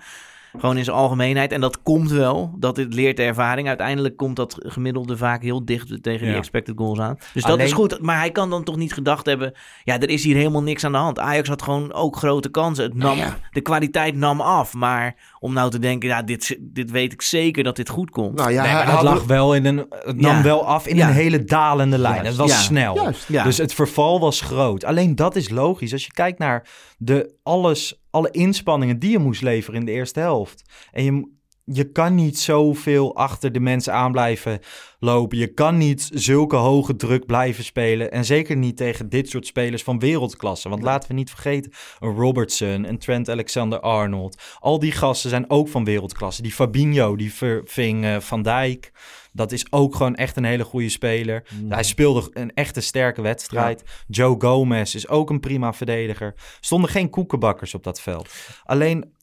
Gewoon 0.59 0.77
in 0.77 0.83
zijn 0.83 0.95
algemeenheid. 0.97 1.51
En 1.51 1.61
dat 1.61 1.81
komt 1.81 2.11
wel. 2.11 2.55
Dat 2.57 2.77
het 2.77 2.93
leert 2.93 3.17
de 3.17 3.23
ervaring. 3.23 3.67
Uiteindelijk 3.67 4.17
komt 4.17 4.35
dat 4.35 4.55
gemiddelde 4.59 5.17
vaak 5.17 5.41
heel 5.41 5.65
dicht 5.65 6.03
tegen 6.03 6.27
die 6.27 6.35
expected 6.35 6.73
goals 6.77 6.99
aan. 6.99 7.17
Dus 7.33 7.43
dat 7.43 7.59
is 7.59 7.71
goed. 7.71 8.01
Maar 8.01 8.17
hij 8.17 8.31
kan 8.31 8.49
dan 8.49 8.63
toch 8.63 8.75
niet 8.75 8.93
gedacht 8.93 9.25
hebben... 9.25 9.53
Ja, 9.83 9.99
er 9.99 10.09
is 10.09 10.23
hier 10.23 10.35
helemaal 10.35 10.63
niks 10.63 10.83
aan 10.83 10.91
de 10.91 10.97
hand. 10.97 11.19
Ajax 11.19 11.49
had 11.49 11.61
gewoon 11.61 11.93
ook 11.93 12.15
grote 12.15 12.49
kansen. 12.49 12.83
Het 12.83 12.93
nam, 12.93 13.17
De 13.51 13.61
kwaliteit 13.61 14.15
nam 14.15 14.41
af. 14.41 14.73
Maar 14.73 15.15
om 15.39 15.53
nou 15.53 15.69
te 15.69 15.79
denken... 15.79 16.09
Ja, 16.09 16.21
dit, 16.21 16.57
dit 16.61 16.91
weet 16.91 17.13
ik 17.13 17.21
zeker 17.21 17.63
dat 17.63 17.75
dit 17.75 17.89
goed 17.89 18.09
komt. 18.09 18.35
Nou 18.35 18.51
ja, 18.51 18.63
nee, 18.63 18.73
maar 18.73 18.85
haalde- 18.85 19.03
lag 19.09 19.23
wel 19.23 19.55
in 19.55 19.65
een. 19.65 19.85
Het 19.89 20.21
nam 20.21 20.35
Ja. 20.35 20.41
wel 20.43 20.65
af 20.65 20.87
in 20.87 20.95
Ja. 20.95 21.07
een 21.07 21.13
hele 21.13 21.43
dalende 21.43 21.97
lijn. 21.97 22.13
Juist. 22.15 22.29
Het 22.29 22.37
was 22.37 22.51
Ja. 22.51 22.57
snel. 22.57 22.95
Juist. 22.95 23.27
Ja. 23.27 23.43
Dus 23.43 23.57
het 23.57 23.73
verval 23.73 24.19
was 24.19 24.41
groot. 24.41 24.83
Alleen 24.83 25.15
dat 25.15 25.35
is 25.35 25.49
logisch. 25.49 25.91
Als 25.93 26.05
je 26.05 26.11
kijkt 26.11 26.39
naar 26.39 26.67
de 26.97 27.33
alles, 27.43 28.03
alle 28.15 28.31
inspanningen 28.31 28.99
die 28.99 29.11
je 29.11 29.19
moest 29.19 29.41
leveren 29.41 29.79
in 29.79 29.85
de 29.85 29.91
eerste 29.91 30.19
helft. 30.19 30.87
En 30.91 31.03
je, 31.03 31.34
je 31.65 31.91
kan 31.91 32.15
niet 32.15 32.39
zoveel 32.39 33.15
achter 33.15 33.51
de 33.51 33.59
mensen 33.59 33.93
aan 33.93 34.11
blijven 34.11 34.59
lopen. 34.99 35.37
Je 35.37 35.53
kan 35.53 35.77
niet 35.77 36.09
zulke 36.13 36.55
hoge 36.55 36.95
druk 36.95 37.25
blijven 37.25 37.63
spelen. 37.63 38.11
En 38.11 38.25
zeker 38.25 38.55
niet 38.57 38.77
tegen 38.77 39.09
dit 39.09 39.29
soort 39.29 39.45
spelers 39.45 39.83
van 39.83 39.99
wereldklasse. 39.99 40.69
Want 40.69 40.83
laten 40.83 41.09
we 41.09 41.15
niet 41.15 41.29
vergeten, 41.29 41.71
een 41.99 42.15
Robertson, 42.15 42.87
een 42.87 42.97
Trent 42.97 43.29
Alexander-Arnold. 43.29 44.41
Al 44.59 44.79
die 44.79 44.91
gasten 44.91 45.29
zijn 45.29 45.49
ook 45.49 45.67
van 45.67 45.83
wereldklasse. 45.83 46.41
Die 46.41 46.51
Fabinho, 46.51 47.15
die 47.15 47.33
verving 47.33 48.05
eh, 48.05 48.19
Van 48.19 48.41
Dijk. 48.41 48.91
Dat 49.31 49.51
is 49.51 49.71
ook 49.71 49.95
gewoon 49.95 50.15
echt 50.15 50.37
een 50.37 50.43
hele 50.43 50.63
goede 50.63 50.89
speler. 50.89 51.43
Hij 51.69 51.83
speelde 51.83 52.29
een 52.33 52.53
echte 52.53 52.81
sterke 52.81 53.21
wedstrijd. 53.21 53.83
Joe 54.07 54.35
Gomez 54.37 54.95
is 54.95 55.07
ook 55.07 55.29
een 55.29 55.39
prima 55.39 55.73
verdediger. 55.73 56.33
Stonden 56.59 56.89
geen 56.89 57.09
koekenbakkers 57.09 57.73
op 57.73 57.83
dat 57.83 58.01
veld. 58.01 58.29
Alleen 58.63 59.13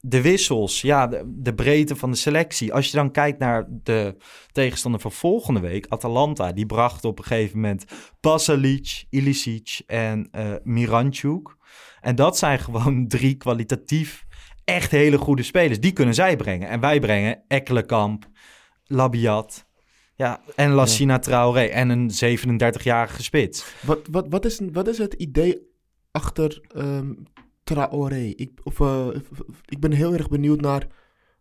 de 0.00 0.22
wissels, 0.22 0.80
ja, 0.80 1.06
de, 1.06 1.22
de 1.26 1.54
breedte 1.54 1.96
van 1.96 2.10
de 2.10 2.16
selectie. 2.16 2.74
Als 2.74 2.90
je 2.90 2.96
dan 2.96 3.10
kijkt 3.10 3.38
naar 3.38 3.66
de 3.68 4.16
tegenstander 4.52 5.00
van 5.00 5.12
volgende 5.12 5.60
week, 5.60 5.86
Atalanta, 5.88 6.52
die 6.52 6.66
bracht 6.66 7.04
op 7.04 7.18
een 7.18 7.24
gegeven 7.24 7.60
moment 7.60 7.84
Pasalic, 8.20 9.04
Ilicic 9.10 9.80
en 9.86 10.28
eh 10.30 10.52
Miranchuk. 10.62 11.56
En 12.00 12.14
dat 12.14 12.38
zijn 12.38 12.58
gewoon 12.58 13.08
drie 13.16 13.34
kwalitatief 13.34 14.26
echt 14.64 14.90
hele 14.90 15.18
goede 15.18 15.42
spelers. 15.42 15.80
Die 15.80 15.92
kunnen 15.92 16.14
zij 16.14 16.36
brengen. 16.36 16.68
En 16.68 16.80
wij 16.80 17.00
brengen 17.00 17.42
Ekkelenkamp, 17.48 18.26
Labiat, 18.84 19.66
ja, 20.14 20.40
en 20.56 20.70
Lassina 20.70 21.18
Traoré 21.18 21.64
en 21.64 21.88
een 21.88 22.10
37-jarige 22.10 23.22
spits. 23.22 23.74
Wat, 23.80 23.98
wat, 24.10 24.26
wat, 24.28 24.44
is, 24.44 24.60
wat 24.72 24.88
is 24.88 24.98
het 24.98 25.12
idee 25.12 25.66
achter 26.10 26.66
ehm 26.74 27.12
Traoré? 27.68 28.32
Ik, 28.36 28.50
of, 28.62 28.80
eh, 28.80 29.06
ik 29.64 29.80
ben 29.80 29.92
heel 29.92 30.12
erg 30.12 30.28
benieuwd 30.28 30.60
naar... 30.60 30.86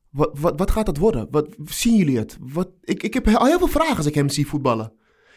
Wat, 0.10 0.30
wat, 0.40 0.60
wat 0.60 0.72
gaat 0.72 0.86
dat 0.86 0.98
worden? 0.98 1.28
Wat, 1.32 1.48
zien 1.66 1.96
jullie 1.96 2.18
het? 2.18 2.38
Wat, 2.42 2.70
ik, 2.84 3.04
ik 3.04 3.14
heb 3.14 3.28
al 3.28 3.46
heel 3.46 3.58
veel 3.58 3.68
vragen 3.68 3.98
als 3.98 4.06
ik 4.06 4.16
hem 4.16 4.30
zie 4.30 4.48
voetballen. 4.48 4.94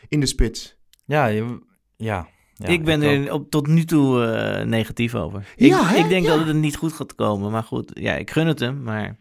In 0.08 0.20
de 0.20 0.26
spits. 0.26 0.76
Ja, 1.04 1.26
je- 1.26 1.62
ja. 1.96 2.28
ja 2.54 2.66
ik 2.66 2.84
ben 2.84 3.02
er 3.02 3.32
op, 3.32 3.50
tot 3.50 3.66
nu 3.66 3.84
toe 3.84 4.24
eh, 4.24 4.66
negatief 4.66 5.14
over. 5.14 5.46
Ja, 5.56 5.80
ik, 5.90 5.96
hè? 5.96 6.02
ik 6.02 6.08
denk 6.08 6.26
Ja. 6.26 6.36
dat 6.36 6.46
het 6.46 6.56
niet 6.56 6.76
goed 6.76 6.92
gaat 6.92 7.14
komen. 7.14 7.50
Maar 7.50 7.62
goed, 7.62 7.90
ja, 7.94 8.14
ik 8.14 8.30
gun 8.30 8.46
het 8.46 8.58
hem. 8.58 8.82
Maar 8.82 9.16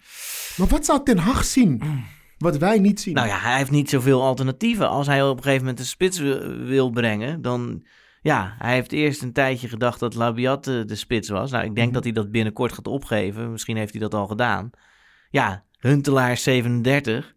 Maar 0.58 0.67
wat 0.67 0.86
zou 0.86 1.03
Ten 1.03 1.17
Hag 1.17 1.43
zien? 1.43 1.82
Wat 2.38 2.58
wij 2.58 2.79
niet 2.79 2.99
zien. 2.99 3.13
nou 3.13 3.27
ja, 3.27 3.38
hij 3.39 3.58
heeft 3.58 3.71
niet 3.71 3.89
zoveel 3.89 4.21
alternatieven. 4.23 4.89
Als 4.89 5.08
hij 5.08 5.23
op 5.23 5.38
een 5.38 5.43
gegeven 5.43 5.62
moment 5.63 5.79
een 5.79 5.86
spits 5.86 6.19
wil, 6.19 6.55
wil 6.58 6.89
brengen, 6.89 7.41
dan... 7.41 7.84
Ja, 8.21 8.55
hij 8.58 8.73
heeft 8.73 8.91
eerst 8.91 9.21
een 9.21 9.34
tijdje 9.34 9.67
gedacht 9.67 9.99
dat 9.99 10.15
Labiat 10.15 10.67
eh, 10.67 10.82
de 10.86 10.95
spits 10.95 11.29
was. 11.29 11.51
Nou, 11.51 11.65
ik 11.65 11.75
denk 11.75 11.86
Mhm. 11.86 11.93
dat 11.95 12.03
hij 12.03 12.13
dat 12.13 12.32
binnenkort 12.32 12.73
gaat 12.73 12.88
opgeven. 12.88 13.51
Misschien 13.51 13.77
heeft 13.77 13.91
hij 13.91 14.01
dat 14.01 14.13
al 14.13 14.27
gedaan. 14.27 14.69
Ja, 15.29 15.63
Huntelaar 15.79 16.38
37. 16.38 17.36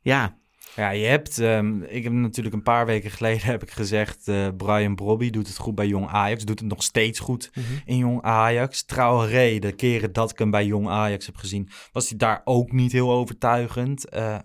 Ja, 0.00 0.36
Ja, 0.76 0.90
je 0.90 1.04
hebt, 1.06 1.38
ehm, 1.38 1.82
ik 1.82 2.02
heb 2.02 2.12
natuurlijk 2.12 2.54
een 2.54 2.62
paar 2.62 2.86
weken 2.86 3.10
geleden 3.10 3.46
heb 3.50 3.62
ik 3.62 3.70
gezegd, 3.70 4.28
eh, 4.28 4.48
Brian 4.56 4.94
Brobby 4.94 5.30
doet 5.30 5.46
het 5.46 5.56
goed 5.56 5.74
bij 5.74 5.86
Jong 5.86 6.08
Ajax, 6.08 6.44
doet 6.44 6.58
het 6.60 6.68
nog 6.68 6.82
steeds 6.82 7.20
goed 7.20 7.50
Mhm. 7.54 7.64
in 7.84 7.96
Jong 7.96 8.22
Ajax. 8.22 8.84
Traoré, 8.84 9.58
de 9.58 9.72
keren 9.72 10.12
dat 10.12 10.30
ik 10.30 10.38
hem 10.38 10.50
bij 10.50 10.66
Jong 10.66 10.88
Ajax 10.88 11.26
heb 11.26 11.36
gezien, 11.36 11.68
was 11.92 12.08
hij 12.08 12.18
daar 12.18 12.40
ook 12.44 12.72
niet 12.72 12.92
heel 12.92 13.10
overtuigend. 13.12 14.08
Eh, 14.08 14.38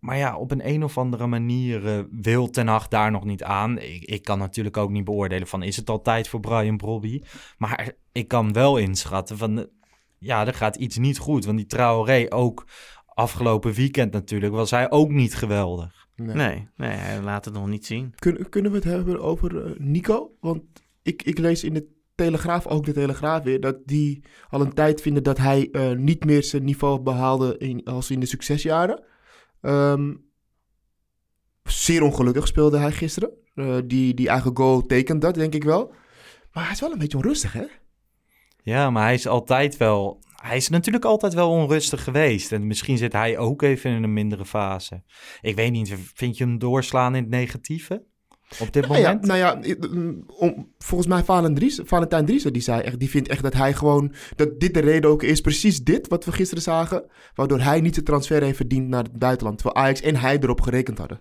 maar 0.00 0.16
ja, 0.16 0.36
op 0.36 0.50
een 0.50 0.68
een 0.68 0.84
of 0.84 0.98
andere 0.98 1.26
manier 1.26 1.86
eh, 1.86 2.04
wil 2.10 2.50
Ten 2.50 2.66
Hag 2.66 2.88
daar 2.88 3.10
nog 3.10 3.24
niet 3.24 3.42
aan. 3.42 3.78
Ik, 3.78 4.04
ik 4.04 4.22
kan 4.24 4.38
natuurlijk 4.38 4.76
ook 4.76 4.90
niet 4.90 5.04
beoordelen 5.04 5.46
van, 5.46 5.62
is 5.62 5.76
het 5.76 5.90
al 5.90 6.02
tijd 6.02 6.28
voor 6.28 6.40
Brian 6.40 6.76
Brobby? 6.76 7.22
Maar 7.58 7.92
ik 8.12 8.28
kan 8.28 8.52
wel 8.52 8.76
inschatten 8.76 9.38
van, 9.38 9.58
eh, 9.58 9.64
ja, 10.18 10.46
er 10.46 10.54
gaat 10.54 10.76
iets 10.76 10.96
niet 10.98 11.18
goed. 11.18 11.44
Want 11.44 11.56
die 11.56 11.66
Traoré 11.66 12.26
ook 12.28 12.66
afgelopen 13.06 13.72
weekend 13.72 14.12
natuurlijk 14.12 14.52
was 14.52 14.70
hij 14.70 14.90
ook 14.90 15.10
niet 15.10 15.34
geweldig. 15.34 16.08
Nee. 16.16 16.34
nee, 16.34 16.68
nee, 16.76 16.90
hij 16.90 17.20
laat 17.20 17.44
het 17.44 17.54
nog 17.54 17.68
niet 17.68 17.86
zien. 17.86 18.12
Kun- 18.14 18.48
kunnen 18.48 18.70
we 18.70 18.76
het 18.76 18.86
hebben 18.86 19.20
over 19.20 19.64
eh, 19.66 19.72
Nico? 19.78 20.30
Want 20.40 20.62
ik, 21.02 21.22
ik 21.22 21.38
lees 21.38 21.64
in 21.64 21.74
de 21.74 21.86
Telegraaf, 22.14 22.66
ook 22.66 22.84
de 22.84 22.92
Telegraaf 22.92 23.42
weer, 23.42 23.60
dat 23.60 23.76
die 23.84 24.24
al 24.48 24.60
een 24.60 24.72
tijd 24.74 25.00
vinden 25.02 25.22
dat 25.22 25.38
hij 25.38 25.68
eh, 25.72 25.92
niet 25.92 26.24
meer 26.24 26.42
zijn 26.42 26.64
niveau 26.64 27.00
behaalde 27.00 27.58
in, 27.58 27.84
als 27.84 28.10
in 28.10 28.20
de 28.20 28.26
succesjaren. 28.26 29.02
Ehm, 29.60 30.14
zeer 31.62 32.02
ongelukkig 32.02 32.46
speelde 32.46 32.78
hij 32.78 32.92
gisteren. 32.92 33.30
Eh, 33.54 33.78
die, 33.84 34.14
die 34.14 34.28
eigen 34.28 34.56
goal 34.56 34.86
tekent 34.86 35.20
dat, 35.22 35.34
denk 35.34 35.54
ik 35.54 35.64
wel. 35.64 35.92
Maar 36.52 36.64
hij 36.64 36.72
is 36.72 36.80
wel 36.80 36.92
een 36.92 36.98
beetje 36.98 37.16
onrustig, 37.16 37.52
hè? 37.52 37.64
Ja, 38.62 38.90
maar 38.90 39.02
hij 39.02 39.14
is 39.14 39.26
altijd 39.26 39.76
wel. 39.76 40.22
Hij 40.42 40.56
is 40.56 40.68
natuurlijk 40.68 41.04
altijd 41.04 41.34
wel 41.34 41.50
onrustig 41.50 42.04
geweest. 42.04 42.52
En 42.52 42.66
misschien 42.66 42.98
zit 42.98 43.12
hij 43.12 43.38
ook 43.38 43.62
even 43.62 43.90
in 43.90 44.02
een 44.02 44.12
mindere 44.12 44.44
fase. 44.44 45.02
Ik 45.40 45.56
weet 45.56 45.72
niet, 45.72 45.94
vind 46.14 46.36
je 46.36 46.44
hem 46.44 46.58
doorslaan 46.58 47.14
in 47.14 47.22
het 47.22 47.30
negatieve? 47.30 48.04
Op 48.58 48.72
dit 48.72 48.86
Nou 48.88 49.00
ja, 49.00 49.06
moment? 49.12 49.26
nou 49.26 49.38
ja, 49.38 49.60
om, 50.38 50.72
volgens 50.78 51.08
mij 51.08 51.24
Valentijn 51.24 52.24
Driessen, 52.26 52.52
die 52.52 52.62
zei 52.62 52.80
echt, 52.82 52.98
die 52.98 53.10
vindt 53.10 53.28
echt 53.28 53.42
dat 53.42 53.54
hij 53.54 53.74
gewoon, 53.74 54.12
dat 54.36 54.60
dit 54.60 54.74
de 54.74 54.80
reden 54.80 55.10
ook 55.10 55.22
is, 55.22 55.40
precies 55.40 55.82
dit 55.82 56.08
wat 56.08 56.24
we 56.24 56.32
gisteren 56.32 56.62
zagen, 56.62 57.04
waardoor 57.34 57.60
hij 57.60 57.80
niet 57.80 57.94
de 57.94 58.02
transfer 58.02 58.42
heeft 58.42 58.56
verdiend 58.56 58.88
naar 58.88 59.02
het 59.02 59.18
buitenland, 59.18 59.58
terwijl 59.58 59.84
Ajax 59.84 60.00
en 60.00 60.16
hij 60.16 60.38
erop 60.38 60.60
gerekend 60.60 60.98
hadden. 60.98 61.20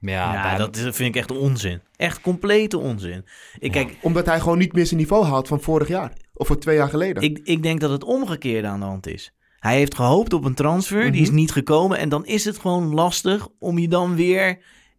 Ja, 0.00 0.32
Ja, 0.32 0.56
dat 0.56 0.76
is, 0.76 0.82
vind 0.82 0.98
ik 0.98 1.16
echt 1.16 1.30
onzin. 1.30 1.80
Echt 1.96 2.20
complete 2.20 2.78
onzin. 2.78 3.24
Ik, 3.58 3.72
kijk, 3.72 3.96
Omdat 4.02 4.26
hij 4.26 4.40
gewoon 4.40 4.58
niet 4.58 4.72
meer 4.72 4.86
zijn 4.86 5.00
niveau 5.00 5.24
haalt 5.24 5.48
van 5.48 5.60
vorig 5.60 5.88
jaar, 5.88 6.12
of 6.34 6.46
van 6.46 6.58
twee 6.58 6.76
jaar 6.76 6.88
geleden. 6.88 7.22
ik, 7.22 7.40
ik 7.44 7.62
denk 7.62 7.80
dat 7.80 7.90
het 7.90 8.04
omgekeerde 8.04 8.68
aan 8.68 8.80
de 8.80 8.86
hand 8.86 9.06
is. 9.06 9.32
Hij 9.58 9.76
heeft 9.76 9.94
gehoopt 9.94 10.32
op 10.32 10.44
een 10.44 10.54
transfer, 10.54 11.00
die 11.02 11.10
Mhm. 11.10 11.20
is 11.22 11.30
niet 11.30 11.52
gekomen. 11.52 11.98
En 11.98 12.08
dan 12.08 12.26
is 12.26 12.44
het 12.44 12.58
gewoon 12.58 12.94
lastig 12.94 13.48
om 13.58 13.78
je 13.78 13.88
dan 13.88 14.14
weer 14.14 14.58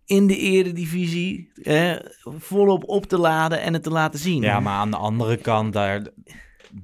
in 0.10 0.28
de 0.28 0.38
eredivisie 0.38 1.50
eh, 1.63 1.91
volop 2.38 2.84
op 2.89 3.06
te 3.06 3.17
laden 3.17 3.62
en 3.62 3.74
het 3.74 3.84
te 3.84 3.89
laten 3.89 4.19
zien. 4.19 4.41
ja, 4.41 4.60
maar 4.60 4.74
aan 4.74 4.91
de 4.91 4.98
andere 4.98 5.38
kant, 5.38 5.74
daar, 5.74 6.02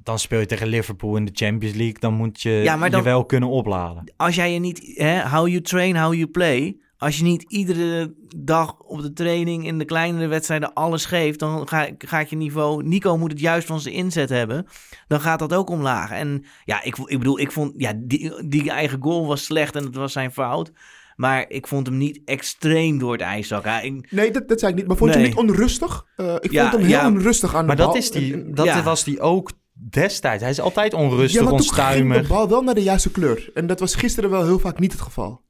dan 0.04 0.20
speel 0.20 0.40
je 0.40 0.46
tegen 0.46 0.68
Liverpool 0.68 1.16
in 1.16 1.26
de 1.26 1.32
Champions 1.34 1.76
League. 1.76 2.00
Dan 2.00 2.14
moet 2.14 2.42
je 2.42 2.50
Ja, 2.52 2.76
maar 2.76 2.90
dan- 2.90 3.00
je 3.00 3.06
wel 3.06 3.26
kunnen 3.26 3.50
opladen. 3.50 4.14
Als 4.18 4.36
jij 4.36 4.54
je 4.54 4.60
niet, 4.60 4.92
hè, 4.96 5.30
how 5.30 5.48
you 5.48 5.62
train, 5.62 5.98
how 5.98 6.14
you 6.14 6.28
play. 6.28 6.78
Als 6.98 7.18
je 7.18 7.24
niet 7.24 7.44
iedere 7.48 8.14
dag 8.36 8.80
op 8.80 9.02
de 9.02 9.14
training 9.14 9.66
in 9.66 9.78
de 9.78 9.86
kleinere 9.86 10.28
wedstrijden 10.28 10.74
alles 10.74 11.06
geeft, 11.06 11.40
dan 11.40 11.68
ga, 11.68 11.88
gaat 11.98 12.30
je 12.30 12.36
niveau. 12.36 12.84
Nico 12.84 13.18
moet 13.18 13.32
het 13.32 13.40
juist 13.40 13.68
van 13.68 13.80
zijn 13.80 13.96
inzet 13.96 14.30
hebben. 14.30 14.66
Dan 15.08 15.20
gaat 15.22 15.40
dat 15.40 15.54
ook 15.54 15.70
omlaag. 15.70 16.12
En 16.12 16.46
ja, 16.66 16.84
ik, 16.84 16.98
ik 16.98 17.18
bedoel, 17.18 17.40
ik 17.40 17.52
vond 17.52 17.74
ja, 17.78 17.94
die, 17.96 18.48
die 18.48 18.70
eigen 18.72 19.02
goal 19.02 19.28
was 19.28 19.44
slecht 19.44 19.76
en 19.76 19.84
het 19.84 19.96
was 19.96 20.12
zijn 20.14 20.32
fout. 20.32 20.72
Maar 21.16 21.46
ik 21.50 21.68
vond 21.68 21.88
hem 21.88 21.98
niet 21.98 22.22
extreem 22.26 22.98
door 23.00 23.12
het 23.12 23.22
ijs 23.22 23.48
zakken. 23.48 23.72
Ja, 23.72 23.80
ik- 23.82 24.12
Nee, 24.12 24.32
dat, 24.32 24.48
dat 24.48 24.60
zei 24.60 24.72
ik 24.72 24.78
niet. 24.78 24.88
Maar 24.88 24.98
vond 24.98 25.14
je 25.14 25.20
hem 25.20 25.28
niet 25.28 25.38
onrustig? 25.38 26.06
Eh, 26.16 26.36
ik 26.40 26.52
Ja, 26.52 26.62
vond 26.62 26.74
hem 26.74 26.82
heel 26.92 27.00
ja. 27.00 27.08
onrustig 27.08 27.56
aan 27.56 27.62
de 27.62 27.68
Maar 27.68 27.76
bal. 27.76 27.86
dat, 27.88 27.96
is 27.96 28.12
die, 28.12 28.34
En- 28.34 28.46
en- 28.46 28.56
dat 28.56 28.66
ja. 28.66 28.84
was 28.84 29.04
die 29.04 29.20
ook 29.20 29.52
destijds. 29.90 30.42
Hij 30.42 30.52
is 30.52 30.60
altijd 30.60 30.94
onrustig, 30.94 31.42
ja, 31.42 31.50
maar 31.50 31.58
toen 31.60 31.60
ging 31.74 31.76
de 31.76 31.82
onstuimig. 31.82 32.28
bal 32.28 32.50
wel 32.50 32.62
naar 32.62 32.74
de 32.76 32.84
juiste 32.84 33.12
kleur. 33.12 33.50
En 33.54 33.68
dat 33.68 33.80
was 33.80 33.96
gisteren 33.96 34.30
wel 34.30 34.44
heel 34.44 34.60
vaak 34.60 34.80
niet 34.80 34.92
het 34.92 35.02
geval. 35.02 35.42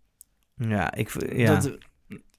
ja, 0.56 0.94
ik, 0.94 1.12
ja. 1.36 1.56
Dat, 1.56 1.78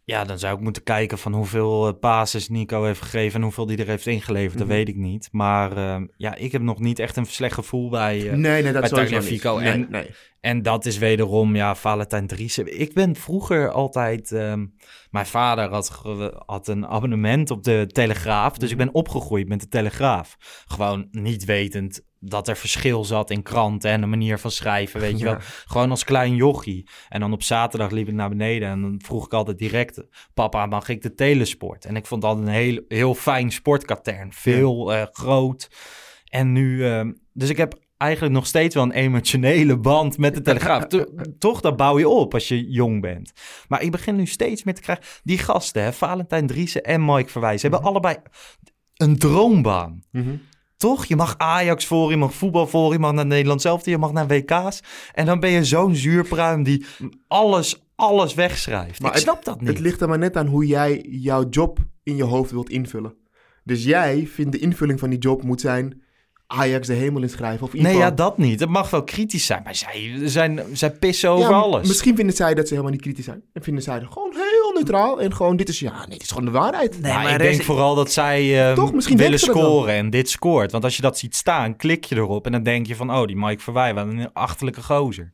ja, 0.06 0.24
dan 0.24 0.38
zou 0.38 0.56
ik 0.56 0.60
moeten 0.62 0.82
kijken 0.82 1.18
van 1.18 1.32
hoeveel 1.32 1.86
eh, 1.86 1.98
passes 2.00 2.48
Nico 2.48 2.84
heeft 2.84 3.00
gegeven 3.00 3.36
en 3.36 3.42
hoeveel 3.42 3.66
die 3.66 3.76
er 3.76 3.86
heeft 3.86 4.06
ingeleverd. 4.06 4.58
Dat 4.58 4.66
Mhm. 4.66 4.76
weet 4.76 4.88
ik 4.88 4.96
niet. 4.96 5.28
Maar 5.32 5.76
eh, 5.76 6.02
ja, 6.16 6.34
ik 6.34 6.52
heb 6.52 6.62
nog 6.62 6.78
niet 6.78 6.98
echt 6.98 7.16
een 7.16 7.26
slecht 7.26 7.54
gevoel 7.54 7.90
bij, 7.90 8.16
eh, 8.30 8.36
nee, 8.36 8.62
nee, 8.62 8.72
dat 8.72 8.90
bij 8.90 9.02
niet. 9.20 9.42
Nee, 9.60 9.72
En, 9.72 9.86
nee. 9.90 10.10
en 10.40 10.62
dat 10.62 10.86
is 10.86 10.98
wederom, 10.98 11.56
ja, 11.56 11.74
Valentijn 11.74 12.26
Driessen. 12.26 12.80
Ik 12.80 12.94
ben 12.94 13.16
vroeger 13.16 13.70
altijd... 13.70 14.32
ehm, 14.32 14.66
mijn 15.10 15.26
vader 15.26 15.68
had, 15.68 16.02
had 16.46 16.68
een 16.68 16.86
abonnement 16.86 17.50
op 17.50 17.62
de 17.64 17.86
Telegraaf. 17.92 18.56
Dus 18.56 18.70
ik 18.70 18.76
ben 18.76 18.94
opgegroeid 18.94 19.48
met 19.48 19.60
de 19.60 19.68
Telegraaf. 19.68 20.36
Gewoon 20.66 21.08
niet 21.10 21.44
wetend 21.44 22.00
dat 22.20 22.48
er 22.48 22.56
verschil 22.56 23.04
zat 23.04 23.30
in 23.30 23.42
kranten 23.42 23.90
en 23.90 24.00
de 24.00 24.06
manier 24.06 24.38
van 24.38 24.50
schrijven, 24.50 25.00
weet 25.00 25.18
je 25.18 25.24
wel. 25.30 25.36
Gewoon 25.66 25.90
als 25.90 26.04
klein 26.04 26.34
jochie. 26.34 26.88
En 27.08 27.20
dan 27.20 27.32
op 27.32 27.42
zaterdag 27.42 27.90
liep 27.90 28.08
ik 28.08 28.14
naar 28.14 28.28
beneden 28.28 28.68
en 28.68 28.80
dan 28.80 29.00
vroeg 29.04 29.24
ik 29.24 29.32
altijd 29.32 29.58
direct... 29.58 30.02
Papa, 30.34 30.66
mag 30.66 30.88
ik 30.88 31.02
de 31.02 31.14
telesport? 31.14 31.84
En 31.84 31.96
ik 31.96 32.06
vond 32.06 32.22
dat 32.22 32.36
een 32.36 32.48
heel, 32.48 32.80
heel 32.88 33.14
fijn 33.14 33.52
sportkatern. 33.52 34.32
Veel 34.32 34.92
eh, 34.92 35.02
groot. 35.10 35.70
En 36.24 36.52
nu... 36.52 36.84
ehm, 36.86 37.12
dus 37.32 37.48
ik 37.48 37.56
heb 37.56 37.78
eigenlijk 37.96 38.34
nog 38.34 38.46
steeds 38.46 38.74
wel 38.74 38.84
een 38.84 38.90
emotionele 38.92 39.78
band 39.78 40.18
met 40.18 40.34
de 40.34 40.42
Telegraaf. 40.42 40.86
To- 40.96 41.06
toch, 41.38 41.60
dat 41.60 41.76
bouw 41.76 41.98
je 41.98 42.08
op 42.08 42.34
als 42.34 42.48
je 42.48 42.70
jong 42.70 43.00
bent. 43.00 43.32
Maar 43.68 43.82
ik 43.82 43.90
begin 43.90 44.16
nu 44.16 44.26
steeds 44.26 44.64
meer 44.64 44.74
te 44.74 44.80
krijgen... 44.80 45.04
Die 45.22 45.38
gasten, 45.38 45.82
hè, 45.82 45.92
Valentijn 45.92 46.46
Driessen 46.46 46.82
en 46.82 47.04
Mike 47.04 47.30
Verwijs... 47.30 47.62
hebben 47.62 47.82
allebei 47.82 48.16
een 48.96 49.18
droombaan. 49.18 50.02
Mhm. 50.10 50.36
Toch? 50.76 51.04
Je 51.04 51.16
mag 51.16 51.34
Ajax 51.38 51.86
voor, 51.86 52.10
je 52.10 52.16
mag 52.16 52.34
voetbal 52.34 52.66
voor, 52.66 52.92
je 52.92 52.98
mag 52.98 53.12
naar 53.12 53.26
Nederland 53.26 53.60
zelf, 53.62 53.84
je 53.84 53.98
mag 53.98 54.12
naar 54.12 54.26
WK's. 54.26 54.82
En 55.12 55.26
dan 55.26 55.40
ben 55.40 55.50
je 55.50 55.64
zo'n 55.64 55.94
zuurpruim 55.94 56.62
die 56.62 56.84
alles, 57.28 57.82
alles 57.94 58.34
wegschrijft. 58.34 59.00
Maar 59.00 59.08
ik 59.10 59.14
het- 59.16 59.24
snap 59.24 59.44
dat 59.44 59.60
niet. 59.60 59.68
Het 59.68 59.78
ligt 59.78 60.00
er 60.00 60.08
maar 60.08 60.18
net 60.18 60.36
aan 60.36 60.46
hoe 60.46 60.66
jij 60.66 61.06
jouw 61.10 61.48
job 61.48 61.78
in 62.02 62.16
je 62.16 62.24
hoofd 62.24 62.50
wilt 62.50 62.70
invullen. 62.70 63.14
Dus 63.64 63.84
jij 63.84 64.26
vindt 64.26 64.52
de 64.52 64.58
invulling 64.58 64.98
van 64.98 65.10
die 65.10 65.18
job 65.18 65.42
moet 65.42 65.60
zijn 65.60 66.02
Ajax 66.46 66.86
de 66.86 66.92
hemel 66.92 67.22
inschrijven. 67.22 67.66
Of 67.66 67.70
in 67.72 67.76
ieder 67.76 67.92
Nee, 67.92 68.00
ja, 68.00 68.10
dat 68.10 68.38
niet. 68.38 68.60
Het 68.60 68.68
mag 68.68 68.90
wel 68.90 69.04
kritisch 69.04 69.46
zijn, 69.46 69.60
maar 69.64 69.74
zij, 69.74 70.20
zijn, 70.24 70.60
zij 70.72 70.90
pissen 70.90 71.30
over 71.30 71.54
alles. 71.54 71.88
Misschien 71.88 72.16
vinden 72.16 72.34
zij 72.36 72.54
dat 72.54 72.64
ze 72.66 72.70
helemaal 72.70 72.92
niet 72.92 73.02
kritisch 73.02 73.24
zijn. 73.24 73.42
En 73.52 73.62
vinden 73.62 73.82
zij 73.82 74.00
er 74.00 74.06
gewoon 74.10 74.32
heel 74.34 74.72
neutraal. 74.74 75.20
En 75.20 75.34
gewoon, 75.34 75.56
dit 75.56 75.68
is, 75.68 75.78
ja, 75.78 75.98
nee, 75.98 76.08
dit 76.08 76.22
is 76.22 76.28
gewoon 76.28 76.44
de 76.44 76.50
waarheid. 76.50 77.00
Nee, 77.00 77.12
maar 77.12 77.22
maar 77.22 77.34
ik 77.34 77.40
is- 77.40 77.50
denk 77.56 77.62
vooral 77.62 77.94
dat 77.94 78.12
zij 78.12 78.68
eh, 78.68 78.74
Toch? 78.74 78.92
Misschien 78.92 79.16
willen 79.16 79.38
scoren 79.38 79.94
en 79.94 80.10
dit 80.10 80.30
scoort. 80.30 80.72
Want 80.72 80.84
als 80.84 80.96
je 80.96 81.02
dat 81.02 81.18
ziet 81.18 81.36
staan, 81.36 81.76
klik 81.76 82.04
je 82.04 82.16
erop 82.16 82.46
en 82.46 82.52
dan 82.52 82.62
denk 82.62 82.86
je 82.86 82.96
van... 82.96 83.10
oh, 83.10 83.26
die 83.26 83.36
Mike 83.36 83.62
Verwij, 83.62 83.94
wat 83.94 84.06
een 84.06 84.32
achterlijke 84.32 84.82
gozer. 84.82 85.32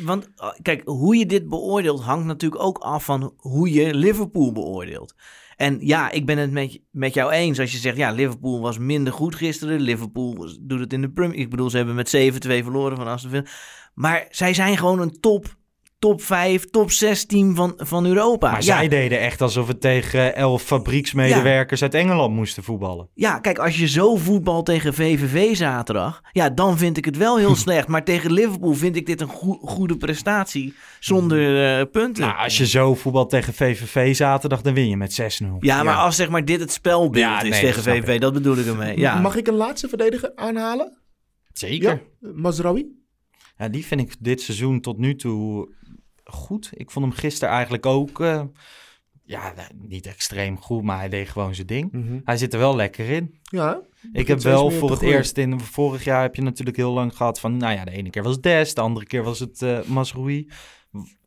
Want 0.00 0.28
uh, 0.36 0.50
kijk, 0.62 0.82
hoe 0.84 1.16
je 1.16 1.26
dit 1.26 1.48
beoordeelt 1.48 2.02
hangt 2.02 2.26
natuurlijk 2.26 2.62
ook 2.62 2.78
af 2.78 3.04
van 3.04 3.32
hoe 3.36 3.72
je 3.72 3.94
Liverpool 3.94 4.52
beoordeelt. 4.52 5.14
En 5.60 5.78
ja, 5.80 6.10
ik 6.10 6.26
ben 6.26 6.38
het 6.38 6.50
met, 6.50 6.80
met 6.90 7.14
jou 7.14 7.32
eens 7.32 7.60
als 7.60 7.72
je 7.72 7.78
zegt, 7.78 7.96
ja, 7.96 8.10
Liverpool 8.10 8.60
was 8.60 8.78
minder 8.78 9.12
goed 9.12 9.34
gisteren. 9.34 9.80
Liverpool 9.80 10.48
doet 10.60 10.80
het 10.80 10.92
in 10.92 11.00
de 11.00 11.10
Premier. 11.10 11.38
Ik 11.38 11.50
bedoel, 11.50 11.70
ze 11.70 11.76
hebben 11.76 11.94
met 11.94 12.16
7-2 12.16 12.20
verloren 12.40 12.96
van 12.96 13.06
Aston 13.06 13.30
Villa. 13.30 13.46
Maar 13.94 14.26
zij 14.30 14.54
zijn 14.54 14.76
gewoon 14.76 15.00
een 15.00 15.20
top, 15.20 15.56
top 16.00 16.22
5, 16.22 16.70
top 16.70 16.90
6 16.90 17.24
team 17.26 17.54
van, 17.54 17.72
van 17.76 18.06
Europa. 18.06 18.50
Maar 18.50 18.62
ja, 18.64 18.76
zij 18.76 18.88
deden 18.88 19.20
echt 19.20 19.40
alsof 19.40 19.66
we 19.66 19.78
tegen 19.78 20.36
elf 20.36 20.62
fabrieksmedewerkers 20.62 21.82
uit 21.82 21.94
Engeland 21.94 22.34
moesten 22.34 22.62
voetballen. 22.62 23.08
ja, 23.14 23.38
kijk, 23.38 23.58
als 23.58 23.78
je 23.78 23.88
zo 23.88 24.16
voetbal 24.16 24.62
tegen 24.62 24.94
VVV 24.94 25.56
zaterdag, 25.56 26.20
ja, 26.32 26.50
dan 26.50 26.78
vind 26.78 26.96
ik 26.96 27.04
het 27.04 27.16
wel 27.16 27.38
heel 27.38 27.54
slecht. 27.64 27.88
Maar 27.88 28.04
tegen 28.04 28.32
Liverpool 28.32 28.72
vind 28.74 28.96
ik 28.96 29.06
dit 29.06 29.20
een 29.20 29.28
goe- 29.28 29.58
goede 29.62 29.96
prestatie 29.96 30.74
zonder 31.00 31.78
eh, 31.78 31.86
punten. 31.92 32.24
Nou, 32.24 32.38
als 32.38 32.58
je 32.58 32.66
zo 32.66 32.94
voetbal 32.94 33.26
tegen 33.26 33.54
VVV 33.54 34.14
zaterdag, 34.16 34.60
dan 34.62 34.74
win 34.74 34.88
je 34.88 34.96
met 34.96 35.40
6-0. 35.42 35.46
Ja, 35.58 35.82
maar 35.82 35.96
als 35.96 36.16
zeg 36.16 36.28
maar 36.28 36.44
dit 36.44 36.60
het 36.60 36.72
spelbeeld 36.72 37.16
Ja, 37.24 37.42
is 37.42 37.50
nee, 37.50 37.60
tegen 37.60 37.82
VVV, 37.82 38.18
dat 38.20 38.32
bedoel 38.32 38.56
ik 38.56 38.66
ermee. 38.66 38.98
Ja. 38.98 39.20
Mag 39.20 39.36
ik 39.36 39.46
een 39.48 39.54
laatste 39.54 39.88
verdediger 39.88 40.32
aanhalen? 40.34 40.98
Zeker. 41.52 42.02
Ja, 42.20 42.28
Mazraoui. 42.34 42.86
Ja, 43.58 43.68
die 43.68 43.86
vind 43.86 44.00
ik 44.00 44.14
dit 44.18 44.40
seizoen 44.40 44.80
tot 44.80 44.98
nu 44.98 45.14
toe 45.16 45.68
goed. 46.32 46.70
Ik 46.72 46.90
vond 46.90 47.04
hem 47.04 47.14
gisteren 47.14 47.54
eigenlijk 47.54 47.86
ook... 47.86 48.20
eh, 48.20 48.42
ja, 49.24 49.54
niet 49.74 50.06
extreem 50.06 50.60
goed, 50.60 50.82
maar 50.82 50.98
hij 50.98 51.08
deed 51.08 51.28
gewoon 51.28 51.54
zijn 51.54 51.66
ding. 51.66 51.92
Mhm. 51.92 52.20
Hij 52.24 52.36
zit 52.36 52.52
er 52.52 52.58
wel 52.58 52.76
lekker 52.76 53.08
in. 53.08 53.38
Ja. 53.42 53.80
Ik 54.12 54.26
heb 54.26 54.40
wel 54.40 54.70
voor 54.70 54.90
het 54.90 54.98
groeien. 54.98 55.16
eerst 55.16 55.36
in... 55.36 55.60
Vorig 55.60 56.04
jaar 56.04 56.22
heb 56.22 56.34
je 56.34 56.42
natuurlijk 56.42 56.76
heel 56.76 56.92
lang 56.92 57.16
gehad 57.16 57.40
van... 57.40 57.56
Nou 57.56 57.74
ja, 57.74 57.84
de 57.84 57.90
ene 57.90 58.10
keer 58.10 58.22
was 58.22 58.40
Des, 58.40 58.74
de 58.74 58.80
andere 58.80 59.06
keer 59.06 59.22
was 59.22 59.38
het 59.38 59.86
Masroei. 59.86 60.50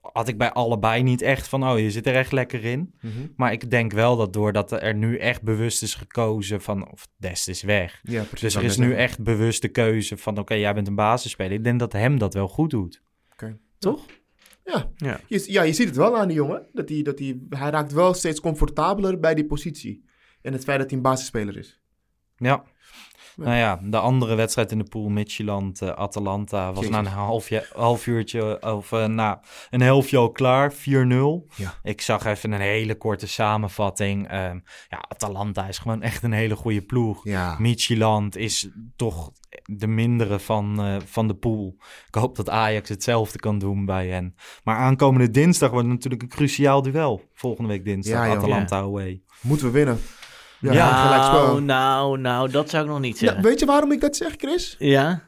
Had 0.02 0.28
ik 0.28 0.38
bij 0.38 0.52
allebei 0.52 1.04
niet 1.04 1.22
echt 1.22 1.48
van... 1.48 1.70
Oh, 1.70 1.80
je 1.80 1.92
zit 1.92 2.08
er 2.08 2.16
echt 2.16 2.32
lekker 2.32 2.64
in. 2.64 2.94
Mhm. 3.02 3.28
Maar 3.36 3.52
ik 3.52 3.70
denk 3.70 3.92
wel 3.92 4.18
dat 4.18 4.34
doordat 4.34 4.72
er 4.72 4.96
nu 4.96 5.18
echt 5.18 5.42
bewust 5.42 5.84
is 5.84 5.96
gekozen 5.96 6.62
van... 6.62 6.92
Of 6.92 7.08
Des 7.18 7.48
is 7.48 7.62
weg. 7.62 8.00
Ja. 8.04 8.24
Dus 8.40 8.56
er 8.56 8.64
is 8.64 8.78
nu 8.78 8.96
echt 8.96 9.24
bewust 9.24 9.62
de 9.62 9.70
keuze 9.70 10.18
van... 10.18 10.38
Oké, 10.38 10.54
jij 10.54 10.74
bent 10.74 10.88
een 10.88 10.96
basisspeler. 10.96 11.52
Ik 11.52 11.64
denk 11.64 11.80
dat 11.80 11.94
hem 11.94 12.18
dat 12.18 12.34
wel 12.34 12.48
goed 12.48 12.70
doet. 12.70 13.04
Toch? 13.80 14.06
Ja. 14.08 14.14
Ja. 14.64 15.20
Je, 15.28 15.44
ja, 15.48 15.62
je 15.62 15.74
ziet 15.74 15.88
het 15.88 15.96
wel 15.96 16.18
aan 16.18 16.28
die 16.28 16.38
jongen. 16.38 16.66
Dat 16.74 16.90
hij, 16.90 17.02
dat 17.02 17.20
hij, 17.20 17.40
hij 17.50 17.70
raakt 17.70 17.92
wel 17.92 18.14
steeds 18.14 18.40
comfortabeler 18.40 19.20
bij 19.20 19.34
die 19.36 19.46
positie. 19.46 20.06
En 20.42 20.54
het 20.54 20.64
feit 20.64 20.80
dat 20.80 20.88
hij 20.90 20.98
een 20.98 21.04
basisspeler 21.04 21.58
is. 21.58 21.82
Ja. 22.38 22.64
Nou 23.36 23.56
ja, 23.56 23.80
de 23.84 23.98
andere 23.98 24.36
wedstrijd 24.36 24.72
in 24.72 24.78
de 24.78 24.84
pool, 24.84 25.10
Midtjylland, 25.10 25.82
Atalanta, 25.82 26.68
was 26.68 26.78
Jezus. 26.80 26.90
na 26.92 27.00
een 27.00 27.06
half, 27.06 27.50
ja- 27.50 27.64
half 27.74 28.08
uurtje 28.08 28.62
of 28.74 28.92
eh, 28.92 29.06
na 29.08 29.42
een 29.70 29.82
helftje 29.82 30.18
al 30.18 30.32
klaar, 30.32 30.74
4-0. 30.74 30.78
Ja. 31.56 31.74
Ik 31.84 32.02
zag 32.02 32.26
even 32.26 32.52
een 32.52 32.62
hele 32.62 32.96
korte 32.98 33.28
samenvatting. 33.28 34.28
Ehm, 34.28 34.60
ja, 34.90 35.06
Atalanta 35.08 35.68
is 35.68 35.78
gewoon 35.78 36.02
echt 36.02 36.24
een 36.24 36.32
hele 36.32 36.56
goede 36.56 36.82
ploeg. 36.82 37.24
Ja. 37.26 37.56
Midtjylland 37.60 38.36
is 38.36 38.70
toch 38.96 39.32
de 39.64 39.88
mindere 39.88 40.40
van, 40.40 40.80
eh, 40.80 40.96
van 41.06 41.28
de 41.28 41.34
pool. 41.36 41.76
Ik 42.08 42.16
hoop 42.16 42.36
dat 42.36 42.50
Ajax 42.50 42.90
hetzelfde 42.90 43.40
kan 43.40 43.60
doen 43.60 43.86
bij 43.86 44.08
hen. 44.08 44.36
Maar 44.64 44.76
aankomende 44.78 45.32
dinsdag 45.32 45.72
wordt 45.72 45.88
natuurlijk 45.88 46.22
een 46.22 46.30
cruciaal 46.30 46.82
duel. 46.82 47.22
Volgende 47.34 47.70
week 47.70 47.86
dinsdag, 47.86 48.26
Ja. 48.26 48.36
Atalanta 48.36 48.78
away. 48.78 49.22
Moeten 49.42 49.66
we 49.66 49.72
winnen. 49.72 50.00
Ja, 50.60 50.72
nou, 51.32 51.62
nou, 51.62 52.18
nou, 52.20 52.50
dat 52.52 52.70
zou 52.70 52.84
ik 52.84 52.90
nog 52.90 53.00
niet 53.00 53.14
Nou, 53.14 53.26
zeggen. 53.26 53.44
weet 53.44 53.60
je 53.60 53.66
waarom 53.66 53.92
ik 53.92 54.02
dat 54.02 54.16
zeg, 54.16 54.34
Chris? 54.38 54.76
Ja? 54.80 55.24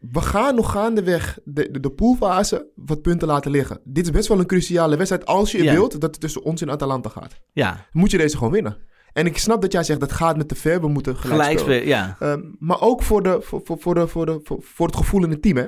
We 0.00 0.20
gaan 0.20 0.54
nog 0.54 0.70
gaandeweg 0.72 1.38
de, 1.44 1.70
de, 1.70 1.80
de 1.80 1.90
poolfase 1.90 2.66
wat 2.74 3.02
punten 3.02 3.28
laten 3.28 3.50
liggen. 3.50 3.80
Dit 3.84 4.04
is 4.04 4.10
best 4.10 4.28
wel 4.28 4.38
een 4.38 4.46
cruciale 4.46 4.96
wedstrijd 4.96 5.26
als 5.26 5.52
je 5.52 5.62
Ja. 5.62 5.72
wilt 5.72 5.92
dat 5.92 6.02
het 6.02 6.20
tussen 6.20 6.42
ons 6.44 6.60
en 6.62 6.70
Atalanta 6.70 7.08
gaat. 7.08 7.40
Ja, 7.52 7.86
Moet 7.92 8.10
je 8.10 8.18
deze 8.18 8.36
gewoon 8.36 8.52
winnen. 8.52 8.76
En 9.18 9.26
ik 9.26 9.38
snap 9.38 9.62
dat 9.62 9.72
jij 9.72 9.82
zegt 9.82 10.00
dat 10.00 10.12
gaat 10.12 10.36
met 10.36 10.48
te 10.48 10.54
ver, 10.54 10.80
we 10.80 10.88
moeten 10.88 11.16
gelijk, 11.16 11.40
gelijk 11.40 11.58
spelen. 11.58 11.86
ja. 11.86 12.16
Ehm, 12.20 12.40
maar 12.58 12.80
ook 12.80 13.02
voor, 13.02 13.22
de, 13.22 13.38
voor, 13.42 13.60
voor, 13.64 13.78
voor, 13.80 13.94
de, 13.94 14.08
voor, 14.08 14.26
de, 14.26 14.40
voor, 14.42 14.58
voor 14.62 14.86
het 14.86 14.96
gevoel 14.96 15.24
in 15.24 15.30
het 15.30 15.42
team 15.42 15.56
hè, 15.56 15.66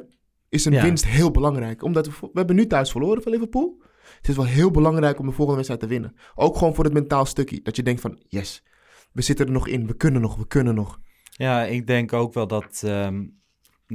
is 0.49 0.65
een 0.65 0.73
Ja. 0.73 0.83
winst 0.83 1.07
heel 1.07 1.31
belangrijk. 1.31 1.83
Omdat 1.83 2.07
we, 2.07 2.13
we 2.21 2.29
hebben 2.33 2.57
nu 2.57 2.67
thuis 2.67 2.91
verloren 2.91 3.23
van 3.23 3.33
Liverpool. 3.33 3.83
Het 4.17 4.29
is 4.29 4.37
wel 4.37 4.45
heel 4.45 4.71
belangrijk 4.71 5.19
om 5.19 5.27
de 5.27 5.33
volgende 5.33 5.55
wedstrijd 5.55 5.81
te 5.81 5.87
winnen. 5.87 6.15
Ook 6.35 6.57
gewoon 6.57 6.75
voor 6.75 6.85
het 6.85 6.93
mentaal 6.93 7.25
stukje. 7.27 7.61
Dat 7.63 7.77
je 7.77 7.83
denkt 7.83 8.01
van, 8.01 8.23
yes, 8.29 8.63
we 9.13 9.23
zitten 9.23 9.47
er 9.47 9.53
nog 9.53 9.69
in. 9.69 9.87
We 9.87 9.95
kunnen 9.95 10.21
nog, 10.21 10.37
we 10.37 10.47
kunnen 10.47 10.75
nog. 10.75 10.99
Ja, 11.31 11.63
ik 11.65 11.87
denk 11.87 12.13
ook 12.13 12.35
wel 12.35 12.47
dat, 12.47 12.83
ehm, 12.85 13.25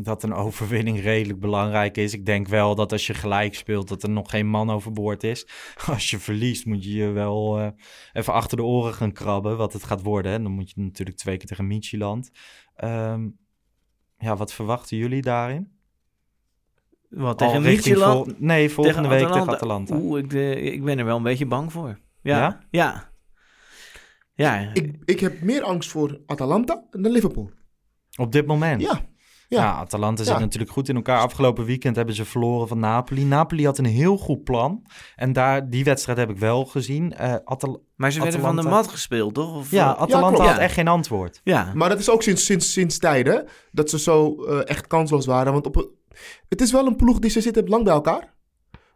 dat 0.03 0.23
een 0.23 0.33
overwinning 0.33 1.01
redelijk 1.01 1.39
belangrijk 1.39 1.97
is. 1.97 2.13
Ik 2.13 2.25
denk 2.25 2.47
wel 2.47 2.75
dat 2.75 2.91
als 2.91 3.07
je 3.07 3.13
gelijk 3.13 3.55
speelt, 3.55 3.87
dat 3.87 4.03
er 4.03 4.09
nog 4.09 4.29
geen 4.29 4.47
man 4.47 4.69
overboord 4.69 5.23
is. 5.23 5.47
Als 5.91 6.09
je 6.09 6.19
verliest, 6.19 6.65
moet 6.65 6.83
je 6.83 6.93
je 6.93 7.07
wel 7.09 7.59
eh, 7.59 7.67
even 8.13 8.33
achter 8.33 8.57
de 8.57 8.63
oren 8.63 8.93
gaan 8.93 9.11
krabben, 9.11 9.57
wat 9.57 9.73
het 9.73 9.83
gaat 9.83 10.01
worden. 10.01 10.31
En 10.31 10.43
dan 10.43 10.51
moet 10.51 10.69
je 10.69 10.81
natuurlijk 10.81 11.17
twee 11.17 11.37
keer 11.37 11.47
tegen 11.47 11.67
Michieland. 11.67 12.31
Ehm 12.75 13.27
ja, 14.17 14.35
wat 14.35 14.53
verwachten 14.53 14.97
jullie 14.97 15.21
daarin? 15.21 15.71
Wat, 17.09 17.37
tegen 17.37 17.97
vol- 17.97 18.27
nee, 18.37 18.69
volgende 18.69 19.07
week 19.07 19.27
tegen 19.27 19.49
Atalanta. 19.49 19.95
Oeh, 19.97 20.19
ik, 20.19 20.33
eh, 20.33 20.65
ik 20.65 20.83
ben 20.83 20.99
er 20.99 21.05
wel 21.05 21.17
een 21.17 21.23
beetje 21.23 21.45
bang 21.45 21.71
voor. 21.71 21.99
Ja? 22.21 22.37
Ja? 22.37 22.59
Ja. 22.69 23.11
Ja. 24.33 24.73
Ik, 24.73 24.95
ik 25.05 25.19
heb 25.19 25.41
meer 25.41 25.63
angst 25.63 25.89
voor 25.91 26.21
Atalanta 26.25 26.83
dan 26.91 27.11
Liverpool. 27.11 27.51
Op 28.17 28.31
dit 28.31 28.45
moment? 28.45 28.81
Ja. 28.81 29.01
Ja, 29.55 29.63
Ja. 29.63 29.73
Atalanta 29.75 30.23
Ja. 30.23 30.29
zit 30.29 30.39
natuurlijk 30.39 30.71
goed 30.71 30.89
in 30.89 30.95
elkaar. 30.95 31.19
Afgelopen 31.19 31.65
weekend 31.65 31.95
hebben 31.95 32.15
ze 32.15 32.25
verloren 32.25 32.67
van 32.67 32.79
Napoli. 32.79 33.23
Napoli 33.25 33.65
had 33.65 33.77
een 33.77 33.85
heel 33.85 34.17
goed 34.17 34.43
plan. 34.43 34.85
En 35.15 35.33
daar, 35.33 35.69
die 35.69 35.83
wedstrijd 35.83 36.17
heb 36.17 36.29
ik 36.29 36.37
wel 36.37 36.65
gezien. 36.65 37.13
Eh 37.13 37.35
Atal- 37.43 37.83
Maar 37.95 38.11
ze 38.11 38.21
werden 38.21 38.39
van 38.41 38.55
de 38.55 38.61
mat 38.61 38.87
gespeeld, 38.87 39.33
toch? 39.33 39.55
Of, 39.55 39.71
Ja, 39.71 39.95
eh, 39.95 40.01
Atalanta 40.01 40.43
had 40.45 40.57
echt 40.57 40.73
geen 40.73 40.87
antwoord. 40.87 41.41
Ja. 41.43 41.71
Maar 41.73 41.89
dat 41.89 41.99
is 41.99 42.09
ook 42.09 42.23
sinds, 42.23 42.45
sinds, 42.45 42.71
sinds 42.71 42.97
tijden 42.97 43.47
dat 43.71 43.89
ze 43.89 43.99
zo 43.99 44.43
eh, 44.45 44.69
echt 44.69 44.87
kansloos 44.87 45.25
waren. 45.25 45.53
Want 45.53 45.65
op, 45.65 45.89
het 46.49 46.61
is 46.61 46.71
wel 46.71 46.85
een 46.87 46.95
ploeg 46.95 47.19
die 47.19 47.29
ze 47.29 47.41
zitten 47.41 47.67
lang 47.67 47.83
bij 47.83 47.93
elkaar. 47.93 48.33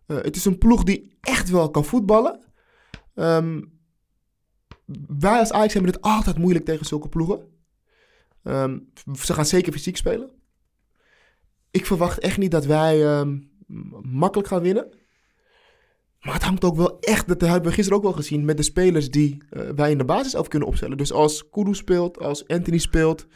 Eh, 0.07 0.17
het 0.17 0.35
is 0.35 0.45
een 0.45 0.57
ploeg 0.57 0.83
die 0.83 1.17
echt 1.21 1.49
wel 1.49 1.69
kan 1.71 1.85
voetballen. 1.85 2.39
Ehm, 3.15 3.61
wij 5.19 5.39
als 5.39 5.51
Ajax 5.51 5.73
hebben 5.73 5.91
het 5.91 6.01
altijd 6.01 6.37
moeilijk 6.37 6.65
tegen 6.65 6.85
zulke 6.85 7.09
ploegen. 7.09 7.39
Ehm, 8.43 8.77
ze 9.23 9.33
gaan 9.33 9.45
zeker 9.45 9.73
fysiek 9.73 9.97
spelen. 9.97 10.29
Ik 11.71 11.85
verwacht 11.85 12.19
echt 12.19 12.37
niet 12.37 12.51
dat 12.51 12.65
wij 12.65 13.05
ehm, 13.05 13.37
makkelijk 14.01 14.47
gaan 14.47 14.61
winnen. 14.61 14.97
Maar 16.19 16.33
het 16.33 16.43
hangt 16.43 16.63
ook 16.63 16.75
wel 16.75 16.99
echt, 16.99 17.27
dat 17.27 17.41
hebben 17.41 17.69
we 17.69 17.75
gisteren 17.75 17.97
ook 17.97 18.03
wel 18.03 18.13
gezien, 18.13 18.45
met 18.45 18.57
de 18.57 18.63
spelers 18.63 19.09
die 19.09 19.43
eh, 19.49 19.69
wij 19.75 19.91
in 19.91 19.97
de 19.97 20.05
basis 20.05 20.35
af 20.35 20.47
kunnen 20.47 20.67
opstellen. 20.67 20.97
Dus 20.97 21.11
als 21.11 21.49
Kudu 21.49 21.73
speelt, 21.73 22.19
als 22.19 22.47
Anthony 22.47 22.77
speelt, 22.77 23.27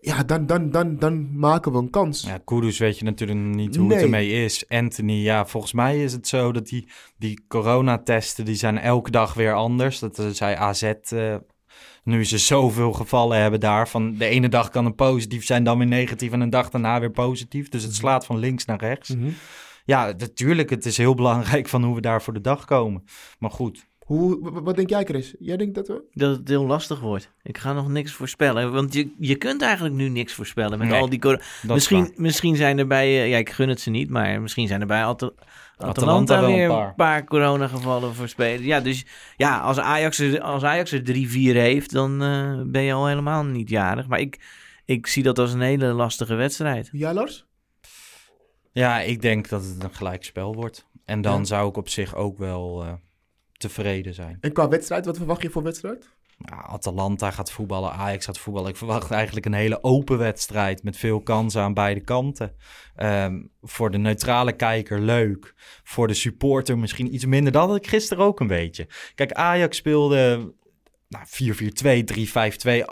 ja, 0.00 0.22
dan, 0.22 0.46
dan, 0.46 0.70
dan, 0.70 0.98
dan 0.98 1.38
maken 1.38 1.72
we 1.72 1.78
een 1.78 1.90
kans. 1.90 2.22
Ja, 2.22 2.38
Kudus 2.44 2.78
weet 2.78 2.98
je 2.98 3.04
natuurlijk 3.04 3.38
niet 3.38 3.76
hoe 3.76 3.86
Nee. 3.86 3.96
het 3.96 4.04
ermee 4.04 4.44
is. 4.44 4.68
Anthony, 4.68 5.12
ja, 5.12 5.46
volgens 5.46 5.72
mij 5.72 6.02
is 6.02 6.12
het 6.12 6.28
zo 6.28 6.52
dat 6.52 6.66
die, 6.66 6.88
die 7.16 7.44
coronatesten, 7.48 8.44
die 8.44 8.54
zijn 8.54 8.78
elke 8.78 9.10
dag 9.10 9.34
weer 9.34 9.54
anders. 9.54 9.98
Dat 9.98 10.18
eh, 10.18 10.26
zei 10.28 10.54
AZ, 10.56 10.82
eh, 10.82 11.36
nu 12.08 12.24
ze 12.24 12.38
zoveel 12.38 12.92
gevallen 12.92 13.40
hebben 13.40 13.60
daar, 13.60 13.88
van 13.88 14.14
de 14.14 14.24
ene 14.26 14.48
dag 14.48 14.70
kan 14.70 14.84
een 14.86 14.94
positief 14.94 15.44
zijn, 15.44 15.64
dan 15.64 15.78
weer 15.78 15.86
negatief 15.86 16.32
en 16.32 16.40
een 16.40 16.50
dag 16.50 16.70
daarna 16.70 17.00
weer 17.00 17.10
positief. 17.10 17.68
Dus 17.68 17.82
het 17.82 17.90
Mhm. 17.90 18.00
slaat 18.00 18.26
van 18.26 18.38
links 18.38 18.64
naar 18.64 18.78
rechts. 18.80 19.14
Ja, 19.84 20.12
natuurlijk, 20.18 20.70
het 20.70 20.86
is 20.86 20.96
heel 20.96 21.14
belangrijk 21.14 21.68
van 21.68 21.84
hoe 21.84 21.94
we 21.94 22.00
daar 22.00 22.22
voor 22.22 22.32
de 22.32 22.40
dag 22.40 22.64
komen. 22.64 23.04
Maar 23.38 23.50
goed. 23.50 23.86
Hoe, 24.08 24.62
wat 24.62 24.76
denk 24.76 24.88
jij, 24.88 25.04
Chris? 25.04 25.34
Jij 25.38 25.56
denkt 25.56 25.74
dat 25.74 25.88
we... 25.88 26.02
Dat 26.12 26.36
het 26.36 26.48
heel 26.48 26.66
lastig 26.66 27.00
wordt. 27.00 27.32
Ik 27.42 27.58
ga 27.58 27.72
nog 27.72 27.88
niks 27.88 28.12
voorspellen. 28.12 28.72
Want 28.72 28.92
je, 28.94 29.14
je 29.18 29.36
kunt 29.36 29.62
eigenlijk 29.62 29.94
nu 29.94 30.08
niks 30.08 30.32
voorspellen 30.32 30.78
met 30.78 30.88
Nee, 30.88 31.00
al 31.00 31.08
die... 31.08 31.38
Misschien, 31.62 32.12
misschien 32.16 32.56
zijn 32.56 32.78
er 32.78 32.86
bij... 32.86 33.06
eh, 33.06 33.28
ja, 33.30 33.36
ik 33.36 33.50
gun 33.50 33.68
het 33.68 33.80
ze 33.80 33.90
niet, 33.90 34.10
maar 34.10 34.40
misschien 34.40 34.68
zijn 34.68 34.80
er 34.80 34.86
bij 34.86 35.02
Atal- 35.04 35.34
Atalanta, 35.76 36.00
Atalanta 36.00 36.40
wel 36.40 36.50
een 36.50 36.56
weer 36.56 36.68
paar. 36.68 36.88
een 36.88 36.94
paar 36.94 37.24
coronagevallen 37.24 38.14
voor 38.14 38.28
spelen. 38.28 38.64
Ja, 38.64 38.80
dus 38.80 39.04
ja, 39.36 39.58
als 39.60 39.78
Ajax 39.78 40.18
er, 40.18 40.40
als 40.40 40.62
Ajax 40.62 40.92
er 40.92 41.04
drie, 41.04 41.28
vier 41.30 41.54
heeft, 41.54 41.92
dan 41.92 42.22
eh, 42.22 42.60
ben 42.66 42.82
je 42.82 42.92
al 42.92 43.06
helemaal 43.06 43.44
niet 43.44 43.68
jarig. 43.68 44.06
Maar 44.06 44.20
ik, 44.20 44.40
ik 44.84 45.06
zie 45.06 45.22
dat 45.22 45.38
als 45.38 45.52
een 45.52 45.60
hele 45.60 45.86
lastige 45.86 46.34
wedstrijd. 46.34 46.88
Ja, 46.92 47.12
Lars? 47.14 47.46
Ja, 48.72 49.00
ik 49.00 49.22
denk 49.22 49.48
dat 49.48 49.64
het 49.64 49.82
een 49.82 49.94
gelijkspel 49.94 50.54
wordt. 50.54 50.86
En 51.04 51.20
dan 51.20 51.38
Ja. 51.38 51.44
zou 51.44 51.68
ik 51.68 51.76
op 51.76 51.88
zich 51.88 52.14
ook 52.14 52.38
wel 52.38 52.84
eh, 52.84 52.92
tevreden 53.58 54.14
zijn. 54.14 54.38
En 54.40 54.52
qua 54.52 54.68
wedstrijd, 54.68 55.04
wat 55.04 55.16
verwacht 55.16 55.42
je 55.42 55.50
voor 55.50 55.62
wedstrijd? 55.62 56.08
Ja, 56.38 56.56
Atalanta 56.56 57.30
gaat 57.30 57.50
voetballen, 57.50 57.92
Ajax 57.92 58.24
gaat 58.24 58.38
voetballen. 58.38 58.70
Ik 58.70 58.76
verwacht 58.76 59.10
eigenlijk 59.10 59.46
een 59.46 59.52
hele 59.52 59.82
open 59.82 60.18
wedstrijd 60.18 60.82
met 60.82 60.96
veel 60.96 61.20
kansen 61.20 61.62
aan 61.62 61.74
beide 61.74 62.00
kanten. 62.00 62.54
Ehm, 62.96 63.42
voor 63.62 63.90
de 63.90 63.98
neutrale 63.98 64.52
kijker 64.52 65.00
leuk. 65.00 65.54
Voor 65.84 66.06
de 66.06 66.14
supporter 66.14 66.78
misschien 66.78 67.14
iets 67.14 67.24
minder. 67.24 67.52
Dat 67.52 67.68
had 67.68 67.76
ik 67.76 67.86
gisteren 67.86 68.24
ook 68.24 68.40
een 68.40 68.46
beetje. 68.46 68.86
Kijk, 69.14 69.32
Ajax 69.32 69.76
speelde 69.76 70.52
nou, 71.08 71.24
4-4-2, 71.26 72.04
3-5-2. 72.04 72.84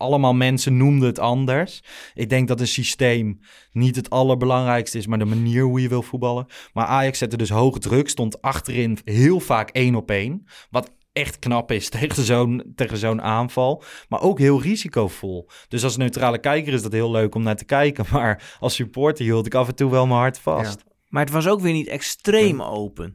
Allemaal 0.00 0.34
mensen 0.34 0.76
noemden 0.76 1.08
het 1.08 1.18
anders. 1.18 1.82
Ik 2.14 2.28
denk 2.28 2.48
dat 2.48 2.60
een 2.60 2.66
systeem 2.66 3.40
niet 3.72 3.96
het 3.96 4.10
allerbelangrijkste 4.10 4.98
is, 4.98 5.06
maar 5.06 5.18
de 5.18 5.24
manier 5.24 5.62
hoe 5.62 5.80
je 5.80 5.88
wil 5.88 6.02
voetballen. 6.02 6.46
Maar 6.72 6.86
Ajax 6.86 7.18
zette 7.18 7.36
dus 7.36 7.50
hoog 7.50 7.78
druk, 7.78 8.08
stond 8.08 8.42
achterin 8.42 8.98
heel 9.04 9.40
vaak 9.40 9.70
één 9.70 9.94
op 9.94 10.10
één. 10.10 10.44
Wat 10.70 10.90
echt 11.12 11.38
knap 11.38 11.72
is 11.72 11.88
tegen 11.98 12.22
zo'n, 12.22 12.72
tegen 12.74 12.96
zo'n 12.96 13.22
aanval. 13.22 13.82
Maar 14.08 14.20
ook 14.20 14.38
heel 14.38 14.62
risicovol. 14.62 15.48
Dus 15.68 15.84
als 15.84 15.96
neutrale 15.96 16.38
kijker 16.38 16.72
is 16.72 16.82
dat 16.82 16.92
heel 16.92 17.10
leuk 17.10 17.34
om 17.34 17.42
naar 17.42 17.56
te 17.56 17.64
kijken. 17.64 18.04
Maar 18.12 18.56
als 18.60 18.74
supporter 18.74 19.24
hield 19.24 19.46
ik 19.46 19.54
af 19.54 19.68
en 19.68 19.74
toe 19.74 19.90
wel 19.90 20.06
mijn 20.06 20.20
hart 20.20 20.38
vast. 20.38 20.84
Maar 21.08 21.24
het 21.24 21.32
was 21.32 21.48
ook 21.48 21.60
weer 21.60 21.72
niet 21.72 21.88
extreem 21.88 22.62
open. 22.62 23.14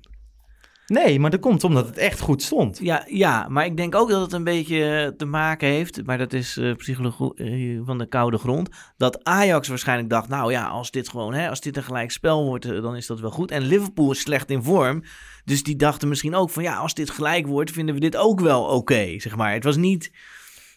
Nee, 0.88 1.20
maar 1.20 1.32
dat 1.32 1.40
komt 1.40 1.64
omdat 1.64 1.88
het 1.88 1.98
echt 1.98 2.20
goed 2.20 2.42
stond. 2.42 2.80
Ja, 2.82 3.04
ja, 3.08 3.48
maar 3.50 3.66
ik 3.66 3.78
denk 3.78 3.96
ook 3.96 4.10
dat 4.10 4.22
het 4.22 4.34
een 4.34 4.44
beetje 4.44 5.04
eh, 5.06 5.08
te 5.18 5.26
maken 5.26 5.68
heeft, 5.68 6.06
maar 6.06 6.18
dat 6.18 6.34
is 6.34 6.58
eh, 6.58 6.76
psychologie 6.76 7.34
eh, 7.36 7.82
van 7.86 7.98
de 7.98 8.08
koude 8.08 8.38
grond, 8.38 8.70
dat 8.98 9.24
Ajax 9.24 9.68
waarschijnlijk 9.68 10.10
dacht, 10.10 10.30
nou 10.30 10.52
ja, 10.52 10.68
als 10.68 10.92
dit 10.92 11.10
gewoon, 11.10 11.34
hè, 11.34 11.50
als 11.50 11.62
dit 11.62 11.78
een 11.78 11.84
gelijk 11.84 12.12
spel 12.12 12.46
wordt, 12.46 12.68
dan 12.68 12.96
is 12.96 13.08
dat 13.08 13.20
wel 13.20 13.32
goed. 13.32 13.52
En 13.52 13.62
Liverpool 13.62 14.12
is 14.12 14.20
slecht 14.20 14.50
in 14.50 14.64
vorm, 14.64 15.04
dus 15.46 15.64
die 15.64 15.76
dachten 15.76 16.08
misschien 16.08 16.36
ook 16.36 16.50
van, 16.50 16.64
ja, 16.64 16.76
als 16.76 16.94
dit 16.94 17.10
gelijk 17.10 17.48
wordt, 17.48 17.72
vinden 17.72 17.96
we 17.96 18.02
dit 18.02 18.18
ook 18.18 18.40
wel 18.40 18.64
oké, 18.64 19.20
zeg 19.20 19.36
maar. 19.36 19.54
Het 19.54 19.64
was 19.64 19.76
niet... 19.76 20.12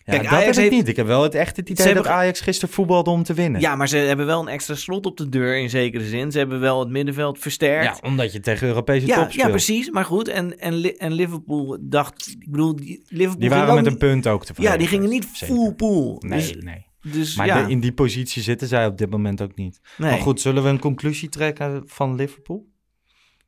Ja, 0.08 0.14
Kijk, 0.14 0.28
dat 0.28 0.32
Ajax 0.38 0.56
heb 0.56 0.64
ik 0.64 0.70
heeft- 0.70 0.82
niet. 0.82 0.88
Ik 0.88 0.96
heb 0.96 1.06
wel 1.06 1.22
het 1.22 1.34
echt 1.34 1.56
het 1.56 1.66
Ze 1.66 1.72
idee 1.72 1.84
dat 1.86 1.94
hebben- 1.94 2.12
Ajax 2.12 2.40
gisteren 2.40 2.74
voetbalde 2.74 3.10
om 3.10 3.22
te 3.22 3.34
winnen. 3.34 3.60
Ja, 3.60 3.76
maar 3.76 3.88
ze 3.88 3.96
hebben 3.96 4.26
wel 4.26 4.40
een 4.40 4.48
extra 4.48 4.74
slot 4.74 5.06
op 5.06 5.16
de 5.16 5.28
deur 5.28 5.58
in 5.58 5.70
zekere 5.70 6.04
zin. 6.04 6.32
Ze 6.32 6.38
hebben 6.38 6.60
wel 6.60 6.80
het 6.80 6.88
middenveld 6.88 7.38
versterkt. 7.38 7.84
Ja, 8.00 8.08
omdat 8.08 8.32
je 8.32 8.40
tegen 8.40 8.66
Europese 8.66 9.06
ja, 9.06 9.14
top 9.14 9.24
ja, 9.24 9.30
speelt. 9.30 9.50
precies. 9.50 9.90
Maar 9.90 10.04
goed, 10.04 10.28
en, 10.28 10.58
en, 10.58 10.98
en 10.98 11.12
Liverpool 11.12 11.78
dacht, 11.80 12.36
ik 12.40 12.50
bedoel, 12.50 12.76
die- 12.76 13.02
Liverpool 13.08 13.40
Die 13.40 13.48
ging 13.50 13.60
waren 13.60 13.74
met 13.74 13.84
niet- 13.84 13.92
een 13.92 13.98
punt 13.98 14.26
ook 14.26 14.44
tevreden. 14.44 14.72
Ja, 14.72 14.78
die 14.78 14.86
gingen 14.86 15.08
niet 15.08 15.28
Zeker. 15.32 15.54
full 15.54 15.72
pool. 15.74 16.22
Nee, 16.26 16.38
dus, 16.38 16.54
nee. 16.64 16.86
Dus 17.12 17.36
maar 17.36 17.46
ja. 17.46 17.64
de- 17.64 17.70
in 17.70 17.80
die 17.80 17.92
positie 17.92 18.42
zitten 18.42 18.68
zij 18.68 18.86
op 18.86 18.98
dit 18.98 19.10
moment 19.10 19.42
ook 19.42 19.54
niet. 19.56 19.80
Nee. 19.98 20.10
Maar 20.10 20.20
goed, 20.20 20.40
zullen 20.40 20.62
we 20.62 20.68
een 20.68 20.78
conclusie 20.78 21.28
trekken 21.28 21.82
van 21.86 22.14
Liverpool? 22.14 22.66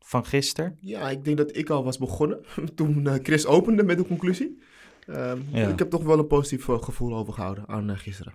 Van 0.01 0.25
gisteren? 0.27 0.77
Ja, 0.81 1.11
ik 1.11 1.25
denk 1.25 1.37
dat 1.37 1.57
ik 1.57 1.71
al 1.71 1.85
was 1.85 1.99
begonnen 1.99 2.41
toen 2.75 3.07
eh, 3.07 3.15
Chris 3.23 3.47
opende 3.47 3.83
met 3.83 3.99
de 3.99 4.07
conclusie. 4.07 4.59
Ehm, 5.11 5.39
Ja. 5.53 5.69
Ik 5.69 5.79
heb 5.79 5.91
toch 5.91 6.03
wel 6.03 6.19
een 6.19 6.27
positief 6.27 6.69
eh, 6.69 6.83
gevoel 6.83 7.15
overgehouden 7.17 7.69
aan 7.69 7.91
eh, 7.91 7.99
gisteren. 7.99 8.35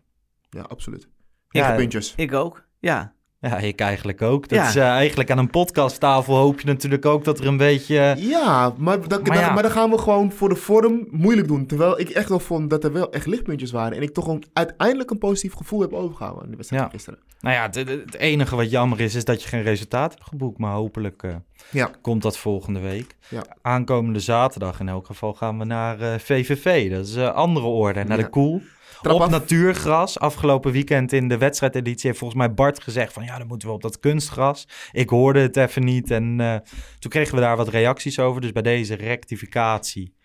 Ja, 0.49 0.61
absoluut. 0.61 1.09
Ja, 1.49 1.61
Negen 1.61 1.75
puntjes. 1.75 2.13
Ik 2.15 2.33
ook, 2.33 2.65
ja. 2.79 3.14
Ja, 3.39 3.57
ik 3.57 3.79
eigenlijk 3.79 4.21
ook. 4.21 4.49
Dat 4.49 4.59
Ja. 4.59 4.67
is, 4.67 4.75
eh, 4.75 4.87
eigenlijk 4.87 5.31
aan 5.31 5.37
een 5.37 5.49
podcasttafel 5.49 6.35
hoop 6.35 6.59
je 6.59 6.67
natuurlijk 6.67 7.05
ook 7.05 7.23
dat 7.23 7.39
er 7.39 7.47
een 7.47 7.57
beetje... 7.57 8.15
Ja, 8.17 8.73
maar, 8.77 9.07
dan, 9.07 9.21
Maar 9.23 9.41
dan- 9.41 9.53
maar 9.53 9.63
dan 9.63 9.71
gaan 9.71 9.89
we 9.89 9.97
gewoon 9.97 10.31
voor 10.31 10.49
de 10.49 10.55
vorm 10.55 11.07
moeilijk 11.11 11.47
doen. 11.47 11.65
Terwijl 11.65 11.99
ik 11.99 12.09
echt 12.09 12.29
wel 12.29 12.39
vond 12.39 12.69
dat 12.69 12.83
er 12.83 12.93
wel 12.93 13.11
echt 13.11 13.25
lichtpuntjes 13.25 13.71
waren. 13.71 13.97
En 13.97 14.03
ik 14.03 14.13
toch 14.13 14.27
een, 14.27 14.43
uiteindelijk 14.53 15.09
een 15.09 15.17
positief 15.17 15.53
gevoel 15.53 15.81
heb 15.81 15.93
overgehouden 15.93 16.43
aan 16.43 16.49
de 16.49 16.55
wedstrijd 16.55 16.83
Ja. 16.83 16.89
gisteren. 16.89 17.19
Nou 17.39 17.55
ja, 17.55 17.69
het, 17.81 18.15
enige 18.15 18.55
wat 18.55 18.69
jammer 18.71 18.99
is, 18.99 19.15
is 19.15 19.25
dat 19.25 19.41
je 19.43 19.47
geen 19.49 19.61
resultaat 19.63 20.11
hebt 20.13 20.23
geboekt. 20.27 20.57
Maar 20.57 20.73
hopelijk 20.73 21.23
eh, 21.71 21.85
komt 22.01 22.21
dat 22.21 22.37
volgende 22.37 22.79
week. 22.79 23.15
Ja. 23.29 23.43
Aankomende 23.61 24.19
zaterdag 24.19 24.79
in 24.79 24.89
elk 24.89 25.05
geval 25.05 25.33
gaan 25.33 25.59
we 25.59 25.65
naar 25.65 25.99
eh, 26.01 26.19
VVV. 26.19 26.91
Dat 26.91 27.07
is 27.07 27.15
een 27.15 27.31
andere 27.33 27.65
orde. 27.65 28.03
Naar 28.03 28.17
de 28.17 28.29
Koel. 28.29 28.61
Trap 29.01 29.15
op 29.15 29.21
af. 29.21 29.29
natuurgras. 29.29 30.19
Afgelopen 30.19 30.71
weekend 30.71 31.13
in 31.13 31.27
de 31.27 31.37
wedstrijdeditie 31.37 32.07
heeft 32.07 32.19
volgens 32.19 32.39
mij 32.39 32.53
Bart 32.53 32.83
gezegd 32.83 33.13
van... 33.13 33.23
ja, 33.23 33.37
dan 33.37 33.47
moeten 33.47 33.67
we 33.67 33.73
op 33.73 33.81
dat 33.81 33.99
kunstgras. 33.99 34.67
Ik 34.91 35.09
hoorde 35.09 35.39
het 35.39 35.57
even 35.57 35.83
niet. 35.83 36.11
En 36.11 36.41
eh, 36.41 36.55
toen 36.99 37.11
kregen 37.11 37.35
we 37.35 37.41
daar 37.41 37.57
wat 37.57 37.67
reacties 37.67 38.19
over. 38.19 38.41
Dus 38.41 38.51
bij 38.51 38.61
deze 38.61 38.95
rectificatie 38.95 40.15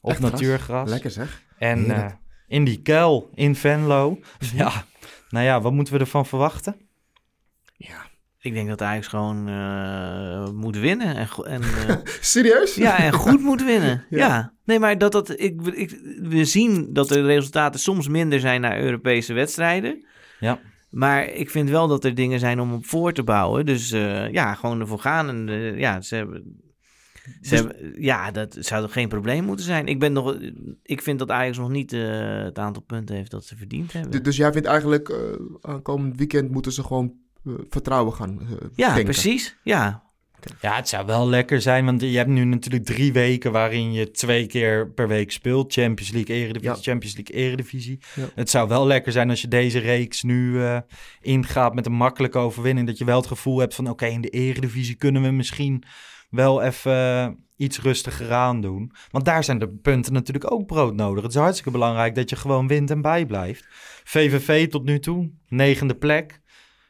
op 0.00 0.10
Echt 0.10 0.18
gras? 0.18 0.30
natuurgras. 0.30 0.90
Lekker 0.90 1.10
zeg. 1.10 1.42
En 1.58 1.90
eh, 1.90 2.12
in 2.46 2.64
die 2.64 2.82
kuil 2.82 3.30
in 3.34 3.54
Venlo. 3.56 4.18
Ja, 4.54 4.84
nou 5.28 5.44
ja, 5.44 5.60
wat 5.60 5.72
moeten 5.72 5.94
we 5.94 6.00
ervan 6.00 6.26
verwachten? 6.26 6.76
Ik 8.40 8.54
denk 8.54 8.68
dat 8.68 8.82
Ajax 8.82 9.06
gewoon 9.06 9.48
eh, 9.48 10.50
moet 10.50 10.76
winnen. 10.78 11.16
En, 11.16 11.28
en, 11.44 11.62
eh, 11.62 11.96
Serieus? 12.20 12.74
ja, 12.74 12.98
en 12.98 13.12
goed 13.12 13.40
moet 13.40 13.64
winnen. 13.64 14.04
Ja. 14.10 14.18
ja. 14.26 14.52
Nee, 14.64 14.78
maar 14.78 14.98
dat 14.98 15.12
dat... 15.12 15.40
Ik, 15.40 15.66
ik, 15.66 16.00
we 16.22 16.44
zien 16.44 16.92
dat 16.92 17.08
de 17.08 17.22
resultaten 17.22 17.80
soms 17.80 18.08
minder 18.08 18.40
zijn 18.40 18.60
naar 18.60 18.80
Europese 18.80 19.32
wedstrijden. 19.32 20.06
Ja. 20.40 20.60
Maar 20.90 21.28
ik 21.30 21.50
vind 21.50 21.70
wel 21.70 21.88
dat 21.88 22.04
er 22.04 22.14
dingen 22.14 22.38
zijn 22.38 22.60
om 22.60 22.72
op 22.72 22.86
voor 22.86 23.12
te 23.12 23.22
bouwen. 23.22 23.66
Dus 23.66 23.90
eh, 23.90 24.32
ja, 24.32 24.54
gewoon 24.54 24.80
ervoor 24.80 24.98
gaan. 25.00 25.28
En 25.28 25.48
ja, 25.78 26.00
ze 26.00 26.14
hebben... 26.14 26.66
Ze 27.28 27.50
Dus- 27.50 27.50
hebben, 27.50 28.02
ja, 28.02 28.30
dat 28.30 28.56
zou 28.60 28.82
toch 28.82 28.92
geen 28.92 29.08
probleem 29.08 29.44
moeten 29.44 29.64
zijn. 29.64 29.86
Ik, 29.86 29.98
ben 29.98 30.12
nog, 30.12 30.36
ik 30.82 31.02
vind 31.02 31.18
dat 31.18 31.30
Ajax 31.30 31.58
nog 31.58 31.70
niet 31.70 31.92
eh, 31.92 32.42
het 32.42 32.58
aantal 32.58 32.82
punten 32.82 33.16
heeft 33.16 33.30
dat 33.30 33.44
ze 33.44 33.56
verdiend 33.56 33.92
hebben. 33.92 34.22
Dus 34.22 34.36
jij 34.36 34.52
vindt 34.52 34.68
eigenlijk, 34.68 35.08
eh, 35.08 35.16
aankomend 35.60 36.16
weekend 36.16 36.50
moeten 36.50 36.72
ze 36.72 36.82
gewoon 36.82 37.12
vertrouwen 37.70 38.12
gaan 38.14 38.40
eh, 38.40 38.46
ja, 38.74 39.02
precies. 39.02 39.56
Ja, 39.62 40.06
Ja, 40.60 40.76
het 40.76 40.88
zou 40.88 41.06
wel 41.06 41.28
lekker 41.28 41.60
zijn, 41.60 41.84
want 41.84 42.00
je 42.00 42.16
hebt 42.16 42.28
nu 42.28 42.44
natuurlijk 42.44 42.84
drie 42.84 43.12
weken 43.12 43.52
waarin 43.52 43.92
je 43.92 44.10
twee 44.10 44.46
keer 44.46 44.90
per 44.90 45.08
week 45.08 45.32
speelt. 45.32 45.72
Champions 45.72 46.12
League, 46.12 46.36
Eredivisie, 46.36 46.76
Ja. 46.76 46.82
Champions 46.82 47.16
League, 47.16 47.36
Eredivisie. 47.36 47.98
Ja. 48.14 48.28
Het 48.34 48.50
zou 48.50 48.68
wel 48.68 48.86
lekker 48.86 49.12
zijn 49.12 49.30
als 49.30 49.40
je 49.40 49.48
deze 49.48 49.78
reeks 49.78 50.22
nu 50.22 50.62
eh, 50.62 50.78
ingaat 51.20 51.74
met 51.74 51.86
een 51.86 51.92
makkelijke 51.92 52.38
overwinning. 52.38 52.86
Dat 52.86 52.98
je 52.98 53.04
wel 53.04 53.16
het 53.18 53.26
gevoel 53.26 53.58
hebt 53.58 53.74
van, 53.74 53.88
oké, 53.90 54.06
in 54.06 54.20
de 54.20 54.28
Eredivisie 54.28 54.94
kunnen 54.94 55.22
we 55.22 55.30
misschien 55.30 55.82
wel 56.30 56.62
even 56.62 56.92
eh, 56.92 57.28
iets 57.56 57.80
rustiger 57.80 58.32
aan 58.32 58.60
doen. 58.60 58.92
Want 59.10 59.24
daar 59.24 59.44
zijn 59.44 59.58
de 59.58 59.68
punten 59.68 60.12
natuurlijk 60.12 60.52
ook 60.52 60.66
broodnodig. 60.66 61.22
Het 61.22 61.32
is 61.32 61.38
hartstikke 61.40 61.70
belangrijk 61.70 62.14
dat 62.14 62.30
je 62.30 62.36
gewoon 62.36 62.68
wint 62.68 62.90
en 62.90 63.02
bijblijft. 63.02 63.66
VVV 64.04 64.68
tot 64.68 64.84
nu 64.84 64.98
toe, 64.98 65.30
negende 65.48 65.94
plek. 65.94 66.40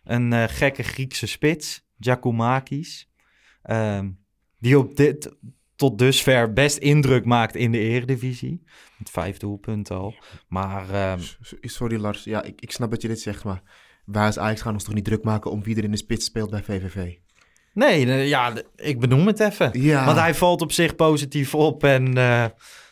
Een 0.08 0.32
eh, 0.32 0.44
gekke 0.46 0.82
Griekse 0.82 1.26
spits, 1.26 1.86
Giacomakis. 1.98 3.10
Ehm, 3.62 4.10
die 4.58 4.78
op 4.78 4.96
dit 4.96 5.36
tot 5.76 5.98
dusver 5.98 6.52
best 6.52 6.76
indruk 6.76 7.24
maakt 7.24 7.54
in 7.54 7.72
de 7.72 7.78
eredivisie. 7.78 8.62
Met 8.98 9.10
vijf 9.10 9.36
doelpunten 9.36 9.96
al. 9.96 10.14
Maar 10.48 10.90
ehm, 10.90 11.20
Sorry 11.60 12.00
Lars, 12.00 12.24
ja, 12.24 12.42
ik, 12.42 12.60
ik 12.60 12.72
snap 12.72 12.90
dat 12.90 13.02
je 13.02 13.08
dit 13.08 13.20
zegt, 13.20 13.44
maar 13.44 13.62
wij 14.04 14.24
als 14.24 14.38
Ajax 14.38 14.60
gaan 14.60 14.72
ons 14.72 14.84
toch 14.84 14.94
niet 14.94 15.04
druk 15.04 15.22
maken 15.24 15.50
om 15.50 15.62
wie 15.62 15.76
er 15.76 15.84
in 15.84 15.90
de 15.90 15.96
spits 15.96 16.24
speelt 16.24 16.50
bij 16.50 16.62
VVV? 16.62 17.14
nee, 18.06 18.28
ja, 18.28 18.52
ik 18.76 19.00
benoem 19.00 19.26
het 19.26 19.40
even. 19.40 19.80
Ja. 19.80 20.04
Want 20.04 20.18
hij 20.18 20.34
valt 20.34 20.62
op 20.62 20.72
zich 20.72 20.96
positief 20.96 21.54
op. 21.54 21.84
En 21.84 22.16
eh, 22.16 22.44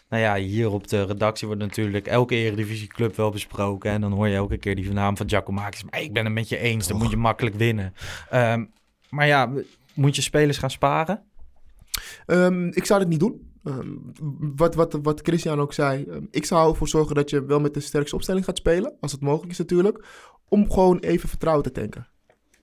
nou 0.09 0.22
ja, 0.22 0.36
hier 0.36 0.70
op 0.70 0.88
de 0.88 1.02
redactie 1.02 1.46
wordt 1.46 1.62
natuurlijk 1.62 2.07
elke 2.07 2.34
eredivisieclub 2.34 3.16
wel 3.16 3.30
besproken. 3.30 3.90
En 3.90 4.00
dan 4.00 4.12
hoor 4.12 4.28
je 4.28 4.34
elke 4.34 4.57
keer 4.57 4.76
die 4.76 4.92
naam 4.92 5.16
van 5.16 5.28
Giacomakis. 5.28 5.84
Maar 5.84 6.00
ik 6.00 6.12
ben 6.12 6.24
het 6.24 6.34
met 6.34 6.48
je 6.48 6.59
eens, 6.59 6.88
dan 6.88 6.96
moet 6.96 7.11
je 7.11 7.16
makkelijk 7.16 7.57
winnen. 7.57 7.94
Ehm, 8.30 8.64
maar 9.11 9.26
ja, 9.26 9.52
moet 9.94 10.16
je 10.16 10.22
spelers 10.22 10.59
gaan 10.59 10.70
sparen? 10.70 11.22
Ehm, 12.26 12.66
ik 12.66 12.84
zou 12.84 13.00
dit 13.00 13.09
niet 13.09 13.20
doen. 13.20 13.50
Ehm, 13.64 13.88
wat, 14.57 14.74
wat, 14.74 14.98
wat 15.02 15.20
Christian 15.22 15.61
ook 15.61 15.72
zei, 15.72 16.07
ik 16.30 16.44
zou 16.44 16.70
ervoor 16.70 16.88
zorgen 16.88 17.14
dat 17.14 17.30
je 17.30 17.44
wel 17.44 17.61
met 17.61 17.74
de 17.74 17.80
sterkste 17.80 18.14
opstelling 18.14 18.44
gaat 18.44 18.57
spelen, 18.57 18.96
als 19.00 19.12
het 19.12 19.20
mogelijk 19.20 19.52
is 19.52 19.59
natuurlijk, 19.59 20.04
om 20.48 20.70
gewoon 20.70 20.98
even 20.98 21.28
vertrouwen 21.28 21.64
te 21.64 21.72
tanken. 21.72 22.09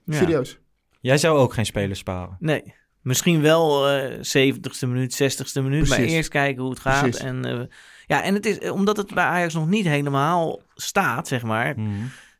Ja. 0.04 0.14
Serieus. 0.14 0.58
Jij 1.00 1.18
zou 1.18 1.38
ook 1.38 1.52
geen 1.52 1.66
spelers 1.66 1.98
sparen. 1.98 2.36
Nee. 2.40 2.74
Misschien 3.04 3.40
wel 3.40 3.88
eh 3.88 4.12
70ste 4.18 4.88
minuut, 4.88 5.22
60ste 5.22 5.62
minuut. 5.62 5.88
Maar 5.88 5.98
eerst 5.98 6.28
kijken 6.28 6.62
hoe 6.62 6.70
het 6.70 6.80
gaat. 6.80 7.00
Precies. 7.00 7.20
En, 7.20 7.44
eh, 7.44 7.60
ja, 8.06 8.22
en 8.22 8.34
het 8.34 8.46
is 8.46 8.58
eh, 8.58 8.72
omdat 8.72 8.96
het 8.96 9.14
bij 9.14 9.24
Ajax 9.24 9.54
nog 9.54 9.68
niet 9.68 9.84
helemaal 9.86 10.60
staat, 10.74 11.28
zeg 11.28 11.42
maar. 11.42 11.74
Mhm. 11.80 11.88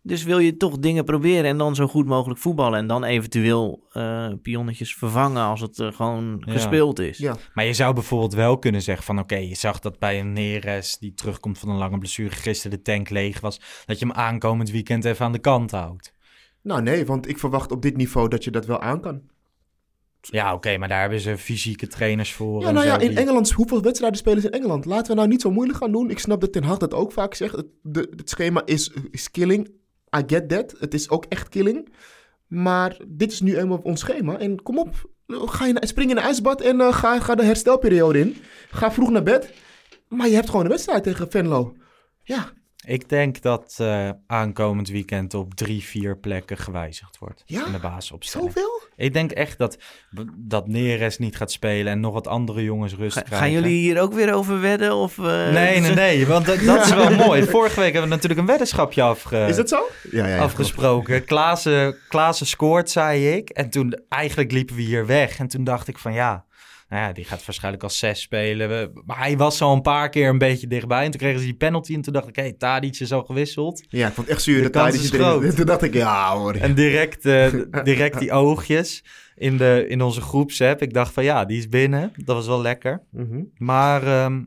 Dus 0.03 0.23
wil 0.23 0.39
je 0.39 0.57
toch 0.57 0.79
dingen 0.79 1.05
proberen 1.05 1.45
en 1.45 1.59
dan 1.59 1.75
zo 1.75 1.87
goed 1.87 2.07
mogelijk 2.07 2.41
voetballen. 2.41 2.79
En 2.79 2.87
dan 2.87 3.05
eventueel 3.05 3.87
eh 3.93 4.29
pionnetjes 4.43 4.95
vervangen 4.95 5.43
als 5.43 5.61
het 5.61 5.79
eh, 5.79 5.93
gewoon 5.93 6.43
Ja. 6.45 6.53
gespeeld 6.53 6.99
is. 6.99 7.19
Ja. 7.19 7.37
Maar 7.55 7.65
je 7.65 7.73
zou 7.73 7.95
bijvoorbeeld 7.95 8.35
wel 8.35 8.59
kunnen 8.59 8.83
zeggen 8.83 9.05
van... 9.05 9.19
oké, 9.19 9.37
je 9.37 9.55
zag 9.55 9.79
dat 9.79 9.99
bij 9.99 10.21
een 10.21 10.33
Neres 10.33 10.99
die 10.99 11.15
terugkomt 11.15 11.59
van 11.59 11.69
een 11.69 11.77
lange 11.77 11.99
blessure... 11.99 12.31
gisteren 12.35 12.77
de 12.77 12.83
tank 12.83 13.11
leeg 13.11 13.41
was... 13.41 13.61
dat 13.87 13.99
je 13.99 14.07
hem 14.07 14.15
aankomend 14.15 14.71
weekend 14.71 15.05
even 15.05 15.25
aan 15.25 15.33
de 15.33 15.39
kant 15.39 15.71
houdt. 15.71 16.15
Nou 16.63 16.83
nee, 16.83 17.07
want 17.07 17.29
ik 17.29 17.39
verwacht 17.39 17.73
op 17.73 17.83
dit 17.83 17.97
niveau 17.97 18.29
dat 18.29 18.45
je 18.45 18.51
dat 18.51 18.67
wel 18.67 18.81
aan 18.81 19.01
kan. 19.01 19.21
Ja, 20.31 20.55
oké, 20.55 20.77
maar 20.79 20.89
daar 20.89 21.01
hebben 21.01 21.21
ze 21.21 21.39
fysieke 21.39 21.87
trainers 21.87 22.33
voor. 22.33 22.61
Ja, 22.61 22.69
en 22.69 22.75
nou 22.75 22.87
zo 22.87 22.93
ja, 22.93 22.99
in 22.99 23.09
die- 23.09 23.19
Engeland, 23.19 23.51
hoeveel 23.51 23.83
wedstrijden 23.83 24.19
spelen 24.19 24.41
ze 24.41 24.47
in 24.47 24.53
Engeland? 24.53 24.85
Laten 24.85 25.07
we 25.11 25.15
nou 25.15 25.29
niet 25.29 25.41
zo 25.41 25.51
moeilijk 25.51 25.79
gaan 25.79 25.93
doen. 25.93 26.11
Ik 26.11 26.19
snap 26.19 26.41
dat 26.41 26.53
Ten 26.53 26.63
Hag 26.65 26.79
dat 26.79 26.95
ook 26.95 27.13
vaak 27.13 27.35
zegt. 27.35 27.57
Het, 27.57 27.67
de, 27.83 28.13
het 28.17 28.31
schema 28.31 28.63
is, 28.65 28.93
is 29.11 29.31
killing. 29.31 29.69
I 30.17 30.23
get 30.27 30.49
that. 30.49 30.75
Het 30.79 30.95
is 30.95 31.11
ook 31.11 31.25
echt 31.29 31.49
killing. 31.49 31.89
Maar 32.47 32.97
dit 33.09 33.33
is 33.33 33.41
nu 33.41 33.57
eenmaal 33.59 33.81
ons 33.83 34.01
schema. 34.01 34.39
En 34.39 34.63
kom 34.63 34.79
op, 34.79 35.11
ga 35.27 35.67
je 35.67 35.73
naar, 35.73 35.87
spring 35.87 36.11
in 36.11 36.17
een 36.17 36.23
ijsbad 36.23 36.61
en 36.61 36.81
eh, 36.81 36.93
ga, 36.93 37.21
ga 37.21 37.35
de 37.35 37.45
herstelperiode 37.45 38.19
in. 38.19 38.37
Ga 38.71 38.93
vroeg 38.93 39.11
naar 39.11 39.23
bed. 39.23 39.53
Maar 40.09 40.29
je 40.29 40.35
hebt 40.35 40.51
gewoon 40.51 40.65
een 40.65 40.71
wedstrijd 40.71 41.03
tegen 41.03 41.31
Venlo. 41.31 41.75
Ja, 42.23 42.53
Ik 42.87 43.09
denk 43.09 43.43
dat 43.43 43.77
eh, 43.81 44.11
aankomend 44.27 44.89
weekend 44.89 45.35
op 45.35 45.55
drie, 45.55 45.83
vier 45.83 46.17
plekken 46.19 46.57
gewijzigd 46.57 47.19
wordt. 47.19 47.43
Ja? 47.47 47.67
In 47.67 47.73
de 47.73 47.79
basisopstelling. 47.79 48.53
zoveel? 48.53 48.83
Ik 48.97 49.13
denk 49.13 49.31
echt 49.31 49.59
dat, 49.59 49.79
dat 50.37 50.69
Neres 50.69 51.19
niet 51.19 51.37
gaat 51.37 51.53
spelen... 51.53 51.93
en 51.93 52.01
nog 52.01 52.13
wat 52.13 52.27
andere 52.27 52.63
jongens 52.63 52.95
rust 52.95 53.17
Ga- 53.17 53.23
krijgen. 53.23 53.47
gaan 53.47 53.55
jullie 53.55 53.79
hier 53.79 54.01
ook 54.01 54.13
weer 54.13 54.35
over 54.35 54.61
wedden? 54.61 54.95
Of, 54.95 55.19
eh, 55.19 55.25
Nee, 55.51 55.81
nee, 55.81 55.95
nee, 56.05 56.27
want 56.27 56.47
dat, 56.47 56.61
dat 56.61 56.85
is 56.85 56.95
wel 56.95 57.11
mooi. 57.11 57.43
Vorige 57.45 57.81
week 57.81 57.93
hebben 57.93 58.09
we 58.11 58.15
natuurlijk 58.15 58.41
een 58.41 58.47
weddenschapje 58.47 59.03
afge... 59.03 59.47
Is 59.49 59.57
dat 59.57 59.69
zo? 59.69 59.83
Ja, 60.11 60.27
ja, 60.27 60.35
ja, 60.35 60.43
afgesproken. 60.43 61.25
Klaassen, 61.25 61.97
Klaassen 62.09 62.47
scoort, 62.47 62.91
zei 62.91 63.29
ik. 63.37 63.49
En 63.51 63.71
toen 63.71 63.99
eigenlijk 64.09 64.53
liepen 64.53 64.77
we 64.77 64.83
hier 64.83 65.07
weg. 65.07 65.39
En 65.39 65.49
toen 65.49 65.65
dacht 65.65 65.89
ik 65.89 65.99
van 65.99 66.13
ja, 66.13 66.45
nou 66.89 67.03
ja, 67.03 67.13
die 67.13 67.25
gaat 67.25 67.47
waarschijnlijk 67.47 67.83
als 67.83 67.99
zes 67.99 68.21
spelen. 68.21 68.69
We- 68.69 69.03
maar 69.07 69.19
hij 69.19 69.37
was 69.37 69.61
al 69.61 69.73
een 69.73 69.83
paar 69.83 70.09
keer 70.09 70.29
een 70.29 70.39
beetje 70.39 70.67
dichtbij. 70.67 71.05
En 71.05 71.11
toen 71.11 71.21
kregen 71.21 71.39
ze 71.41 71.45
die 71.45 71.55
penalty. 71.55 71.95
En 71.95 72.01
toen 72.01 72.13
dacht 72.13 72.29
ik, 72.29 72.37
hé, 72.37 72.43
hey, 72.43 72.53
Tadic 72.53 73.01
is 73.01 73.13
al 73.13 73.23
gewisseld. 73.25 73.85
Ja, 73.89 74.07
ik 74.09 74.13
vond 74.15 74.27
het 74.27 74.37
echt 74.37 74.45
zuur. 74.45 74.77
Is 74.87 74.95
is 75.03 75.13
erin. 75.13 75.21
groot. 75.27 75.55
Toen 75.57 75.67
dacht 75.67 75.83
ik, 75.83 75.95
ja 75.95 76.37
hoor. 76.37 76.55
En 76.55 76.75
direct, 76.75 77.27
eh, 77.27 77.53
direct 77.85 78.19
die 78.19 78.33
oogjes 78.33 79.05
in, 79.35 79.57
de, 79.57 79.85
in 79.89 80.03
onze 80.03 80.21
groepsapp. 80.21 80.83
Ik 80.83 80.93
dacht 80.93 81.13
van 81.13 81.25
ja, 81.25 81.45
die 81.45 81.59
is 81.59 81.69
binnen. 81.69 82.13
Dat 82.17 82.37
was 82.37 82.47
wel 82.47 82.61
lekker. 82.61 83.03
Mhm. 83.11 83.43
Maar 83.57 84.03
ehm, 84.07 84.43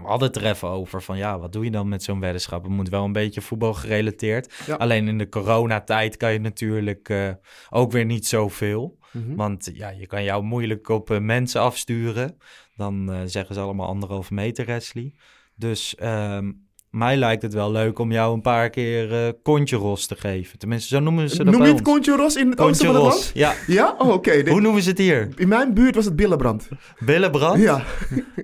we 0.00 0.08
hadden 0.08 0.28
het 0.28 0.36
er 0.36 0.46
even 0.46 0.68
over 0.68 1.02
van 1.02 1.16
ja, 1.16 1.38
wat 1.38 1.52
doe 1.52 1.64
je 1.64 1.70
dan 1.70 1.88
met 1.88 2.02
zo'n 2.02 2.20
weddenschap? 2.20 2.62
Het 2.62 2.72
moet 2.72 2.88
wel 2.88 3.04
een 3.04 3.12
beetje 3.12 3.40
voetbal 3.40 3.74
gerelateerd. 3.74 4.54
Ja. 4.66 4.74
Alleen 4.74 5.08
in 5.08 5.18
de 5.18 5.28
coronatijd 5.28 6.16
kan 6.16 6.32
je 6.32 6.40
natuurlijk 6.40 7.08
eh, 7.08 7.28
ook 7.70 7.92
weer 7.92 8.04
niet 8.04 8.26
zoveel. 8.26 8.98
Mhm. 9.12 9.34
Want 9.34 9.70
ja, 9.74 9.88
je 9.88 10.06
kan 10.06 10.24
jou 10.24 10.42
moeilijk 10.42 10.88
op 10.88 11.10
eh, 11.10 11.18
mensen 11.18 11.60
afsturen. 11.60 12.36
Dan 12.76 13.12
eh, 13.12 13.20
zeggen 13.24 13.54
ze 13.54 13.60
allemaal 13.60 13.86
anderhalve 13.86 14.34
meter 14.34 14.64
wrestling. 14.64 15.18
Dus 15.54 15.94
ehm, 15.94 16.52
mij 16.90 17.16
lijkt 17.16 17.42
het 17.42 17.54
wel 17.54 17.72
leuk 17.72 17.98
om 17.98 18.12
jou 18.12 18.34
een 18.34 18.40
paar 18.40 18.70
keer 18.70 19.26
eh 19.26 19.32
kontje 19.42 19.76
ros 19.76 20.06
te 20.06 20.16
geven. 20.16 20.58
Tenminste, 20.58 20.94
zo 20.94 21.00
noemen 21.00 21.30
ze 21.30 21.36
dat 21.36 21.46
Noem 21.46 21.62
je 21.62 21.68
het 21.68 21.72
ons. 21.72 21.82
Kontje 21.82 22.16
Ros 22.16 22.36
in 22.36 22.50
het 22.50 22.60
oosten 22.60 22.86
Kontje 22.86 22.86
van 22.86 22.94
het 22.94 23.04
ros, 23.04 23.32
land? 23.34 23.58
ja. 23.68 23.74
Ja? 23.74 23.94
Oh, 23.98 24.08
oké. 24.08 24.50
Hoe 24.50 24.60
noemen 24.60 24.82
ze 24.82 24.88
het 24.88 24.98
hier? 24.98 25.28
In 25.36 25.48
mijn 25.48 25.74
buurt 25.74 25.94
was 25.94 26.04
het 26.04 26.16
Billenbrand. 26.16 26.68
Billenbrand? 26.98 27.62
Ja. 27.62 27.82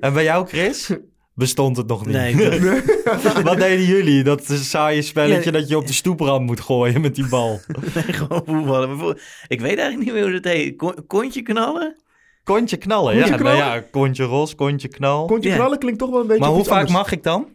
En 0.00 0.12
bij 0.12 0.24
jou, 0.24 0.46
Chris? 0.46 0.90
Bestond 1.38 1.76
het 1.76 1.86
nog 1.86 2.06
niet? 2.06 2.14
Nee, 2.14 2.34
dat- 3.22 3.42
Wat 3.42 3.56
deden 3.58 3.84
jullie? 3.84 4.22
Dat 4.22 4.44
saaie 4.46 5.02
spelletje 5.02 5.52
Ja. 5.52 5.58
dat 5.58 5.68
je 5.68 5.76
op 5.76 5.86
de 5.86 5.92
stoeprand 5.92 6.46
moet 6.46 6.60
gooien 6.60 7.00
met 7.00 7.14
die 7.14 7.28
bal. 7.28 7.60
nee, 7.94 8.02
gewoon 8.12 8.42
voetballen. 8.46 9.18
Ik 9.48 9.60
weet 9.60 9.78
eigenlijk 9.78 9.98
niet 9.98 10.12
meer 10.12 10.22
hoe 10.22 10.40
dat 10.40 10.52
heet. 10.52 10.76
Kon- 10.76 11.06
Kontje 11.06 11.42
knallen? 11.42 11.96
Kontje 12.44 12.76
knallen, 12.76 13.12
Kontje 13.14 13.30
ja. 13.30 13.36
knallen? 13.36 13.58
Nou 13.58 13.74
ja, 13.74 13.80
kontje 13.90 14.24
ros, 14.24 14.54
kontje 14.54 14.88
knal. 14.88 15.26
Kontje 15.26 15.48
Ja. 15.48 15.54
knallen 15.56 15.78
klinkt 15.78 15.98
toch 15.98 16.10
wel 16.10 16.20
een 16.20 16.26
beetje 16.26 16.42
maar 16.42 16.52
hoe 16.54 16.64
vaak 16.64 16.72
anders. 16.74 16.92
mag 16.92 17.12
ik 17.12 17.22
dan? 17.22 17.46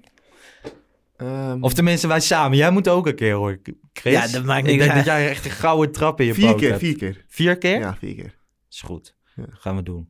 Ehm, 1.18 1.58
Of 1.64 1.74
tenminste, 1.74 2.08
wij 2.08 2.20
samen. 2.20 2.58
Jij 2.58 2.72
moet 2.72 2.88
ook 2.90 3.08
een 3.08 3.16
keer 3.16 3.34
hoor, 3.34 3.60
Chris. 3.94 4.14
Ja, 4.14 4.28
dat 4.28 4.44
maakt 4.44 4.60
Ik 4.60 4.66
niks 4.66 4.78
denk 4.78 4.92
uit. 4.92 5.06
dat 5.06 5.16
jij 5.16 5.30
echt 5.30 5.46
een 5.46 5.52
gouden 5.52 5.92
trap 5.92 6.20
in 6.20 6.26
je 6.26 6.34
vier 6.34 6.48
poot 6.50 6.60
keer, 6.60 6.70
hebt. 6.70 6.82
vier 6.82 6.96
keer. 6.98 7.26
Vier 7.28 7.58
keer? 7.58 7.80
Ja, 7.80 7.96
vier 8.00 8.16
keer. 8.16 8.36
Is 8.70 8.82
goed. 8.82 9.16
Ja. 9.36 9.44
Gaan 9.52 9.76
we 9.76 9.84
doen. 9.84 10.10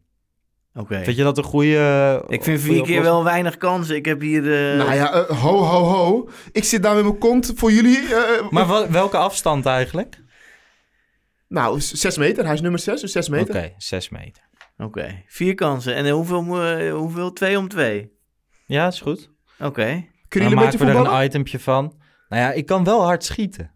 Oké. 0.75 1.03
Vind 1.03 1.17
je 1.17 1.23
dat 1.23 1.37
een 1.37 1.43
goede... 1.43 2.15
Ik 2.27 2.43
vind 2.43 2.45
goede 2.45 2.59
vier 2.59 2.67
keer 2.73 2.79
oplossing? 2.81 3.03
wel 3.03 3.23
weinig 3.23 3.57
kansen. 3.57 3.95
Ik 3.95 4.05
heb 4.05 4.21
hier... 4.21 4.71
eh, 4.71 4.77
nou 4.77 4.93
ja, 4.93 5.13
eh, 5.13 5.41
ho, 5.41 5.57
ho, 5.57 5.83
ho. 5.83 6.29
Ik 6.51 6.63
zit 6.63 6.83
daar 6.83 6.95
met 6.95 7.03
mijn 7.03 7.17
kont 7.17 7.51
voor 7.55 7.71
jullie. 7.71 8.15
eh, 8.15 8.49
Maar 8.49 8.67
wel- 8.67 8.89
welke 8.89 9.17
afstand 9.17 9.65
eigenlijk? 9.65 10.21
Nou, 11.47 11.81
zes 11.81 12.17
meter. 12.17 12.45
Hij 12.45 12.53
is 12.53 12.61
nummer 12.61 12.79
zes, 12.79 13.01
dus 13.01 13.11
zes 13.11 13.29
Oké, 13.29 13.37
meter. 13.37 13.73
zes 13.77 14.09
meter. 14.09 14.43
Oké, 14.77 15.23
vier 15.27 15.55
kansen. 15.55 15.95
En 15.95 16.09
hoeveel, 16.09 16.43
hoeveel? 16.91 17.33
Twee 17.33 17.57
om 17.57 17.67
twee? 17.67 18.11
Ja, 18.65 18.87
is 18.87 19.01
goed. 19.01 19.29
Oké. 19.59 20.05
Kunnen 20.27 20.49
Dan 20.49 20.59
maken 20.59 20.77
beetje 20.79 20.93
we 20.93 20.99
er 20.99 21.13
een 21.19 21.25
itempje 21.25 21.59
van. 21.59 21.95
Nou 22.29 22.41
ja, 22.41 22.51
ik 22.51 22.65
kan 22.65 22.83
wel 22.83 23.03
hard 23.03 23.23
schieten. 23.23 23.71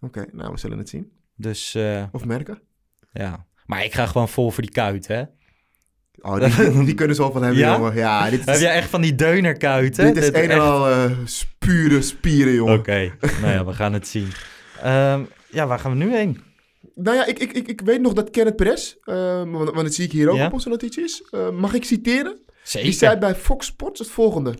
Oké, 0.00 0.26
nou, 0.32 0.52
we 0.52 0.58
zullen 0.58 0.78
het 0.78 0.88
zien. 0.88 1.12
Dus 1.36 1.74
eh, 1.74 2.04
Of 2.12 2.24
merken. 2.24 2.62
ja. 3.12 3.46
Maar 3.66 3.84
ik 3.84 3.92
ga 3.94 4.06
gewoon 4.06 4.28
vol 4.28 4.50
voor 4.50 4.62
die 4.62 4.72
kuit, 4.72 5.06
hè? 5.06 5.22
Oh, 6.22 6.40
die, 6.40 6.84
die 6.84 6.94
kunnen 6.94 7.16
ze 7.16 7.22
al 7.22 7.32
van 7.32 7.42
hebben, 7.42 7.60
Ja? 7.60 7.76
jongen. 7.76 7.94
Ja, 7.94 8.30
dit 8.30 8.44
Heb 8.44 8.54
is, 8.54 8.60
jij 8.60 8.72
echt 8.74 8.88
van 8.90 9.00
die 9.00 9.14
deunerkuiten? 9.14 10.04
dit 10.14 10.22
is 10.22 10.28
een 10.28 10.34
en 10.34 10.50
echt- 10.50 10.60
al 10.60 10.88
eh, 10.88 11.10
pure 11.58 12.02
spieren, 12.02 12.54
jongen. 12.54 12.78
Oké, 12.78 13.12
nou 13.42 13.52
ja, 13.52 13.64
we 13.64 13.72
gaan 13.72 13.92
het 13.92 14.08
zien. 14.08 14.28
Ehm, 14.82 15.22
ja, 15.50 15.66
waar 15.66 15.78
gaan 15.78 15.90
we 15.98 16.04
nu 16.04 16.14
heen? 16.16 16.40
Nou 16.94 17.16
ja, 17.16 17.26
ik, 17.26 17.38
ik, 17.38 17.52
ik, 17.52 17.68
ik 17.68 17.80
weet 17.80 18.00
nog 18.00 18.12
dat 18.12 18.30
Kenneth 18.30 18.56
Perez, 18.56 18.94
eh, 19.04 19.14
want, 19.36 19.52
want 19.52 19.82
dat 19.82 19.94
zie 19.94 20.04
ik 20.04 20.12
hier 20.12 20.28
ook 20.28 20.36
Ja? 20.36 20.46
op 20.46 20.52
onze 20.52 20.68
notities. 20.68 21.22
eh, 21.30 21.50
mag 21.50 21.74
ik 21.74 21.84
citeren? 21.84 22.38
Zeker. 22.62 22.88
Die 22.88 22.98
zei 22.98 23.16
bij 23.18 23.34
Fox 23.34 23.66
Sports 23.66 23.98
het 23.98 24.08
volgende. 24.08 24.54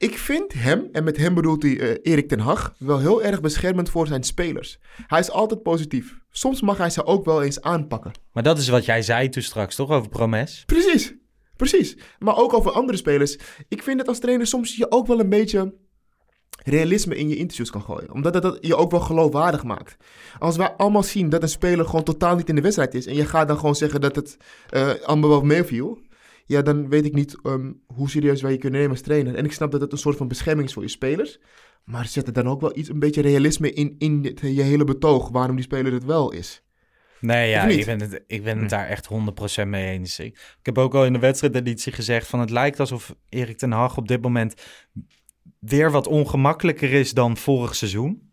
Ik 0.00 0.18
vind 0.18 0.52
hem, 0.52 0.88
en 0.92 1.04
met 1.04 1.16
hem 1.16 1.34
bedoelt 1.34 1.62
hij 1.62 1.80
eh, 1.80 2.12
Erik 2.12 2.28
ten 2.28 2.38
Hag, 2.38 2.74
wel 2.78 2.98
heel 2.98 3.22
erg 3.22 3.40
beschermend 3.40 3.90
voor 3.90 4.06
zijn 4.06 4.22
spelers. 4.22 4.78
Hij 5.06 5.18
is 5.18 5.30
altijd 5.30 5.62
positief. 5.62 6.18
Soms 6.30 6.60
mag 6.60 6.78
hij 6.78 6.90
ze 6.90 7.04
ook 7.04 7.24
wel 7.24 7.42
eens 7.42 7.60
aanpakken. 7.60 8.12
Maar 8.32 8.42
dat 8.42 8.58
is 8.58 8.68
wat 8.68 8.84
jij 8.84 9.02
zei 9.02 9.28
toen 9.28 9.42
straks, 9.42 9.74
toch? 9.74 9.90
Over 9.90 10.08
Promes? 10.08 10.62
Precies, 10.66 11.14
precies. 11.56 11.96
Maar 12.18 12.36
ook 12.36 12.52
over 12.52 12.70
andere 12.72 12.98
spelers. 12.98 13.38
Ik 13.68 13.82
vind 13.82 13.98
dat 13.98 14.08
als 14.08 14.18
trainer 14.18 14.46
soms 14.46 14.76
je 14.76 14.90
ook 14.90 15.06
wel 15.06 15.20
een 15.20 15.28
beetje 15.28 15.74
realisme 16.64 17.16
in 17.16 17.28
je 17.28 17.36
interviews 17.36 17.70
kan 17.70 17.82
gooien. 17.82 18.12
Omdat 18.12 18.32
dat, 18.32 18.42
dat 18.42 18.58
je 18.60 18.76
ook 18.76 18.90
wel 18.90 19.00
geloofwaardig 19.00 19.64
maakt. 19.64 19.96
Als 20.38 20.56
wij 20.56 20.70
allemaal 20.70 21.02
zien 21.02 21.28
dat 21.28 21.42
een 21.42 21.48
speler 21.48 21.86
gewoon 21.86 22.04
totaal 22.04 22.36
niet 22.36 22.48
in 22.48 22.54
de 22.54 22.60
wedstrijd 22.60 22.94
is... 22.94 23.06
en 23.06 23.14
je 23.14 23.26
gaat 23.26 23.48
dan 23.48 23.58
gewoon 23.58 23.76
zeggen 23.76 24.00
dat 24.00 24.16
het 24.16 24.36
eh, 24.68 24.90
allemaal 25.04 25.30
wel 25.30 25.42
meeviel... 25.42 25.98
ja, 26.50 26.62
dan 26.62 26.88
weet 26.88 27.04
ik 27.04 27.12
niet 27.14 27.36
ehm, 27.42 27.72
hoe 27.86 28.10
serieus 28.10 28.42
wij 28.42 28.52
je 28.52 28.58
kunnen 28.58 28.78
nemen 28.80 28.96
als 28.96 29.04
trainer. 29.04 29.34
En 29.34 29.44
ik 29.44 29.52
snap 29.52 29.70
dat 29.72 29.80
het 29.80 29.92
een 29.92 29.98
soort 29.98 30.16
van 30.16 30.28
bescherming 30.28 30.68
is 30.68 30.74
voor 30.74 30.82
je 30.82 30.88
spelers... 30.88 31.40
maar 31.84 32.06
zet 32.06 32.26
er 32.26 32.32
dan 32.32 32.48
ook 32.48 32.60
wel 32.60 32.78
iets, 32.78 32.88
een 32.88 32.98
beetje 32.98 33.22
realisme 33.22 33.72
in, 33.72 33.94
in 33.98 34.20
het- 34.24 34.40
je 34.40 34.62
hele 34.62 34.84
betoog... 34.84 35.28
waarom 35.28 35.56
die 35.56 35.64
speler 35.64 35.92
het 35.92 36.04
wel 36.04 36.32
is. 36.32 36.62
Nee, 37.20 37.50
ja, 37.50 37.66
ik 37.66 37.84
ben, 37.86 38.00
het, 38.00 38.24
ik 38.26 38.44
ben 38.44 38.58
het 38.58 38.70
daar 38.70 38.86
echt 38.86 39.08
100% 39.62 39.66
mee 39.66 39.90
eens. 39.90 40.18
Ik, 40.18 40.26
ik 40.60 40.66
heb 40.66 40.78
ook 40.78 40.94
al 40.94 41.04
in 41.04 41.12
de 41.12 41.18
wedstrijdeditie 41.18 41.92
gezegd 41.92 42.26
van 42.26 42.40
het 42.40 42.50
lijkt 42.50 42.80
alsof 42.80 43.14
Erik 43.28 43.58
ten 43.58 43.70
Hag 43.72 43.96
op 43.96 44.08
dit 44.08 44.22
moment 44.22 44.54
weer 45.58 45.90
wat 45.90 46.06
ongemakkelijker 46.06 46.92
is 46.92 47.12
dan 47.14 47.36
vorig 47.36 47.74
seizoen. 47.74 48.29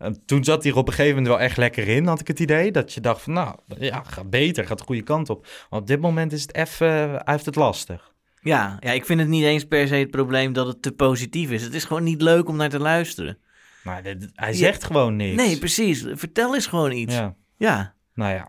Eh, 0.00 0.10
toen 0.26 0.44
zat 0.44 0.62
hij 0.62 0.72
er 0.72 0.78
op 0.78 0.86
een 0.86 0.92
gegeven 0.94 1.16
moment 1.16 1.34
wel 1.34 1.40
echt 1.46 1.56
lekker 1.56 1.88
in, 1.88 2.06
had 2.06 2.20
ik 2.20 2.26
het 2.28 2.40
idee. 2.40 2.72
Dat 2.72 2.92
je 2.92 3.00
dacht 3.00 3.22
van, 3.22 3.32
nou, 3.32 3.56
ja, 3.78 4.02
gaat 4.06 4.30
beter, 4.30 4.66
gaat 4.66 4.78
de 4.78 4.84
goede 4.84 5.02
kant 5.02 5.30
op. 5.30 5.46
Maar 5.70 5.80
op 5.80 5.86
dit 5.86 6.00
moment 6.00 6.32
is 6.32 6.42
het 6.42 6.54
even, 6.54 6.88
hij 7.10 7.22
heeft 7.24 7.46
het 7.46 7.54
lastig. 7.56 8.12
Ja, 8.40 8.76
ja, 8.80 8.90
ik 8.90 9.04
vind 9.04 9.20
het 9.20 9.28
niet 9.28 9.44
eens 9.44 9.64
per 9.64 9.88
se 9.88 9.94
het 9.94 10.10
probleem 10.10 10.52
dat 10.52 10.66
het 10.66 10.82
te 10.82 10.92
positief 10.92 11.50
is. 11.50 11.62
Het 11.62 11.74
is 11.74 11.84
gewoon 11.84 12.02
niet 12.04 12.22
leuk 12.22 12.48
om 12.48 12.56
naar 12.56 12.68
te 12.68 12.78
luisteren. 12.78 13.38
Maar 13.82 14.02
hij 14.02 14.18
Ja. 14.34 14.52
zegt 14.52 14.84
gewoon 14.84 15.16
niks. 15.16 15.36
Nee, 15.36 15.58
precies. 15.58 16.04
Vertel 16.12 16.54
eens 16.54 16.66
gewoon 16.66 16.92
iets. 16.92 17.14
Ja. 17.14 17.36
Ja. 17.56 17.94
Nou 18.14 18.32
ja, 18.34 18.48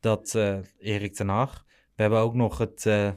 dat 0.00 0.34
eh 0.34 0.56
Erik 0.80 1.14
ten 1.14 1.28
Hag. 1.28 1.64
We 1.96 2.02
hebben 2.02 2.20
ook 2.20 2.34
nog 2.34 2.58
het 2.58 2.86
eh 2.86 3.10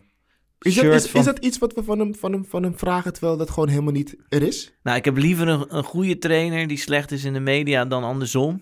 Is 0.59 0.75
dat, 0.75 0.85
is, 0.85 1.07
van... 1.07 1.19
is 1.19 1.25
dat 1.25 1.37
iets 1.37 1.57
wat 1.57 1.73
we 1.73 1.83
van 1.83 1.99
hem, 1.99 2.15
van, 2.15 2.31
hem, 2.31 2.45
van 2.45 2.63
hem 2.63 2.77
vragen... 2.77 3.13
terwijl 3.13 3.37
dat 3.37 3.49
gewoon 3.49 3.69
helemaal 3.69 3.93
niet 3.93 4.15
er 4.29 4.41
is? 4.41 4.73
Nou, 4.83 4.97
ik 4.97 5.05
heb 5.05 5.17
liever 5.17 5.47
een, 5.47 5.75
een 5.75 5.83
goede 5.83 6.17
trainer 6.17 6.67
die 6.67 6.77
slecht 6.77 7.11
is 7.11 7.23
in 7.23 7.33
de 7.33 7.39
media 7.39 7.85
dan 7.85 8.03
andersom. 8.03 8.61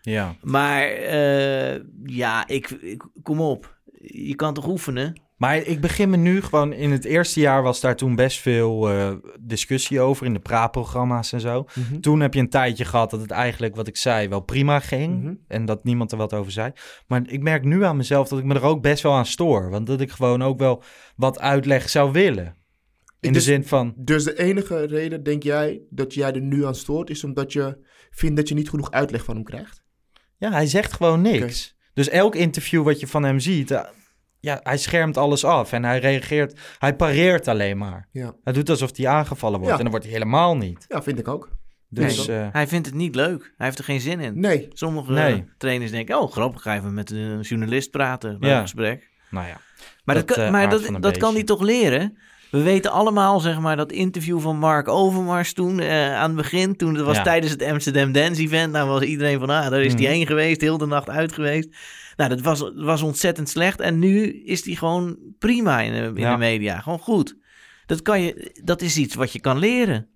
Ja. 0.00 0.36
Maar 0.42 0.82
eh, 0.82 1.80
ja, 2.04 2.46
ik, 2.46 2.70
ik, 2.70 3.08
kom 3.22 3.40
op. 3.40 3.78
Je 4.00 4.34
kan 4.34 4.54
toch 4.54 4.68
oefenen? 4.68 5.20
Maar 5.40 5.56
ik 5.56 5.80
begin 5.80 6.10
me 6.10 6.16
nu 6.16 6.42
gewoon... 6.42 6.72
In 6.72 6.90
het 6.90 7.04
eerste 7.04 7.40
jaar 7.40 7.62
was 7.62 7.80
daar 7.80 7.96
toen 7.96 8.14
best 8.14 8.38
veel 8.40 8.90
eh, 8.90 9.12
discussie 9.40 10.00
over... 10.00 10.26
in 10.26 10.32
de 10.32 10.38
praatprogramma's 10.40 11.32
en 11.32 11.40
zo. 11.40 11.66
Mhm. 11.74 12.00
Toen 12.00 12.20
heb 12.20 12.34
je 12.34 12.40
een 12.40 12.48
tijdje 12.48 12.84
gehad 12.84 13.10
dat 13.10 13.20
het 13.20 13.30
eigenlijk, 13.30 13.76
wat 13.76 13.86
ik 13.86 13.96
zei, 13.96 14.28
wel 14.28 14.40
prima 14.40 14.80
ging. 14.80 15.22
Mhm. 15.22 15.34
En 15.48 15.64
dat 15.64 15.84
niemand 15.84 16.12
er 16.12 16.18
wat 16.18 16.34
over 16.34 16.52
zei. 16.52 16.72
Maar 17.06 17.22
ik 17.26 17.42
merk 17.42 17.64
nu 17.64 17.84
aan 17.84 17.96
mezelf 17.96 18.28
dat 18.28 18.38
ik 18.38 18.44
me 18.44 18.54
er 18.54 18.62
ook 18.62 18.82
best 18.82 19.02
wel 19.02 19.12
aan 19.12 19.26
stoor. 19.26 19.70
Want 19.70 19.86
dat 19.86 20.00
ik 20.00 20.10
gewoon 20.10 20.42
ook 20.42 20.58
wel 20.58 20.82
wat 21.16 21.38
uitleg 21.38 21.88
zou 21.88 22.12
willen. 22.12 22.44
In 23.20 23.28
de 23.28 23.38
Dus- 23.38 23.44
zin 23.44 23.64
van... 23.66 23.94
Dus 23.96 24.24
de 24.24 24.38
enige 24.38 24.86
reden, 24.86 25.22
denk 25.22 25.42
jij, 25.42 25.80
dat 25.90 26.14
jij 26.14 26.32
er 26.32 26.40
nu 26.40 26.66
aan 26.66 26.74
stoort... 26.74 27.10
is 27.10 27.24
omdat 27.24 27.52
je 27.52 27.86
vindt 28.10 28.36
dat 28.36 28.48
je 28.48 28.54
niet 28.54 28.70
genoeg 28.70 28.90
uitleg 28.90 29.24
van 29.24 29.34
hem 29.34 29.44
krijgt? 29.44 29.82
Ja, 30.36 30.50
hij 30.50 30.66
zegt 30.66 30.92
gewoon 30.92 31.20
niks. 31.20 31.76
Dus 31.94 32.08
elk 32.08 32.34
interview 32.34 32.84
wat 32.84 33.00
je 33.00 33.06
van 33.06 33.22
hem 33.22 33.38
ziet, 33.38 33.70
eh, 33.70 33.80
ja, 34.40 34.60
hij 34.62 34.76
schermt 34.78 35.16
alles 35.16 35.44
af 35.44 35.72
en 35.72 35.84
hij 35.84 35.98
reageert, 35.98 36.58
hij 36.78 36.96
pareert 36.96 37.48
alleen 37.48 37.78
maar. 37.78 38.08
Ja. 38.12 38.34
Hij 38.44 38.52
doet 38.52 38.70
alsof 38.70 38.96
hij 38.96 39.08
aangevallen 39.08 39.58
wordt 39.58 39.70
Ja. 39.72 39.76
en 39.76 39.82
dan 39.82 39.90
wordt 39.90 40.04
hij 40.06 40.14
helemaal 40.14 40.56
niet. 40.56 40.84
Ja, 40.88 41.02
vind 41.02 41.18
ik 41.18 41.28
ook. 41.28 41.48
Dus 41.88 42.26
Nee, 42.26 42.38
eh, 42.38 42.48
hij 42.52 42.66
vindt 42.66 42.86
het 42.86 42.94
niet 42.94 43.14
leuk. 43.14 43.52
Hij 43.56 43.66
heeft 43.66 43.78
er 43.78 43.84
geen 43.84 44.00
zin 44.00 44.20
in. 44.20 44.40
Nee. 44.40 44.68
Sommige 44.72 45.12
Nee. 45.12 45.44
trainers 45.58 45.90
denken, 45.90 46.20
oh 46.20 46.30
grappig, 46.32 46.62
ga 46.62 46.76
even 46.76 46.94
met 46.94 47.10
een 47.10 47.40
journalist 47.40 47.90
praten 47.90 48.38
bij 48.40 48.48
Ja. 48.48 48.54
een 48.56 48.62
gesprek. 48.62 49.08
nou 49.30 49.46
ja. 49.46 49.60
Maar 50.04 50.14
dat, 50.14 50.26
Dat, 50.28 50.36
kan, 50.36 50.44
eh, 50.46 50.50
maar 50.52 51.00
dat, 51.00 51.16
kan 51.16 51.34
hij 51.34 51.44
toch 51.44 51.60
leren? 51.60 52.18
We 52.50 52.62
weten 52.62 52.90
allemaal, 52.90 53.40
zeg 53.40 53.60
maar, 53.60 53.76
dat 53.76 53.92
interview 53.92 54.40
van 54.40 54.56
Mark 54.58 54.88
Overmars 54.88 55.52
toen 55.52 55.80
eh, 55.80 56.14
aan 56.14 56.26
het 56.26 56.36
begin. 56.36 56.76
Toen 56.76 56.94
dat 56.94 57.06
was 57.06 57.16
Ja. 57.16 57.22
tijdens 57.22 57.52
het 57.52 57.62
Amsterdam 57.62 58.12
Dance 58.12 58.42
Event. 58.42 58.72
Nou 58.72 58.88
was 58.88 59.02
iedereen 59.02 59.38
van, 59.38 59.50
ah, 59.50 59.70
daar 59.70 59.80
is 59.80 59.92
hij 59.92 60.02
Mhm. 60.02 60.10
heen 60.10 60.26
geweest, 60.26 60.60
heel 60.60 60.78
de 60.78 60.86
nacht 60.86 61.08
uit 61.08 61.32
geweest. 61.32 61.68
Nou, 62.16 62.30
dat 62.30 62.40
was, 62.40 62.70
was 62.74 63.02
ontzettend 63.02 63.48
slecht. 63.48 63.80
En 63.80 63.98
nu 63.98 64.42
is 64.44 64.64
hij 64.64 64.74
gewoon 64.74 65.18
prima 65.38 65.80
in, 65.80 65.92
de, 65.92 65.98
in 65.98 66.14
Ja. 66.16 66.32
de 66.32 66.38
media. 66.38 66.80
Gewoon 66.80 66.98
goed. 66.98 67.36
Dat, 67.86 68.02
kan 68.02 68.20
je, 68.20 68.60
dat 68.64 68.82
is 68.82 68.96
iets 68.96 69.14
wat 69.14 69.32
je 69.32 69.40
kan 69.40 69.58
leren. 69.58 70.08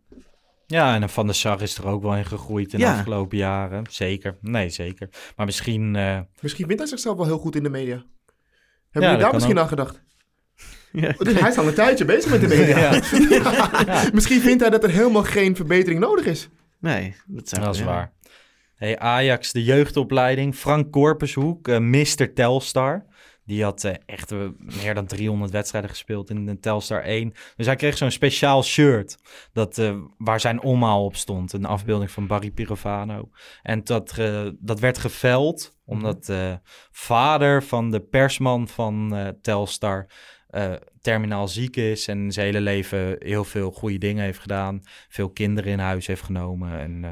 Ja, 0.66 0.94
en 0.94 1.08
Van 1.08 1.26
der 1.26 1.34
Sar 1.34 1.62
is 1.62 1.78
er 1.78 1.86
ook 1.86 2.02
wel 2.02 2.16
in 2.16 2.24
gegroeid 2.24 2.72
in 2.72 2.78
Ja. 2.78 2.92
de 2.92 2.98
afgelopen 2.98 3.36
jaren. 3.38 3.84
Zeker. 3.90 4.36
Nee, 4.40 4.68
zeker. 4.68 5.08
Maar 5.36 5.46
misschien... 5.46 5.96
eh, 5.96 6.20
Misschien 6.40 6.64
vindt 6.66 6.80
hij 6.80 6.90
zichzelf 6.90 7.16
wel 7.16 7.26
heel 7.26 7.38
goed 7.38 7.56
in 7.56 7.62
de 7.62 7.68
media. 7.70 8.02
Hebben 8.90 9.10
jullie 9.10 9.24
daar 9.24 9.34
misschien 9.34 9.56
ook. 9.56 9.62
aan 9.62 9.68
gedacht? 9.68 10.03
Ja. 11.02 11.14
Dus 11.18 11.40
hij 11.40 11.50
is 11.50 11.58
al 11.58 11.66
een 11.66 11.74
tijdje 11.74 12.04
bezig 12.04 12.30
met 12.30 12.40
de 12.40 12.48
media. 12.48 13.00
Ja. 13.86 14.10
Misschien 14.12 14.40
vindt 14.40 14.60
hij 14.60 14.70
dat 14.70 14.84
er 14.84 14.90
helemaal 14.90 15.22
geen 15.22 15.56
verbetering 15.56 16.00
nodig 16.00 16.24
is. 16.24 16.48
Nee, 16.80 17.14
dat, 17.26 17.48
zou, 17.48 17.64
dat 17.64 17.74
is 17.74 17.82
waar. 17.82 18.12
Hey, 18.76 18.98
Ajax, 18.98 19.52
de 19.52 19.64
jeugdopleiding. 19.64 20.54
Frank 20.54 20.92
Korpershoek, 20.92 21.68
eh 21.68 21.78
Mr. 21.78 22.32
Telstar. 22.34 23.04
Die 23.46 23.62
had 23.62 23.84
eh, 23.84 23.94
echt 24.06 24.32
eh, 24.32 24.38
meer 24.82 24.94
dan 24.94 25.06
300 25.06 25.50
wedstrijden 25.50 25.90
gespeeld 25.90 26.30
in 26.30 26.46
de 26.46 26.58
Telstar 26.58 27.02
1. 27.02 27.34
Dus 27.56 27.66
hij 27.66 27.76
kreeg 27.76 27.96
zo'n 27.96 28.10
speciaal 28.10 28.62
shirt 28.62 29.18
dat, 29.52 29.78
eh, 29.78 29.96
waar 30.18 30.40
zijn 30.40 30.62
omhaal 30.62 31.04
op 31.04 31.16
stond. 31.16 31.52
Een 31.52 31.64
afbeelding 31.64 32.10
van 32.10 32.26
Barry 32.26 32.50
Pirovano. 32.50 33.30
En 33.62 33.84
dat, 33.84 34.14
dat 34.58 34.80
werd 34.80 34.98
geveld 34.98 35.74
omdat 35.84 36.24
de 36.24 36.58
vader 36.90 37.62
van 37.62 37.90
de 37.90 38.00
persman 38.00 38.68
van 38.68 39.14
eh, 39.14 39.28
Telstar 39.42 40.06
eh, 40.54 40.72
terminaal 41.00 41.48
ziek 41.48 41.76
is. 41.76 42.08
En 42.08 42.32
zijn 42.32 42.46
hele 42.46 42.60
leven 42.60 43.16
heel 43.18 43.44
veel 43.44 43.70
goede 43.70 43.98
dingen 43.98 44.24
heeft 44.24 44.38
gedaan. 44.38 44.82
Veel 45.08 45.30
kinderen 45.30 45.72
in 45.72 45.78
huis 45.78 46.06
heeft 46.06 46.22
genomen 46.22 46.78
en 46.78 47.04
eh, 47.04 47.10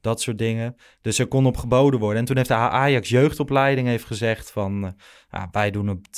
dat 0.00 0.20
soort 0.20 0.38
dingen. 0.38 0.76
Dus 1.00 1.18
er 1.18 1.26
kon 1.26 1.46
op 1.46 1.56
geboden 1.56 2.00
worden. 2.00 2.18
En 2.18 2.24
toen 2.24 2.36
heeft 2.36 2.48
de 2.48 2.54
Ajax 2.54 3.08
jeugdopleiding 3.08 3.88
heeft 3.88 4.04
gezegd 4.04 4.50
van... 4.50 4.84
eh, 4.84 4.90
ja, 5.30 5.48
wij 5.50 5.70
doen 5.70 5.86
het... 5.86 6.16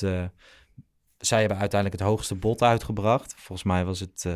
zij 1.19 1.39
hebben 1.41 1.59
uiteindelijk 1.59 2.01
het 2.01 2.11
hoogste 2.11 2.35
bod 2.35 2.63
uitgebracht. 2.63 3.35
Volgens 3.37 3.69
mij 3.69 3.85
was 3.85 4.01
het 4.01 4.25
eh 4.27 4.33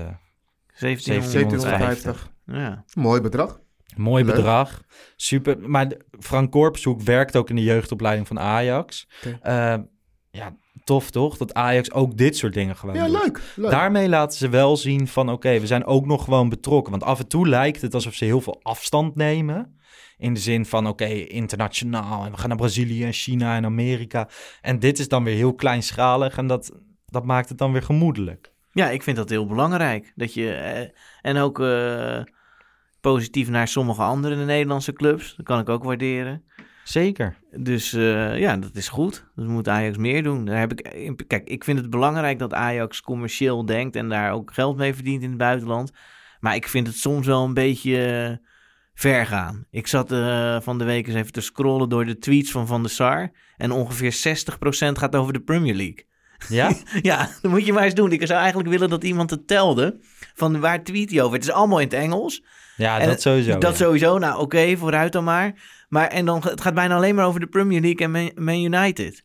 1750. 0.79 2.33
Ja. 2.47 2.85
Mooi 2.95 3.20
bedrag. 3.20 3.61
mooi 3.97 4.24
Leuk. 4.24 4.35
bedrag. 4.35 4.83
Super. 5.16 5.70
Maar 5.70 5.93
Frank 6.18 6.51
Korpshoek 6.53 7.01
werkt 7.01 7.37
ook 7.37 7.51
in 7.51 7.57
de 7.57 7.62
jeugdopleiding 7.62 8.27
van 8.27 8.39
Ajax. 8.39 9.09
Ja, 10.31 10.57
tof 10.87 11.11
toch? 11.11 11.37
Dat 11.37 11.55
Ajax 11.55 11.93
ook 11.93 12.16
dit 12.16 12.37
soort 12.37 12.53
dingen 12.55 12.76
gewoon 12.76 12.95
Ja, 12.95 13.07
doet. 13.07 13.22
leuk. 13.22 13.41
leuk. 13.57 13.70
Daarmee 13.70 14.09
laten 14.09 14.39
ze 14.39 14.49
wel 14.49 14.76
zien 14.76 15.09
van 15.09 15.30
oké, 15.30 15.61
we 15.61 15.66
zijn 15.66 15.84
ook 15.84 16.07
nog 16.07 16.24
gewoon 16.24 16.49
betrokken. 16.49 16.91
Want 16.91 17.05
af 17.05 17.18
en 17.18 17.28
toe 17.28 17.49
lijkt 17.49 17.82
het 17.82 17.95
alsof 17.95 18.14
ze 18.14 18.24
heel 18.24 18.41
veel 18.41 18.61
afstand 18.62 19.14
nemen. 19.16 19.78
In 20.18 20.34
de 20.34 20.41
zin 20.41 20.66
van 20.66 20.87
oké, 20.87 21.05
internationaal. 21.14 22.24
En 22.24 22.30
we 22.30 22.39
gaan 22.39 22.49
naar 22.49 22.59
Brazilië 22.59 23.05
en 23.05 23.12
China 23.12 23.57
en 23.57 23.64
Amerika. 23.64 24.28
En 24.61 24.78
dit 24.78 24.99
is 24.99 25.09
dan 25.09 25.24
weer 25.24 25.34
heel 25.34 25.55
kleinschalig. 25.55 26.37
En 26.37 26.47
dat, 26.47 26.72
dat 27.07 27.24
maakt 27.24 27.49
het 27.49 27.59
dan 27.59 27.72
weer 27.72 27.82
gemoedelijk. 27.82 28.53
Ja, 28.72 28.91
ik 28.91 29.03
vind 29.03 29.16
dat 29.16 29.28
heel 29.28 29.47
belangrijk. 29.47 30.12
Dat 30.14 30.34
je, 30.34 30.53
eh, 30.53 30.89
en 31.22 31.37
ook 31.39 31.61
eh, 31.61 32.20
positief 33.01 33.49
naar 33.49 33.68
sommige 33.68 34.03
andere 34.03 34.45
Nederlandse 34.45 34.93
clubs. 34.93 35.34
Dat 35.37 35.47
kan 35.47 35.59
ik 35.61 35.68
ook 35.68 35.84
waarderen. 35.84 36.45
Zeker. 36.89 37.37
Dus 37.51 37.93
eh, 37.93 38.39
ja, 38.39 38.57
dat 38.57 38.74
is 38.74 38.89
goed. 38.89 39.24
Dat 39.34 39.47
moet 39.47 39.68
Ajax 39.68 39.97
meer 39.97 40.22
doen. 40.22 40.45
Daar 40.45 40.59
heb 40.59 40.72
ik, 40.72 41.24
kijk, 41.26 41.49
ik 41.49 41.64
vind 41.64 41.78
het 41.78 41.91
belangrijk 41.91 42.39
dat 42.39 42.55
Ajax 42.55 43.01
commercieel 43.01 43.64
denkt 43.64 43.97
en 43.97 44.09
daar 44.09 44.32
ook 44.32 44.53
geld 44.55 44.76
mee 44.76 44.95
verdient 44.95 45.22
in 45.22 45.28
het 45.28 45.39
buitenland. 45.39 45.91
Maar 46.41 46.55
ik 46.55 46.68
vind 46.68 46.87
het 46.87 46.97
soms 46.97 47.26
wel 47.26 47.45
een 47.45 47.55
beetje 47.55 48.07
eh, 48.07 48.49
ver 48.95 49.26
gaan. 49.26 49.66
Ik 49.70 49.87
zat 49.87 50.12
eh, 50.12 50.61
van 50.61 50.78
de 50.78 50.84
week 50.84 51.07
eens 51.07 51.16
even 51.16 51.32
te 51.32 51.41
scrollen 51.41 51.89
door 51.89 52.05
de 52.05 52.18
tweets 52.18 52.51
van 52.51 52.66
Van 52.66 52.82
der 52.82 52.91
Sar. 52.91 53.30
En 53.57 53.70
ongeveer 53.70 54.12
60% 54.14 54.93
gaat 54.93 55.16
over 55.16 55.32
de 55.32 55.41
Premier 55.41 55.74
League. 55.74 56.07
Ja? 56.49 56.72
Ja, 57.03 57.30
dat 57.43 57.51
moet 57.51 57.66
je 57.66 57.72
maar 57.72 57.84
eens 57.84 57.95
doen. 57.95 58.12
Ik 58.12 58.26
zou 58.26 58.41
eigenlijk 58.41 58.70
willen 58.70 58.91
dat 58.91 59.05
iemand 59.05 59.30
het 59.30 59.47
telde. 59.47 59.99
Van 60.34 60.61
waar 60.61 60.82
tweet 60.82 61.11
hij 61.11 61.22
over? 61.22 61.34
Het 61.34 61.45
is 61.45 61.53
allemaal 61.53 61.80
in 61.80 61.87
het 61.87 61.97
Engels. 61.97 62.43
Ja, 62.76 62.99
En 63.01 63.09
dat 63.09 63.20
sowieso. 63.20 63.59
Dat 63.59 63.78
ja. 63.78 63.84
sowieso. 63.84 64.18
Nou, 64.18 64.41
oké, 64.41 64.76
vooruit 64.76 65.12
dan 65.12 65.24
maar. 65.24 65.55
Maar 65.89 66.09
en 66.09 66.24
dan, 66.24 66.43
het 66.43 66.61
gaat 66.61 66.74
bijna 66.74 66.95
alleen 66.95 67.14
maar 67.14 67.26
over 67.26 67.41
de 67.41 67.47
Premier 67.47 67.80
League 67.80 68.07
en 68.07 68.11
Man, 68.11 68.30
Man 68.34 68.62
United. 68.62 69.24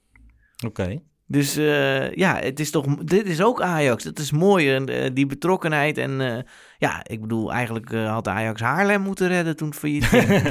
Oké. 0.66 1.01
Dus 1.28 1.55
eh, 1.55 2.14
ja, 2.14 2.39
het 2.39 2.59
is 2.59 2.72
toch, 2.72 2.86
dit 2.95 3.26
is 3.26 3.41
ook 3.41 3.62
Ajax. 3.62 4.03
Dat 4.03 4.20
is 4.20 4.32
mooi, 4.32 4.74
en, 4.74 4.86
eh, 4.86 5.09
die 5.14 5.26
betrokkenheid. 5.26 5.97
En 5.97 6.22
eh, 6.22 6.43
ja, 6.78 7.03
ik 7.07 7.22
bedoel, 7.22 7.51
eigenlijk 7.51 7.91
eh, 7.91 8.12
had 8.12 8.28
Ajax 8.28 8.62
Haarlem 8.62 9.01
moeten 9.01 9.28
redden 9.28 9.55
toen 9.55 9.68
het 9.70 9.78
failliet 9.78 10.05
ging. 10.05 10.28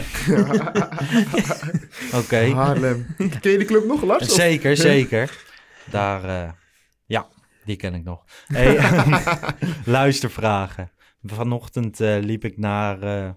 Oké. 2.23 2.53
Haarlem. 2.55 3.07
Ken 3.17 3.51
je 3.51 3.59
die 3.59 3.65
club 3.65 3.85
nog, 3.85 4.03
Lars? 4.03 4.35
Zeker, 4.35 4.77
zeker. 4.77 5.49
Daar, 5.91 6.25
eh, 6.25 6.51
ja, 7.07 7.29
die 7.65 7.77
ken 7.77 7.95
ik 7.95 8.05
nog. 8.05 8.25
Hey, 8.47 8.79
luistervragen. 9.85 10.91
Vanochtend 11.23 12.01
eh, 12.01 12.17
liep 12.21 12.45
ik 12.45 12.59
naar, 12.59 13.03
eh, 13.03 13.31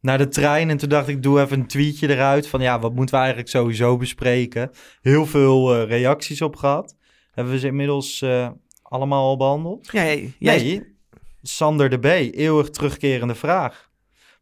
naar 0.00 0.18
de 0.18 0.28
trein 0.28 0.70
en 0.70 0.76
toen 0.76 0.88
dacht 0.88 1.08
ik, 1.08 1.22
doe 1.22 1.40
even 1.40 1.60
een 1.60 1.66
tweetje 1.66 2.08
eruit 2.08 2.48
van 2.48 2.60
ja, 2.60 2.78
wat 2.80 2.94
moeten 2.94 3.14
we 3.14 3.20
eigenlijk 3.20 3.50
sowieso 3.50 3.96
bespreken? 3.96 4.70
Heel 5.00 5.26
veel 5.26 5.74
eh, 5.74 5.88
reacties 5.88 6.42
op 6.42 6.56
gehad. 6.56 6.96
Hebben 7.32 7.52
we 7.52 7.58
ze 7.58 7.66
inmiddels 7.66 8.22
eh, 8.22 8.48
allemaal 8.82 9.24
al 9.26 9.36
behandeld? 9.36 9.88
Ja, 9.92 10.02
jij, 10.04 10.32
jij- 10.38 10.56
Nee, 10.62 10.96
Sander 11.42 11.90
de 11.90 11.98
B, 11.98 12.04
eeuwig 12.34 12.70
terugkerende 12.70 13.34
vraag. 13.34 13.87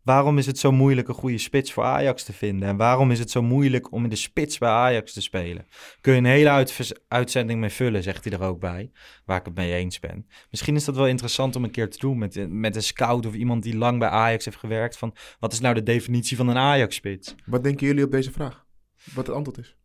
Waarom 0.06 0.38
is 0.38 0.46
het 0.46 0.58
zo 0.58 0.72
moeilijk 0.72 1.08
een 1.08 1.14
goede 1.14 1.38
spits 1.38 1.72
voor 1.72 1.84
Ajax 1.84 2.24
te 2.24 2.32
vinden? 2.32 2.68
En 2.68 2.76
waarom 2.76 3.10
is 3.10 3.18
het 3.18 3.30
zo 3.30 3.42
moeilijk 3.42 3.92
om 3.92 4.04
in 4.04 4.10
de 4.10 4.16
spits 4.16 4.58
bij 4.58 4.68
Ajax 4.68 5.12
te 5.12 5.22
spelen? 5.22 5.66
Kun 6.00 6.12
je 6.12 6.18
een 6.18 6.24
hele 6.24 6.66
uitzending 7.08 7.60
mee 7.60 7.70
vullen, 7.70 8.02
zegt 8.02 8.24
hij 8.24 8.32
er 8.32 8.42
ook 8.42 8.60
bij. 8.60 8.90
Waar 9.24 9.38
ik 9.38 9.44
het 9.44 9.54
mee 9.54 9.74
eens 9.74 9.98
ben. 9.98 10.26
Misschien 10.50 10.76
is 10.76 10.84
dat 10.84 10.96
wel 10.96 11.06
interessant 11.06 11.56
om 11.56 11.64
een 11.64 11.70
keer 11.70 11.90
te 11.90 11.98
doen 11.98 12.18
met, 12.18 12.46
met 12.48 12.76
een 12.76 12.82
scout 12.82 13.26
of 13.26 13.34
iemand 13.34 13.62
die 13.62 13.76
lang 13.76 13.98
bij 13.98 14.08
Ajax 14.08 14.44
heeft 14.44 14.56
gewerkt. 14.56 14.98
Van 14.98 15.14
wat 15.38 15.52
is 15.52 15.60
nou 15.60 15.74
de 15.74 15.82
definitie 15.82 16.36
van 16.36 16.48
een 16.48 16.56
Ajax-spits? 16.56 17.34
Wat 17.46 17.64
denken 17.64 17.86
jullie 17.86 18.04
op 18.04 18.10
deze 18.10 18.32
vraag? 18.32 18.66
Wat 19.14 19.26
het 19.26 19.36
antwoord 19.36 19.58
is? 19.58 19.76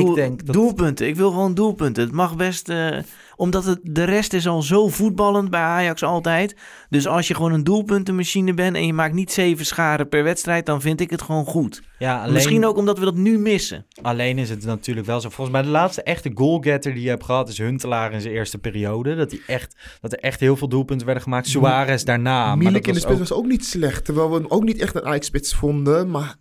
Doel- 0.00 0.08
ik 0.08 0.14
denk 0.14 0.46
dat... 0.46 0.54
Doelpunten. 0.54 1.06
Ik 1.06 1.16
wil 1.16 1.30
gewoon 1.30 1.54
doelpunten. 1.54 2.02
Het 2.02 2.12
mag 2.12 2.36
best... 2.36 2.68
eh, 2.68 2.98
omdat 3.36 3.64
het, 3.64 3.78
de 3.82 4.04
rest 4.04 4.32
is 4.32 4.46
al 4.46 4.62
zo 4.62 4.88
voetballend 4.88 5.50
bij 5.50 5.60
Ajax 5.60 6.02
altijd. 6.02 6.56
Dus 6.90 7.06
als 7.06 7.28
je 7.28 7.34
gewoon 7.34 7.52
een 7.52 7.64
doelpuntenmachine 7.64 8.54
bent... 8.54 8.76
en 8.76 8.86
je 8.86 8.92
maakt 8.92 9.14
niet 9.14 9.32
zeven 9.32 9.66
scharen 9.66 10.08
per 10.08 10.24
wedstrijd... 10.24 10.66
dan 10.66 10.80
vind 10.80 11.00
ik 11.00 11.10
het 11.10 11.22
gewoon 11.22 11.44
goed. 11.44 11.82
Ja, 11.98 12.20
alleen... 12.20 12.32
Misschien 12.32 12.66
ook 12.66 12.76
omdat 12.76 12.98
we 12.98 13.04
dat 13.04 13.14
nu 13.14 13.38
missen. 13.38 13.86
Alleen 14.02 14.38
is 14.38 14.50
het 14.50 14.64
natuurlijk 14.64 15.06
wel 15.06 15.20
zo. 15.20 15.28
Volgens 15.28 15.56
mij 15.56 15.62
de 15.64 15.68
laatste 15.72 16.02
echte 16.02 16.30
goalgetter 16.34 16.94
die 16.94 17.02
je 17.02 17.08
hebt 17.08 17.24
gehad 17.24 17.48
is 17.48 17.58
Huntelaar 17.58 18.12
in 18.12 18.20
zijn 18.20 18.34
eerste 18.34 18.58
periode. 18.58 19.14
Dat, 19.14 19.30
hij 19.30 19.40
echt, 19.46 19.76
dat 20.00 20.12
er 20.12 20.18
echt 20.18 20.40
heel 20.40 20.56
veel 20.56 20.68
doelpunten 20.68 21.06
werden 21.06 21.22
gemaakt. 21.24 21.48
Suarez 21.48 22.02
daarna. 22.02 22.46
maar 22.46 22.56
Milik 22.58 22.74
in 22.74 22.80
de 22.82 22.88
was 22.92 22.96
spits 23.02 23.12
ook- 23.12 23.28
was 23.28 23.32
ook 23.32 23.46
niet 23.46 23.64
slecht. 23.64 24.04
Terwijl 24.04 24.28
we 24.30 24.34
hem 24.36 24.46
ook 24.48 24.64
niet 24.64 24.80
echt 24.80 24.94
een 24.94 25.04
Ajax-spits 25.04 25.54
vonden. 25.54 26.10
Maar 26.10 26.36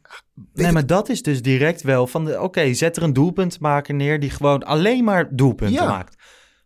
Nee, 0.54 0.72
maar 0.72 0.86
dat 0.86 1.10
is 1.10 1.22
dus 1.22 1.42
direct 1.42 1.82
wel 1.82 2.08
van 2.08 2.26
de... 2.26 2.42
Oké, 2.42 2.74
zet 2.74 2.98
er 2.98 3.04
een 3.04 3.14
doelpuntmaker 3.14 3.94
neer 3.94 4.20
die 4.20 4.30
gewoon 4.30 4.64
alleen 4.64 5.04
maar 5.04 5.36
doelpunten 5.36 5.84
Ja. 5.84 5.90
maakt. 5.90 6.16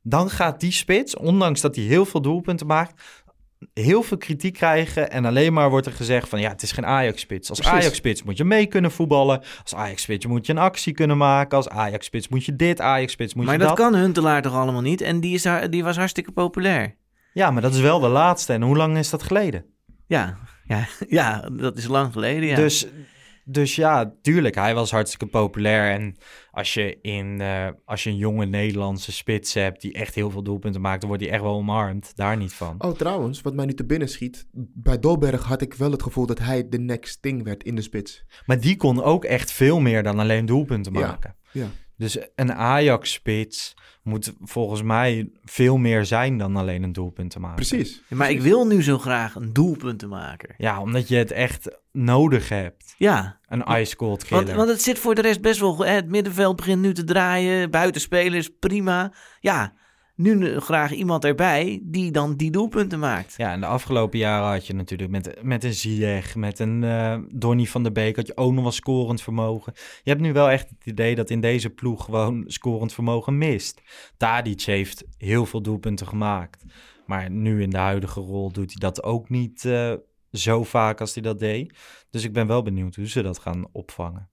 Dan 0.02 0.30
gaat 0.30 0.60
die 0.60 0.72
spits, 0.72 1.16
ondanks 1.18 1.62
dat 1.62 1.76
hij 1.76 1.86
heel 1.86 2.06
veel 2.06 2.22
doelpunten 2.22 2.68
maakt... 2.68 3.02
heel 3.74 4.04
veel 4.04 4.18
kritiek 4.18 4.54
krijgen 4.54 5.12
en 5.12 5.26
alleen 5.26 5.54
maar 5.54 5.70
wordt 5.70 5.86
er 5.86 5.94
gezegd 5.94 6.30
van... 6.30 6.40
ja, 6.40 6.50
het 6.50 6.62
is 6.62 6.72
geen 6.72 6.86
Ajax-spits. 6.86 7.50
Als. 7.50 7.64
Ajax-spits 7.64 8.24
moet 8.24 8.38
je 8.38 8.44
mee 8.44 8.66
kunnen 8.66 8.92
voetballen. 8.92 9.44
Als 9.62 9.76
Ajax-spits 9.76 10.26
moet 10.26 10.46
je 10.46 10.52
een 10.54 10.60
actie 10.60 10.94
kunnen 10.94 11.18
maken. 11.18 11.58
Als 11.58 11.70
Ajax-spits 11.70 12.28
moet 12.28 12.46
je 12.46 12.56
dit, 12.56 12.82
Ajax-spits 12.82 13.34
moet 13.34 13.46
Maar 13.46 13.54
je 13.54 13.60
dat 13.60 13.70
dat. 13.70 13.78
kan 13.78 13.96
Huntelaar 13.96 14.42
toch 14.42 14.54
allemaal 14.54 14.82
niet? 14.82 15.02
En 15.02 15.20
die, 15.20 15.34
is, 15.34 15.48
die 15.70 15.84
was 15.84 15.98
hartstikke 15.98 16.32
populair. 16.32 16.96
Ja, 17.34 17.52
maar 17.52 17.62
dat 17.62 17.74
is 17.74 17.80
wel 17.80 18.00
de 18.00 18.08
laatste. 18.08 18.54
En 18.54 18.62
hoe 18.62 18.78
lang 18.78 18.98
is 18.98 19.10
dat 19.10 19.24
geleden? 19.24 19.66
Ja, 20.08 20.38
ja, 20.66 20.88
ja 21.08 21.50
dat 21.52 21.78
is 21.78 21.88
lang 21.88 22.14
geleden, 22.14 22.48
ja. 22.50 22.56
Dus, 22.56 22.88
dus 23.48 23.76
ja, 23.76 24.14
tuurlijk, 24.22 24.56
hij 24.56 24.76
was 24.76 24.92
hartstikke 24.92 25.26
populair. 25.26 25.92
En 25.92 26.16
als 26.52 26.74
je, 26.74 27.02
in, 27.02 27.42
eh, 27.42 27.68
als 27.86 28.04
je 28.04 28.10
een 28.10 28.16
jonge 28.18 28.46
Nederlandse 28.46 29.12
spits 29.12 29.54
hebt 29.54 29.82
die 29.82 29.94
echt 29.94 30.16
heel 30.16 30.30
veel 30.30 30.44
doelpunten 30.44 30.82
maakt, 30.82 31.00
dan 31.00 31.10
wordt 31.10 31.24
hij 31.24 31.34
echt 31.34 31.42
wel 31.44 31.54
omarmd. 31.56 32.16
Daar 32.16 32.38
niet 32.38 32.54
van. 32.54 32.76
Oh, 32.78 32.92
trouwens, 32.92 33.42
wat 33.42 33.54
mij 33.54 33.66
nu 33.66 33.74
te 33.74 33.86
binnen 33.86 34.10
schiet. 34.10 34.48
Bij 34.74 35.00
Dolberg 35.00 35.44
had 35.44 35.62
ik 35.62 35.74
wel 35.74 35.92
het 35.92 36.04
gevoel 36.04 36.26
dat 36.26 36.40
hij 36.40 36.70
de 36.70 36.80
next 36.80 37.22
thing 37.22 37.44
werd 37.44 37.64
in 37.64 37.76
de 37.76 37.82
spits. 37.82 38.24
Maar 38.46 38.60
die 38.60 38.76
kon 38.76 39.04
ook 39.04 39.26
echt 39.26 39.52
veel 39.52 39.80
meer 39.80 40.04
dan 40.04 40.20
alleen 40.20 40.46
doelpunten 40.46 40.94
Ja, 40.94 41.00
maken. 41.00 41.36
ja. 41.52 41.68
Dus 41.98 42.18
een 42.36 42.54
Ajax-spits 42.54 43.74
moet 44.06 44.34
volgens 44.42 44.82
mij 44.82 45.30
veel 45.44 45.78
meer 45.78 46.06
zijn 46.06 46.38
dan 46.38 46.56
alleen 46.56 46.84
een 46.84 46.94
doelpunt 46.94 47.32
te 47.32 47.40
maken. 47.40 47.56
Precies. 47.56 48.02
Maar 48.10 48.30
ik 48.30 48.42
wil 48.42 48.68
nu 48.68 48.84
zo 48.84 48.98
graag 48.98 49.36
een 49.36 49.54
doelpuntenmaker. 49.54 50.54
Ja, 50.58 50.82
omdat 50.82 51.08
je 51.08 51.16
het 51.16 51.32
echt 51.32 51.78
nodig 51.92 52.50
hebt. 52.50 52.96
Ja. 52.98 53.40
Een 53.48 53.80
ice 53.80 53.96
cold 53.96 54.24
killer. 54.24 54.46
Want, 54.46 54.58
want 54.58 54.70
het 54.70 54.82
zit 54.82 55.00
voor 55.00 55.16
de 55.16 55.22
rest 55.22 55.42
best 55.42 55.60
wel... 55.60 55.74
goed. 55.74 55.86
Hè, 55.86 55.92
Het 55.92 56.10
middenveld 56.10 56.56
begint 56.56 56.82
nu 56.82 56.94
te 56.94 57.04
draaien. 57.04 57.72
Buitenspelers, 57.72 58.50
prima. 58.60 59.14
Ja, 59.40 59.74
nu 60.16 60.60
graag 60.60 60.92
iemand 60.92 61.26
erbij 61.26 61.80
die 61.84 62.12
dan 62.12 62.36
die 62.36 62.52
doelpunten 62.52 63.00
maakt. 63.00 63.34
Ja, 63.38 63.52
en 63.52 63.60
de 63.60 63.66
afgelopen 63.66 64.20
jaren 64.20 64.52
had 64.52 64.68
je 64.68 64.74
natuurlijk 64.74 65.12
met, 65.12 65.44
met 65.44 65.64
een 65.64 65.74
Ziyech, 65.74 66.36
met 66.36 66.60
een 66.60 66.84
eh 66.84 67.18
Donny 67.30 67.66
van 67.66 67.84
der 67.84 67.92
Beek, 67.92 68.16
had 68.16 68.28
je 68.28 68.38
ook 68.38 68.54
nog 68.54 68.64
wel 68.64 68.72
scorend 68.72 69.22
vermogen. 69.22 69.74
Je 69.76 70.10
hebt 70.10 70.22
nu 70.22 70.34
wel 70.34 70.50
echt 70.50 70.70
het 70.70 70.86
idee 70.86 71.16
dat 71.16 71.30
in 71.30 71.42
deze 71.42 71.70
ploeg 71.70 72.06
gewoon 72.06 72.44
scorend 72.48 72.94
vermogen 72.94 73.38
mist. 73.38 73.82
Tadic 74.18 74.62
heeft 74.62 75.04
heel 75.18 75.46
veel 75.46 75.62
doelpunten 75.62 76.08
gemaakt. 76.08 76.64
Maar 77.06 77.32
nu 77.32 77.62
in 77.62 77.70
de 77.70 77.78
huidige 77.78 78.20
rol 78.20 78.52
doet 78.52 78.72
hij 78.72 78.80
dat 78.80 79.04
ook 79.04 79.30
niet 79.30 79.66
eh, 79.66 79.94
zo 80.32 80.64
vaak 80.64 81.02
als 81.02 81.14
hij 81.14 81.24
dat 81.24 81.40
deed. 81.40 81.78
Dus 82.10 82.24
ik 82.24 82.34
ben 82.34 82.48
wel 82.48 82.64
benieuwd 82.64 82.96
hoe 82.96 83.08
ze 83.08 83.22
dat 83.22 83.40
gaan 83.40 83.68
opvangen. 83.72 84.30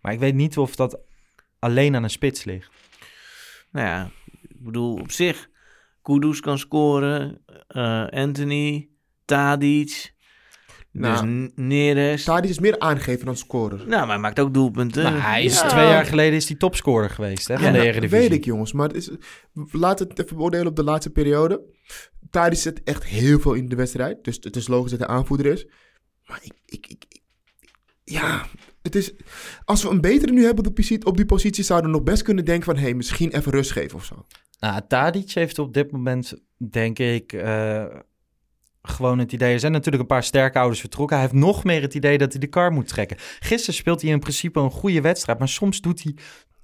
Maar 0.00 0.12
ik 0.12 0.18
weet 0.18 0.34
niet 0.34 0.58
of 0.58 0.76
dat 0.76 0.98
alleen 1.58 1.94
aan 1.96 2.02
een 2.02 2.10
spits 2.10 2.44
ligt. 2.44 2.70
Nou 3.72 3.86
ja, 3.86 4.10
ik 4.60 4.66
bedoel, 4.66 4.94
op 4.94 5.10
zich... 5.10 5.48
Kudus 6.02 6.40
kan 6.40 6.58
scoren. 6.58 7.42
eh, 7.68 8.06
Anthony, 8.08 8.88
Tadic. 9.24 10.14
Nou, 10.92 11.12
dus 11.26 11.50
N- 11.56 11.66
Neres. 11.66 12.24
Tadic 12.24 12.50
is 12.50 12.58
meer 12.58 12.78
aangeven 12.78 13.26
dan 13.26 13.36
scorer. 13.36 13.78
Nou, 13.78 13.88
maar 13.88 14.06
hij 14.08 14.18
maakt 14.18 14.40
ook 14.40 14.54
doelpunten. 14.54 15.02
Nou, 15.02 15.16
hij 15.16 15.44
is 15.44 15.60
Ja. 15.60 15.68
twee 15.68 15.86
jaar 15.86 16.04
geleden 16.04 16.34
is 16.34 16.48
hij 16.48 16.56
topscorer 16.56 17.10
geweest 17.10 17.48
hè, 17.48 17.54
van 17.54 17.64
Ja, 17.64 17.70
de 17.70 17.76
nou, 17.76 17.88
Eredivisie. 17.90 18.28
weet 18.28 18.38
ik 18.38 18.44
jongens, 18.44 18.72
maar 18.72 18.86
het 18.88 18.96
is, 18.96 19.10
laten 19.70 20.06
we 20.06 20.12
het 20.12 20.24
even 20.24 20.36
beoordelen 20.36 20.66
op 20.66 20.76
de 20.76 20.84
laatste 20.84 21.10
periode. 21.10 21.62
Tadic 22.30 22.58
zit 22.58 22.82
echt 22.82 23.04
heel 23.04 23.40
veel 23.40 23.52
in 23.54 23.68
de 23.68 23.76
wedstrijd, 23.76 24.24
dus 24.24 24.38
het 24.40 24.56
is 24.56 24.68
logisch 24.68 24.90
dat 24.90 25.00
hij 25.00 25.08
aanvoerder 25.08 25.46
is. 25.46 25.66
Maar 26.26 26.40
ik, 26.42 26.52
ik, 26.66 26.86
ik, 26.86 27.04
ik- 27.08 27.22
ja, 28.04 28.46
het 28.82 28.94
is, 28.94 29.12
als 29.64 29.82
we 29.82 29.88
een 29.88 30.00
betere 30.00 30.32
nu 30.32 30.44
hebben 30.44 30.66
op 30.66 31.16
die, 31.16 31.26
positie- 31.26 31.64
zouden 31.64 31.90
we 31.90 31.96
nog 31.96 32.06
best 32.06 32.22
kunnen 32.22 32.44
denken 32.44 32.64
van, 32.64 32.76
hé, 32.76 32.82
hey, 32.82 32.94
misschien 32.94 33.30
even 33.30 33.52
rust 33.52 33.70
geven 33.70 33.96
of 33.96 34.04
zo. 34.04 34.26
Nou, 34.58 34.80
Tadic 34.88 35.30
heeft 35.30 35.58
op 35.58 35.74
dit 35.74 35.90
moment, 35.90 36.34
denk 36.56 36.98
ik, 36.98 37.32
eh, 37.32 37.84
gewoon 38.82 39.18
het 39.18 39.32
idee... 39.32 39.52
Er 39.52 39.60
zijn 39.60 39.72
natuurlijk 39.72 40.02
een 40.02 40.08
paar 40.08 40.22
sterke 40.24 40.58
ouders 40.58 40.80
vertrokken. 40.80 41.16
Hij 41.16 41.26
heeft 41.26 41.40
nog 41.40 41.64
meer 41.64 41.82
het 41.82 41.94
idee 41.94 42.18
dat 42.18 42.32
hij 42.32 42.40
de 42.40 42.46
kar 42.46 42.72
moet 42.72 42.88
trekken. 42.88 43.16
Gisteren 43.38 43.74
speelt 43.74 44.02
hij 44.02 44.10
in 44.10 44.20
principe 44.20 44.60
een 44.60 44.70
goede 44.70 45.00
wedstrijd... 45.00 45.38
maar 45.38 45.48
soms 45.48 45.80
doet 45.80 46.02
hij 46.02 46.14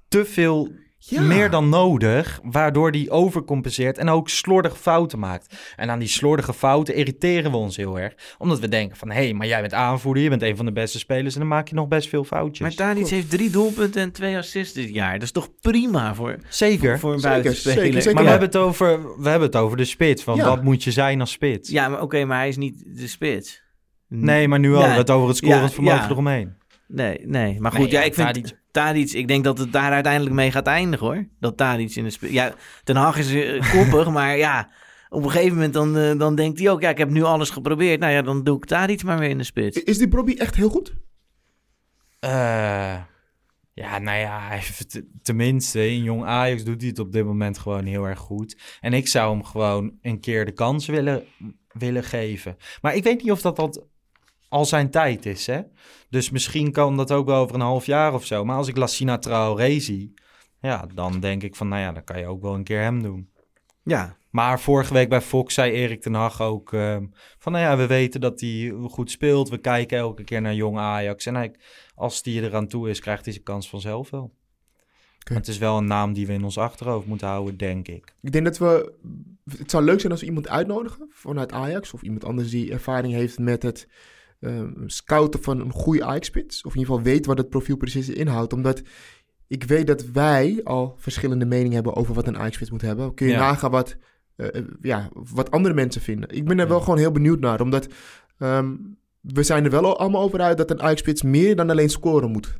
te 0.07 0.25
veel 0.25 0.71
Ja. 0.99 1.21
meer 1.21 1.49
dan 1.49 1.69
nodig... 1.69 2.39
waardoor 2.43 2.89
hij 2.91 3.05
overcompenseert 3.09 3.97
en 3.97 4.09
ook 4.09 4.29
slordige 4.29 4.75
fouten 4.75 5.19
maakt. 5.19 5.55
En 5.75 5.89
aan 5.89 5.99
die 5.99 6.07
slordige 6.07 6.53
fouten 6.53 6.95
irriteren 6.95 7.51
we 7.51 7.57
ons 7.57 7.77
heel 7.77 7.99
erg. 7.99 8.13
Omdat 8.37 8.59
we 8.59 8.67
denken 8.67 8.97
van... 8.97 9.09
hé, 9.11 9.23
hey, 9.23 9.33
maar 9.33 9.47
jij 9.47 9.61
bent 9.61 9.73
aanvoerder, 9.73 10.23
je 10.23 10.29
bent 10.29 10.41
een 10.41 10.55
van 10.55 10.65
de 10.65 10.71
beste 10.71 10.99
spelers... 10.99 11.33
en 11.33 11.39
dan 11.39 11.49
maak 11.49 11.67
je 11.67 11.75
nog 11.75 11.87
best 11.87 12.09
veel 12.09 12.23
foutjes. 12.23 12.59
Maar 12.59 12.73
Tadic 12.87 13.07
heeft 13.07 13.29
drie 13.29 13.49
doelpunten 13.49 14.01
en 14.01 14.11
twee 14.11 14.37
assists 14.37 14.73
dit 14.73 14.89
jaar. 14.89 15.13
Dat 15.13 15.21
is 15.21 15.31
toch 15.31 15.49
prima 15.61 16.15
voor, 16.15 16.37
Zeker. 16.49 16.99
voor 16.99 17.13
een 17.13 17.19
Zeker, 17.19 17.41
buitenspeler. 17.41 17.79
zeker, 17.83 18.01
zeker. 18.01 18.13
Maar 18.13 18.23
we 18.23 18.29
Ja. 18.29 18.37
hebben, 18.39 18.59
het 18.61 18.67
over, 18.67 19.21
we 19.21 19.29
hebben 19.29 19.47
het 19.47 19.57
over 19.57 19.77
de 19.77 19.85
spits. 19.85 20.23
Van 20.23 20.35
Ja. 20.35 20.45
wat 20.45 20.63
moet 20.63 20.83
je 20.83 20.91
zijn 20.91 21.19
als 21.19 21.31
spits? 21.31 21.69
Ja, 21.69 21.89
maar 21.89 22.01
oké, 22.01 22.25
maar 22.25 22.37
hij 22.37 22.47
is 22.47 22.57
niet 22.57 22.83
de 22.97 23.07
spits. 23.07 23.61
Nee, 24.09 24.47
maar 24.47 24.59
nu 24.59 24.71
hadden 24.73 24.91
we 24.91 24.97
het 24.97 25.09
over 25.09 25.27
het 25.27 25.37
scorend 25.37 25.61
Ja, 25.61 25.69
vermogen 25.69 25.99
ja. 26.01 26.09
eromheen. 26.09 26.55
Nee, 26.87 27.19
nee. 27.25 27.59
Maar 27.59 27.71
Nee, 27.73 27.81
goed, 27.81 27.91
ja, 27.91 27.99
ja, 27.99 28.05
ik 28.05 28.13
vind 28.13 28.27
Tadic- 28.27 28.57
Tadic... 28.77 29.11
Ik 29.11 29.27
denk 29.27 29.43
dat 29.43 29.57
het 29.57 29.71
daar 29.73 29.91
uiteindelijk 29.91 30.35
mee 30.35 30.51
gaat 30.51 30.67
eindigen, 30.67 31.05
hoor. 31.05 31.27
Dat 31.39 31.57
Tadic 31.57 31.95
in 31.95 32.03
de 32.03 32.09
spits... 32.09 32.33
Ja, 32.33 32.53
Ten 32.83 32.95
Hag 32.95 33.17
is 33.17 33.33
eh, 33.33 33.71
koppig, 33.75 34.09
maar 34.09 34.37
ja... 34.37 34.69
Op 35.09 35.23
een 35.23 35.31
gegeven 35.31 35.53
moment 35.55 35.73
dan, 35.73 35.97
eh, 35.97 36.17
dan 36.17 36.35
denkt 36.35 36.59
hij 36.59 36.69
ook... 36.69 36.81
Ja, 36.81 36.89
ik 36.89 36.97
heb 36.97 37.09
nu 37.09 37.23
alles 37.23 37.49
geprobeerd. 37.49 37.99
Nou 37.99 38.11
ja, 38.11 38.21
dan 38.21 38.43
doe 38.43 38.57
ik 38.57 38.65
Tadic 38.65 39.03
maar 39.03 39.19
weer 39.19 39.29
in 39.29 39.37
de 39.37 39.43
spits. 39.43 39.83
Is 39.83 39.97
die 39.97 40.07
Bobby 40.07 40.33
echt 40.37 40.55
heel 40.55 40.69
goed? 40.69 40.93
Eh, 42.19 42.29
ja, 43.73 43.99
nou 43.99 44.17
ja, 44.17 44.47
hij 44.47 44.55
heeft 44.55 44.93
het- 44.93 45.03
tenminste 45.21 45.89
in 45.89 46.03
jong 46.03 46.23
Ajax 46.25 46.63
doet 46.63 46.79
hij 46.81 46.89
het 46.89 46.99
op 46.99 47.11
dit 47.11 47.25
moment 47.25 47.57
gewoon 47.57 47.85
heel 47.85 48.05
erg 48.05 48.19
goed. 48.19 48.57
En 48.81 48.93
ik 48.93 49.07
zou 49.07 49.31
hem 49.31 49.43
gewoon 49.43 49.97
een 50.01 50.19
keer 50.19 50.45
de 50.45 50.51
kans 50.51 50.85
willen, 50.85 51.23
willen 51.67 52.03
geven. 52.03 52.57
Maar 52.81 52.95
ik 52.95 53.03
weet 53.03 53.23
niet 53.23 53.31
of 53.31 53.41
dat, 53.41 53.55
dat 53.55 53.85
al 54.49 54.65
zijn 54.65 54.89
tijd 54.89 55.25
is, 55.25 55.47
hè. 55.47 55.61
Dus 56.09 56.29
misschien 56.29 56.71
kan 56.71 56.97
dat 56.97 57.11
ook 57.11 57.25
wel 57.25 57.41
over 57.41 57.55
een 57.55 57.61
half 57.61 57.85
jaar 57.85 58.13
of 58.13 58.25
zo. 58.25 58.45
Maar 58.45 58.57
als 58.57 58.67
ik 58.67 58.77
Lassina 58.77 59.17
Traoré 59.17 59.79
zie, 59.79 60.13
ja, 60.61 60.85
dan 60.93 61.19
denk 61.19 61.43
ik 61.43 61.55
van, 61.55 61.67
nou 61.67 61.81
ja, 61.81 61.91
dan 61.91 62.03
kan 62.03 62.19
je 62.19 62.25
ook 62.25 62.41
wel 62.41 62.53
een 62.53 62.63
keer 62.63 62.81
hem 62.81 63.01
doen. 63.01 63.29
Ja, 63.83 64.17
Maar 64.29 64.59
vorige 64.59 64.93
week 64.93 65.09
bij 65.09 65.21
Fox 65.21 65.53
zei 65.53 65.71
Erik 65.71 66.01
ten 66.01 66.13
Hag 66.13 66.41
ook 66.41 66.73
ehm, 66.73 67.05
van, 67.37 67.51
nou 67.51 67.63
ja, 67.63 67.77
we 67.77 67.87
weten 67.87 68.21
dat 68.21 68.39
hij 68.39 68.73
goed 68.89 69.11
speelt. 69.11 69.49
We 69.49 69.57
kijken 69.57 69.97
elke 69.97 70.23
keer 70.23 70.41
naar 70.41 70.53
jong 70.53 70.77
Ajax. 70.77 71.25
En 71.25 71.35
hij, 71.35 71.55
als 71.95 72.23
die 72.23 72.41
eraan 72.41 72.67
toe 72.67 72.89
is, 72.89 72.99
krijgt 72.99 73.23
hij 73.23 73.33
zijn 73.33 73.45
kans 73.45 73.69
vanzelf 73.69 74.09
wel. 74.09 74.33
Het 75.33 75.47
is 75.47 75.57
wel 75.57 75.77
een 75.77 75.85
naam 75.85 76.13
die 76.13 76.27
we 76.27 76.33
in 76.33 76.43
ons 76.43 76.57
achterhoofd 76.57 77.07
moeten 77.07 77.27
houden, 77.27 77.57
denk 77.57 77.87
ik. 77.87 78.13
Ik 78.21 78.31
denk 78.31 78.45
dat 78.45 78.57
we... 78.57 78.93
Het 79.57 79.71
zou 79.71 79.83
leuk 79.83 79.99
zijn 79.99 80.11
als 80.11 80.21
we 80.21 80.27
iemand 80.27 80.47
uitnodigen 80.47 81.07
vanuit 81.09 81.51
Ajax... 81.51 81.93
of 81.93 82.01
iemand 82.01 82.25
anders 82.25 82.49
die 82.49 82.71
ervaring 82.71 83.13
heeft 83.13 83.39
met 83.39 83.63
het 83.63 83.87
ehm, 84.39 84.71
scouten 84.85 85.43
van 85.43 85.59
een 85.59 85.71
goede 85.71 86.03
Ajax-spits. 86.03 86.63
Of 86.63 86.73
in 86.73 86.79
ieder 86.79 86.95
geval 86.95 87.11
weet 87.11 87.25
wat 87.25 87.37
het 87.37 87.49
profiel 87.49 87.77
precies 87.77 88.09
inhoudt. 88.09 88.53
Omdat 88.53 88.81
ik 89.47 89.63
weet 89.63 89.87
dat 89.87 90.05
wij 90.05 90.61
al 90.63 90.95
verschillende 90.97 91.45
meningen 91.45 91.73
hebben 91.73 91.95
over 91.95 92.13
wat 92.13 92.27
een 92.27 92.37
Ajax-spits 92.37 92.71
moet 92.71 92.81
hebben. 92.81 93.13
Kun 93.13 93.27
je 93.27 93.33
Ja. 93.33 93.39
nagaan 93.39 93.71
wat 93.71 93.95
eh, 94.35 94.47
eh, 94.55 94.63
ja, 94.81 95.09
wat 95.13 95.51
andere 95.51 95.73
mensen 95.73 96.01
vinden. 96.01 96.29
Ik 96.29 96.45
ben 96.45 96.59
er 96.59 96.67
wel 96.67 96.79
gewoon 96.79 96.97
heel 96.97 97.11
benieuwd 97.11 97.39
naar, 97.39 97.61
omdat 97.61 97.87
ehm, 98.37 98.75
we 99.21 99.43
zijn 99.43 99.63
er 99.65 99.71
wel 99.71 99.97
allemaal 99.99 100.21
over 100.21 100.41
uit 100.41 100.57
dat 100.57 100.71
een 100.71 100.81
Ajax-spits 100.81 101.21
meer 101.21 101.55
dan 101.55 101.69
alleen 101.69 101.89
scoren 101.89 102.31
moet. 102.31 102.53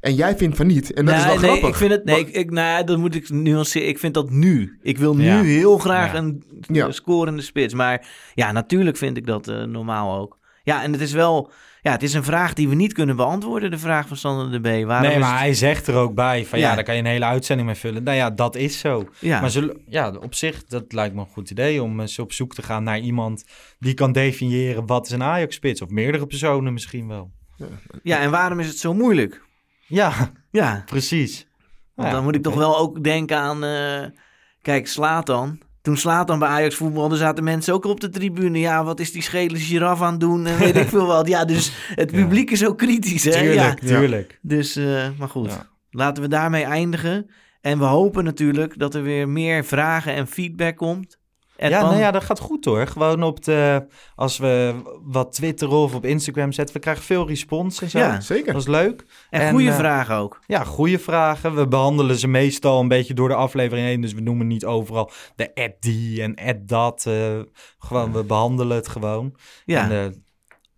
En 0.00 0.14
jij 0.14 0.36
vindt 0.36 0.56
van 0.56 0.66
niet. 0.66 0.92
En 0.92 1.04
dat 1.04 1.14
is 1.16 1.24
wel 1.24 1.34
nee, 1.38 1.42
grappig. 1.44 1.68
ik 1.68 1.74
vind 1.74 1.90
het. 1.90 2.04
Nee, 2.04 2.20
Maar- 2.20 2.28
ik, 2.28 2.34
ik, 2.36 2.50
nou, 2.50 2.66
ja, 2.66 2.82
dat 2.82 2.98
moet 2.98 3.14
ik 3.14 3.28
nuanceren. 3.30 3.88
Ik 3.88 3.98
vind 3.98 4.14
dat 4.14 4.30
nu. 4.30 4.78
Ik 4.82 4.98
wil 4.98 5.16
nu 5.16 5.24
Ja. 5.24 5.42
heel 5.42 5.78
graag 5.78 6.12
Ja. 6.12 6.18
een 6.18 6.42
Ja. 6.60 6.90
scorende 6.90 7.42
spits. 7.42 7.74
Maar 7.74 8.08
ja, 8.34 8.52
natuurlijk 8.52 8.96
vind 8.96 9.16
ik 9.16 9.26
dat 9.26 9.48
eh, 9.48 9.62
normaal 9.64 10.18
ook. 10.20 10.38
Ja, 10.62 10.82
en 10.82 10.92
het 10.92 11.00
is 11.00 11.12
wel. 11.12 11.50
Ja, 11.82 11.92
het 11.92 12.02
is 12.02 12.14
een 12.14 12.24
vraag 12.24 12.54
die 12.54 12.68
we 12.68 12.74
niet 12.74 12.92
kunnen 12.92 13.16
beantwoorden. 13.16 13.70
De 13.70 13.78
vraag 13.78 14.08
van 14.08 14.16
Sander 14.16 14.62
de 14.62 14.80
B. 14.82 14.86
Waarom 14.86 15.08
nee, 15.08 15.18
maar 15.18 15.30
het- 15.30 15.38
hij 15.40 15.54
zegt 15.54 15.86
er 15.86 15.94
ook 15.94 16.14
bij 16.14 16.44
van 16.46 16.58
ja. 16.58 16.68
Ja. 16.68 16.74
daar 16.74 16.84
kan 16.84 16.94
je 16.94 17.00
een 17.00 17.06
hele 17.06 17.24
uitzending 17.24 17.68
mee 17.68 17.76
vullen. 17.78 18.02
Nou 18.02 18.16
ja, 18.16 18.30
dat 18.30 18.56
is 18.56 18.78
zo. 18.78 19.08
Ja. 19.18 19.40
Maar 19.40 19.50
zullen, 19.50 19.82
ja, 19.86 20.10
op 20.10 20.34
zich, 20.34 20.64
dat 20.64 20.92
lijkt 20.92 21.14
me 21.14 21.20
een 21.20 21.26
goed 21.26 21.50
idee 21.50 21.82
om 21.82 22.00
eens 22.00 22.18
op 22.18 22.32
zoek 22.32 22.54
te 22.54 22.62
gaan 22.62 22.82
naar 22.82 22.98
iemand 22.98 23.44
die 23.78 23.94
kan 23.94 24.12
definiëren 24.12 24.86
wat 24.86 25.06
is 25.06 25.12
een 25.12 25.22
Ajax-spits. 25.22 25.82
Of 25.82 25.88
meerdere 25.88 26.26
personen 26.26 26.72
misschien 26.72 27.08
wel. 27.08 27.30
ja, 28.02 28.18
en 28.20 28.30
waarom 28.30 28.60
is 28.60 28.66
het 28.66 28.78
zo 28.78 28.94
moeilijk? 28.94 29.42
Ja, 29.86 30.12
Ja, 30.50 30.82
precies. 30.86 31.46
want 31.94 32.08
Ja, 32.08 32.14
dan 32.14 32.24
moet 32.24 32.34
ik 32.34 32.42
toch 32.42 32.54
wel 32.54 32.78
ook 32.78 33.04
denken 33.04 33.36
aan. 33.36 33.64
eh, 33.64 34.06
kijk, 34.62 34.86
Slatan. 34.88 35.60
Toen 35.90 35.98
Slatan 35.98 36.38
bij 36.38 36.48
Ajax 36.48 36.74
voetbalde, 36.74 37.16
zaten 37.16 37.44
mensen 37.44 37.74
ook 37.74 37.84
op 37.84 38.00
de 38.00 38.08
tribune. 38.08 38.58
Ja, 38.58 38.84
wat 38.84 39.00
is 39.00 39.12
die 39.12 39.22
schele 39.22 39.58
giraf 39.58 40.02
aan 40.02 40.10
het 40.10 40.20
doen? 40.20 40.46
En 40.46 40.58
weet 40.58 40.76
ik 40.84 40.88
veel 40.88 41.06
wat. 41.06 41.28
Ja, 41.28 41.44
dus 41.44 41.72
het 41.94 42.10
Ja. 42.10 42.16
publiek 42.22 42.50
is 42.50 42.66
ook 42.66 42.78
kritisch, 42.78 43.24
hè? 43.24 43.30
Ja. 43.40 43.74
Tuurlijk, 43.74 43.78
tuurlijk. 43.80 44.38
Dus, 44.42 44.76
eh, 44.76 45.08
maar 45.18 45.28
goed. 45.28 45.50
Ja. 45.50 45.66
Laten 45.90 46.22
we 46.22 46.28
daarmee 46.28 46.64
eindigen. 46.64 47.30
En 47.60 47.78
we 47.78 47.84
hopen 47.84 48.24
natuurlijk 48.24 48.78
dat 48.78 48.94
er 48.94 49.02
weer 49.02 49.28
meer 49.28 49.64
vragen 49.64 50.14
en 50.14 50.26
feedback 50.26 50.76
komt. 50.76 51.18
En 51.60 51.70
ja, 51.70 51.80
dan- 51.80 51.88
nou 51.88 52.00
ja, 52.00 52.10
dat 52.10 52.24
gaat 52.24 52.38
goed 52.38 52.64
hoor. 52.64 52.86
Gewoon 52.86 53.22
op 53.22 53.44
de, 53.44 53.86
als 54.14 54.38
we 54.38 54.74
wat 55.02 55.32
twitteren 55.32 55.76
of 55.76 55.94
op 55.94 56.04
Instagram 56.04 56.52
zetten, 56.52 56.74
we 56.74 56.80
krijgen 56.80 57.04
veel 57.04 57.26
respons 57.28 57.82
en 57.82 57.90
zo. 57.90 57.98
Ja, 57.98 58.20
Zeker. 58.20 58.52
Dat 58.52 58.62
is 58.62 58.68
leuk. 58.68 59.04
en 59.30 59.40
en, 59.40 59.50
goede 59.50 59.68
eh, 59.70 59.76
vragen 59.76 60.16
ook. 60.16 60.40
Ja, 60.46 60.64
goede 60.64 60.98
vragen. 60.98 61.54
We 61.54 61.68
behandelen 61.68 62.16
ze 62.16 62.28
meestal 62.28 62.80
een 62.80 62.88
beetje 62.88 63.14
door 63.14 63.28
de 63.28 63.34
aflevering 63.34 63.86
heen. 63.86 64.00
Dus 64.00 64.12
we 64.12 64.20
noemen 64.20 64.46
niet 64.46 64.64
overal 64.64 65.10
de 65.36 65.54
add 65.54 65.74
die 65.80 66.22
en 66.22 66.34
add 66.36 66.68
dat. 66.68 67.06
eh, 67.06 67.40
gewoon, 67.78 68.12
we 68.12 68.24
behandelen 68.24 68.76
het 68.76 68.88
gewoon. 68.88 69.34
Ja, 69.64 69.90
En, 69.90 69.90
eh, 69.90 70.16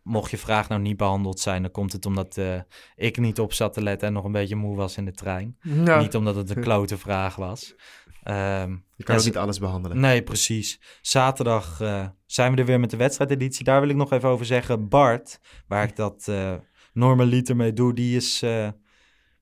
mocht 0.02 0.30
je 0.30 0.38
vraag 0.38 0.68
nou 0.68 0.80
niet 0.80 0.96
behandeld 0.96 1.40
zijn, 1.40 1.62
dan 1.62 1.70
komt 1.70 1.92
het 1.92 2.06
omdat 2.06 2.36
eh, 2.36 2.60
ik 2.96 3.18
niet 3.18 3.40
op 3.40 3.52
zat 3.52 3.72
te 3.72 3.82
letten 3.82 4.08
en 4.08 4.14
nog 4.14 4.24
een 4.24 4.32
beetje 4.32 4.56
moe 4.56 4.76
was 4.76 4.96
in 4.96 5.04
de 5.04 5.12
trein. 5.12 5.56
Ja, 5.84 6.00
Niet 6.00 6.14
omdat 6.16 6.36
het 6.36 6.56
een 6.56 6.62
klote 6.62 6.98
vraag 6.98 7.36
was. 7.36 7.74
Ehm, 8.22 8.70
je 8.96 9.04
kan 9.04 9.16
ook 9.16 9.24
niet 9.24 9.36
alles 9.36 9.58
behandelen. 9.58 10.00
Nee, 10.00 10.22
precies. 10.22 10.80
Zaterdag 11.00 11.80
eh, 11.80 12.06
zijn 12.26 12.52
we 12.54 12.58
er 12.60 12.66
weer 12.66 12.80
met 12.80 12.90
de 12.90 12.96
wedstrijdeditie. 12.96 13.64
Daar 13.64 13.80
wil 13.80 13.88
ik 13.88 13.96
nog 13.96 14.12
even 14.12 14.28
over 14.28 14.46
zeggen. 14.46 14.88
Bart, 14.88 15.40
waar 15.66 15.84
ik 15.88 15.96
dat 15.96 16.28
eh 16.28 16.54
normaliter 16.92 17.56
mee 17.56 17.72
doe, 17.72 17.94
die 17.94 18.16
is... 18.16 18.42
eh, 18.42 18.68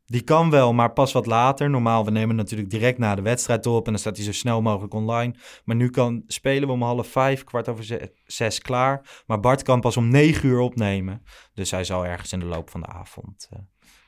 die 0.06 0.22
kan 0.22 0.50
wel, 0.50 0.72
maar 0.72 0.92
pas 0.92 1.12
wat 1.12 1.26
later. 1.26 1.70
Normaal, 1.70 2.04
we 2.04 2.10
nemen 2.10 2.36
natuurlijk 2.36 2.70
direct 2.70 2.98
na 2.98 3.14
de 3.14 3.22
wedstrijd 3.22 3.66
op 3.66 3.84
en 3.86 3.92
dan 3.92 4.00
staat 4.00 4.16
hij 4.16 4.24
zo 4.24 4.32
snel 4.32 4.62
mogelijk 4.62 4.94
online. 4.94 5.34
Maar 5.64 5.76
nu 5.76 5.90
kan, 5.90 6.22
spelen 6.26 6.68
we 6.68 6.74
om 6.74 6.82
half 6.82 7.06
vijf, 7.08 7.44
kwart 7.44 7.68
over 7.68 7.84
ze- 7.84 8.12
zes 8.24 8.58
klaar. 8.60 9.22
Maar 9.26 9.40
Bart 9.40 9.62
kan 9.62 9.80
pas 9.80 9.96
om 9.96 10.08
negen 10.08 10.48
uur 10.48 10.58
opnemen. 10.58 11.22
Dus 11.54 11.70
hij 11.70 11.84
zal 11.84 12.06
ergens 12.06 12.32
in 12.32 12.38
de 12.40 12.46
loop 12.46 12.70
van 12.70 12.80
de 12.80 12.86
avond 12.86 13.48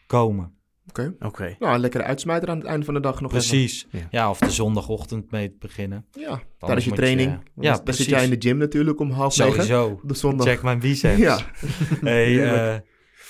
komen. 0.07 0.57
Oké. 0.89 1.15
oké. 1.21 1.57
Nou, 1.59 1.75
een 1.75 1.81
lekkere 1.81 2.03
uitsmijter 2.05 2.49
aan 2.49 2.59
het 2.59 2.67
einde 2.67 2.85
van 2.85 2.95
de 2.95 3.01
dag 3.01 3.21
nog 3.21 3.31
Precies. 3.31 3.87
Ja. 3.91 4.01
Ja. 4.11 4.31
of 4.31 4.39
de 4.39 4.51
zondagochtend 4.51 5.31
mee 5.31 5.49
te 5.51 5.57
beginnen. 5.59 6.07
Ja, 6.13 6.29
Dan 6.29 6.41
tijdens 6.59 6.85
je 6.85 6.93
training. 6.93 7.31
ja, 7.61 7.73
Dan- 7.75 7.85
dan 7.85 7.95
zit 7.95 8.07
jij 8.07 8.25
in 8.25 8.31
de 8.31 8.37
gym 8.49 8.57
natuurlijk 8.57 9.01
om 9.01 9.11
half 9.11 9.37
negen. 9.37 9.53
Sowieso. 9.53 9.85
Op 10.03 10.09
de 10.09 10.15
zondag. 10.15 10.47
Check 10.47 10.63
mijn 10.63 10.79
biceps. 10.79 11.19
Ja. 11.19 11.39
Hey, 12.01 12.43
eh, 12.75 12.81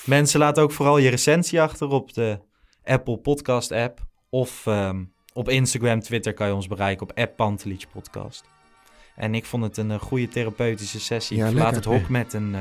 mensen, 0.05 0.39
laat 0.41 0.59
ook 0.59 0.73
vooral 0.73 0.99
je 0.99 1.09
recensie 1.09 1.61
achter 1.61 1.89
op 1.89 2.13
de 2.15 2.39
Apple 2.85 3.17
Podcast 3.19 3.73
app. 3.73 4.01
Of 4.31 4.67
ehm, 4.67 5.05
op 5.33 5.49
Instagram, 5.49 6.01
Twitter 6.01 6.35
kan 6.35 6.47
je 6.47 6.55
ons 6.55 6.67
bereiken 6.67 7.09
op 7.11 7.19
app 7.19 7.37
Pantelich 7.37 7.91
Podcast. 7.93 8.45
En 9.17 9.35
ik 9.35 9.45
vond 9.45 9.63
het 9.63 9.77
een 9.77 9.91
eh, 9.91 9.99
goede 10.01 10.29
therapeutische 10.29 11.01
sessie. 11.01 11.37
Ja, 11.37 11.45
ik 11.45 11.51
verlaat 11.51 11.73
lekker. 11.73 11.91
het 11.93 12.01
hok 12.01 12.11
met 12.11 12.33
een 12.33 12.55
eh, 12.55 12.61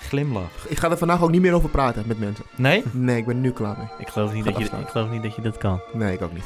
glimlach. 0.00 0.68
Ik 0.68 0.78
ga 0.78 0.90
er 0.90 0.98
vandaag 0.98 1.22
ook 1.22 1.30
niet 1.30 1.40
meer 1.40 1.54
over 1.54 1.68
praten 1.68 2.04
met 2.06 2.18
mensen. 2.18 2.44
Nee? 2.54 2.84
Nee, 2.90 3.16
ik 3.16 3.26
ben 3.26 3.34
er 3.34 3.40
nu 3.40 3.50
klaar 3.50 3.78
mee. 3.78 3.86
Ik 3.98 4.08
geloof, 4.08 4.32
niet 4.32 4.44
dat 4.44 4.58
je, 4.58 4.64
ik 4.64 4.88
geloof 4.88 5.10
niet 5.10 5.22
dat 5.22 5.34
je 5.34 5.42
dat 5.42 5.58
kan. 5.58 5.80
Nee, 5.92 6.12
ik 6.12 6.22
ook 6.22 6.32
niet. 6.32 6.44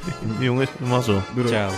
Jongens, 0.38 0.70
mazzel. 0.78 1.20
Doei 1.34 1.46
doei. 1.46 1.48
Ciao. 1.48 1.70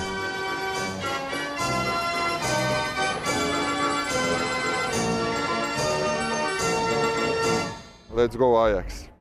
Let's 8.15 8.37
go 8.37 8.57
Ajax. 8.57 9.09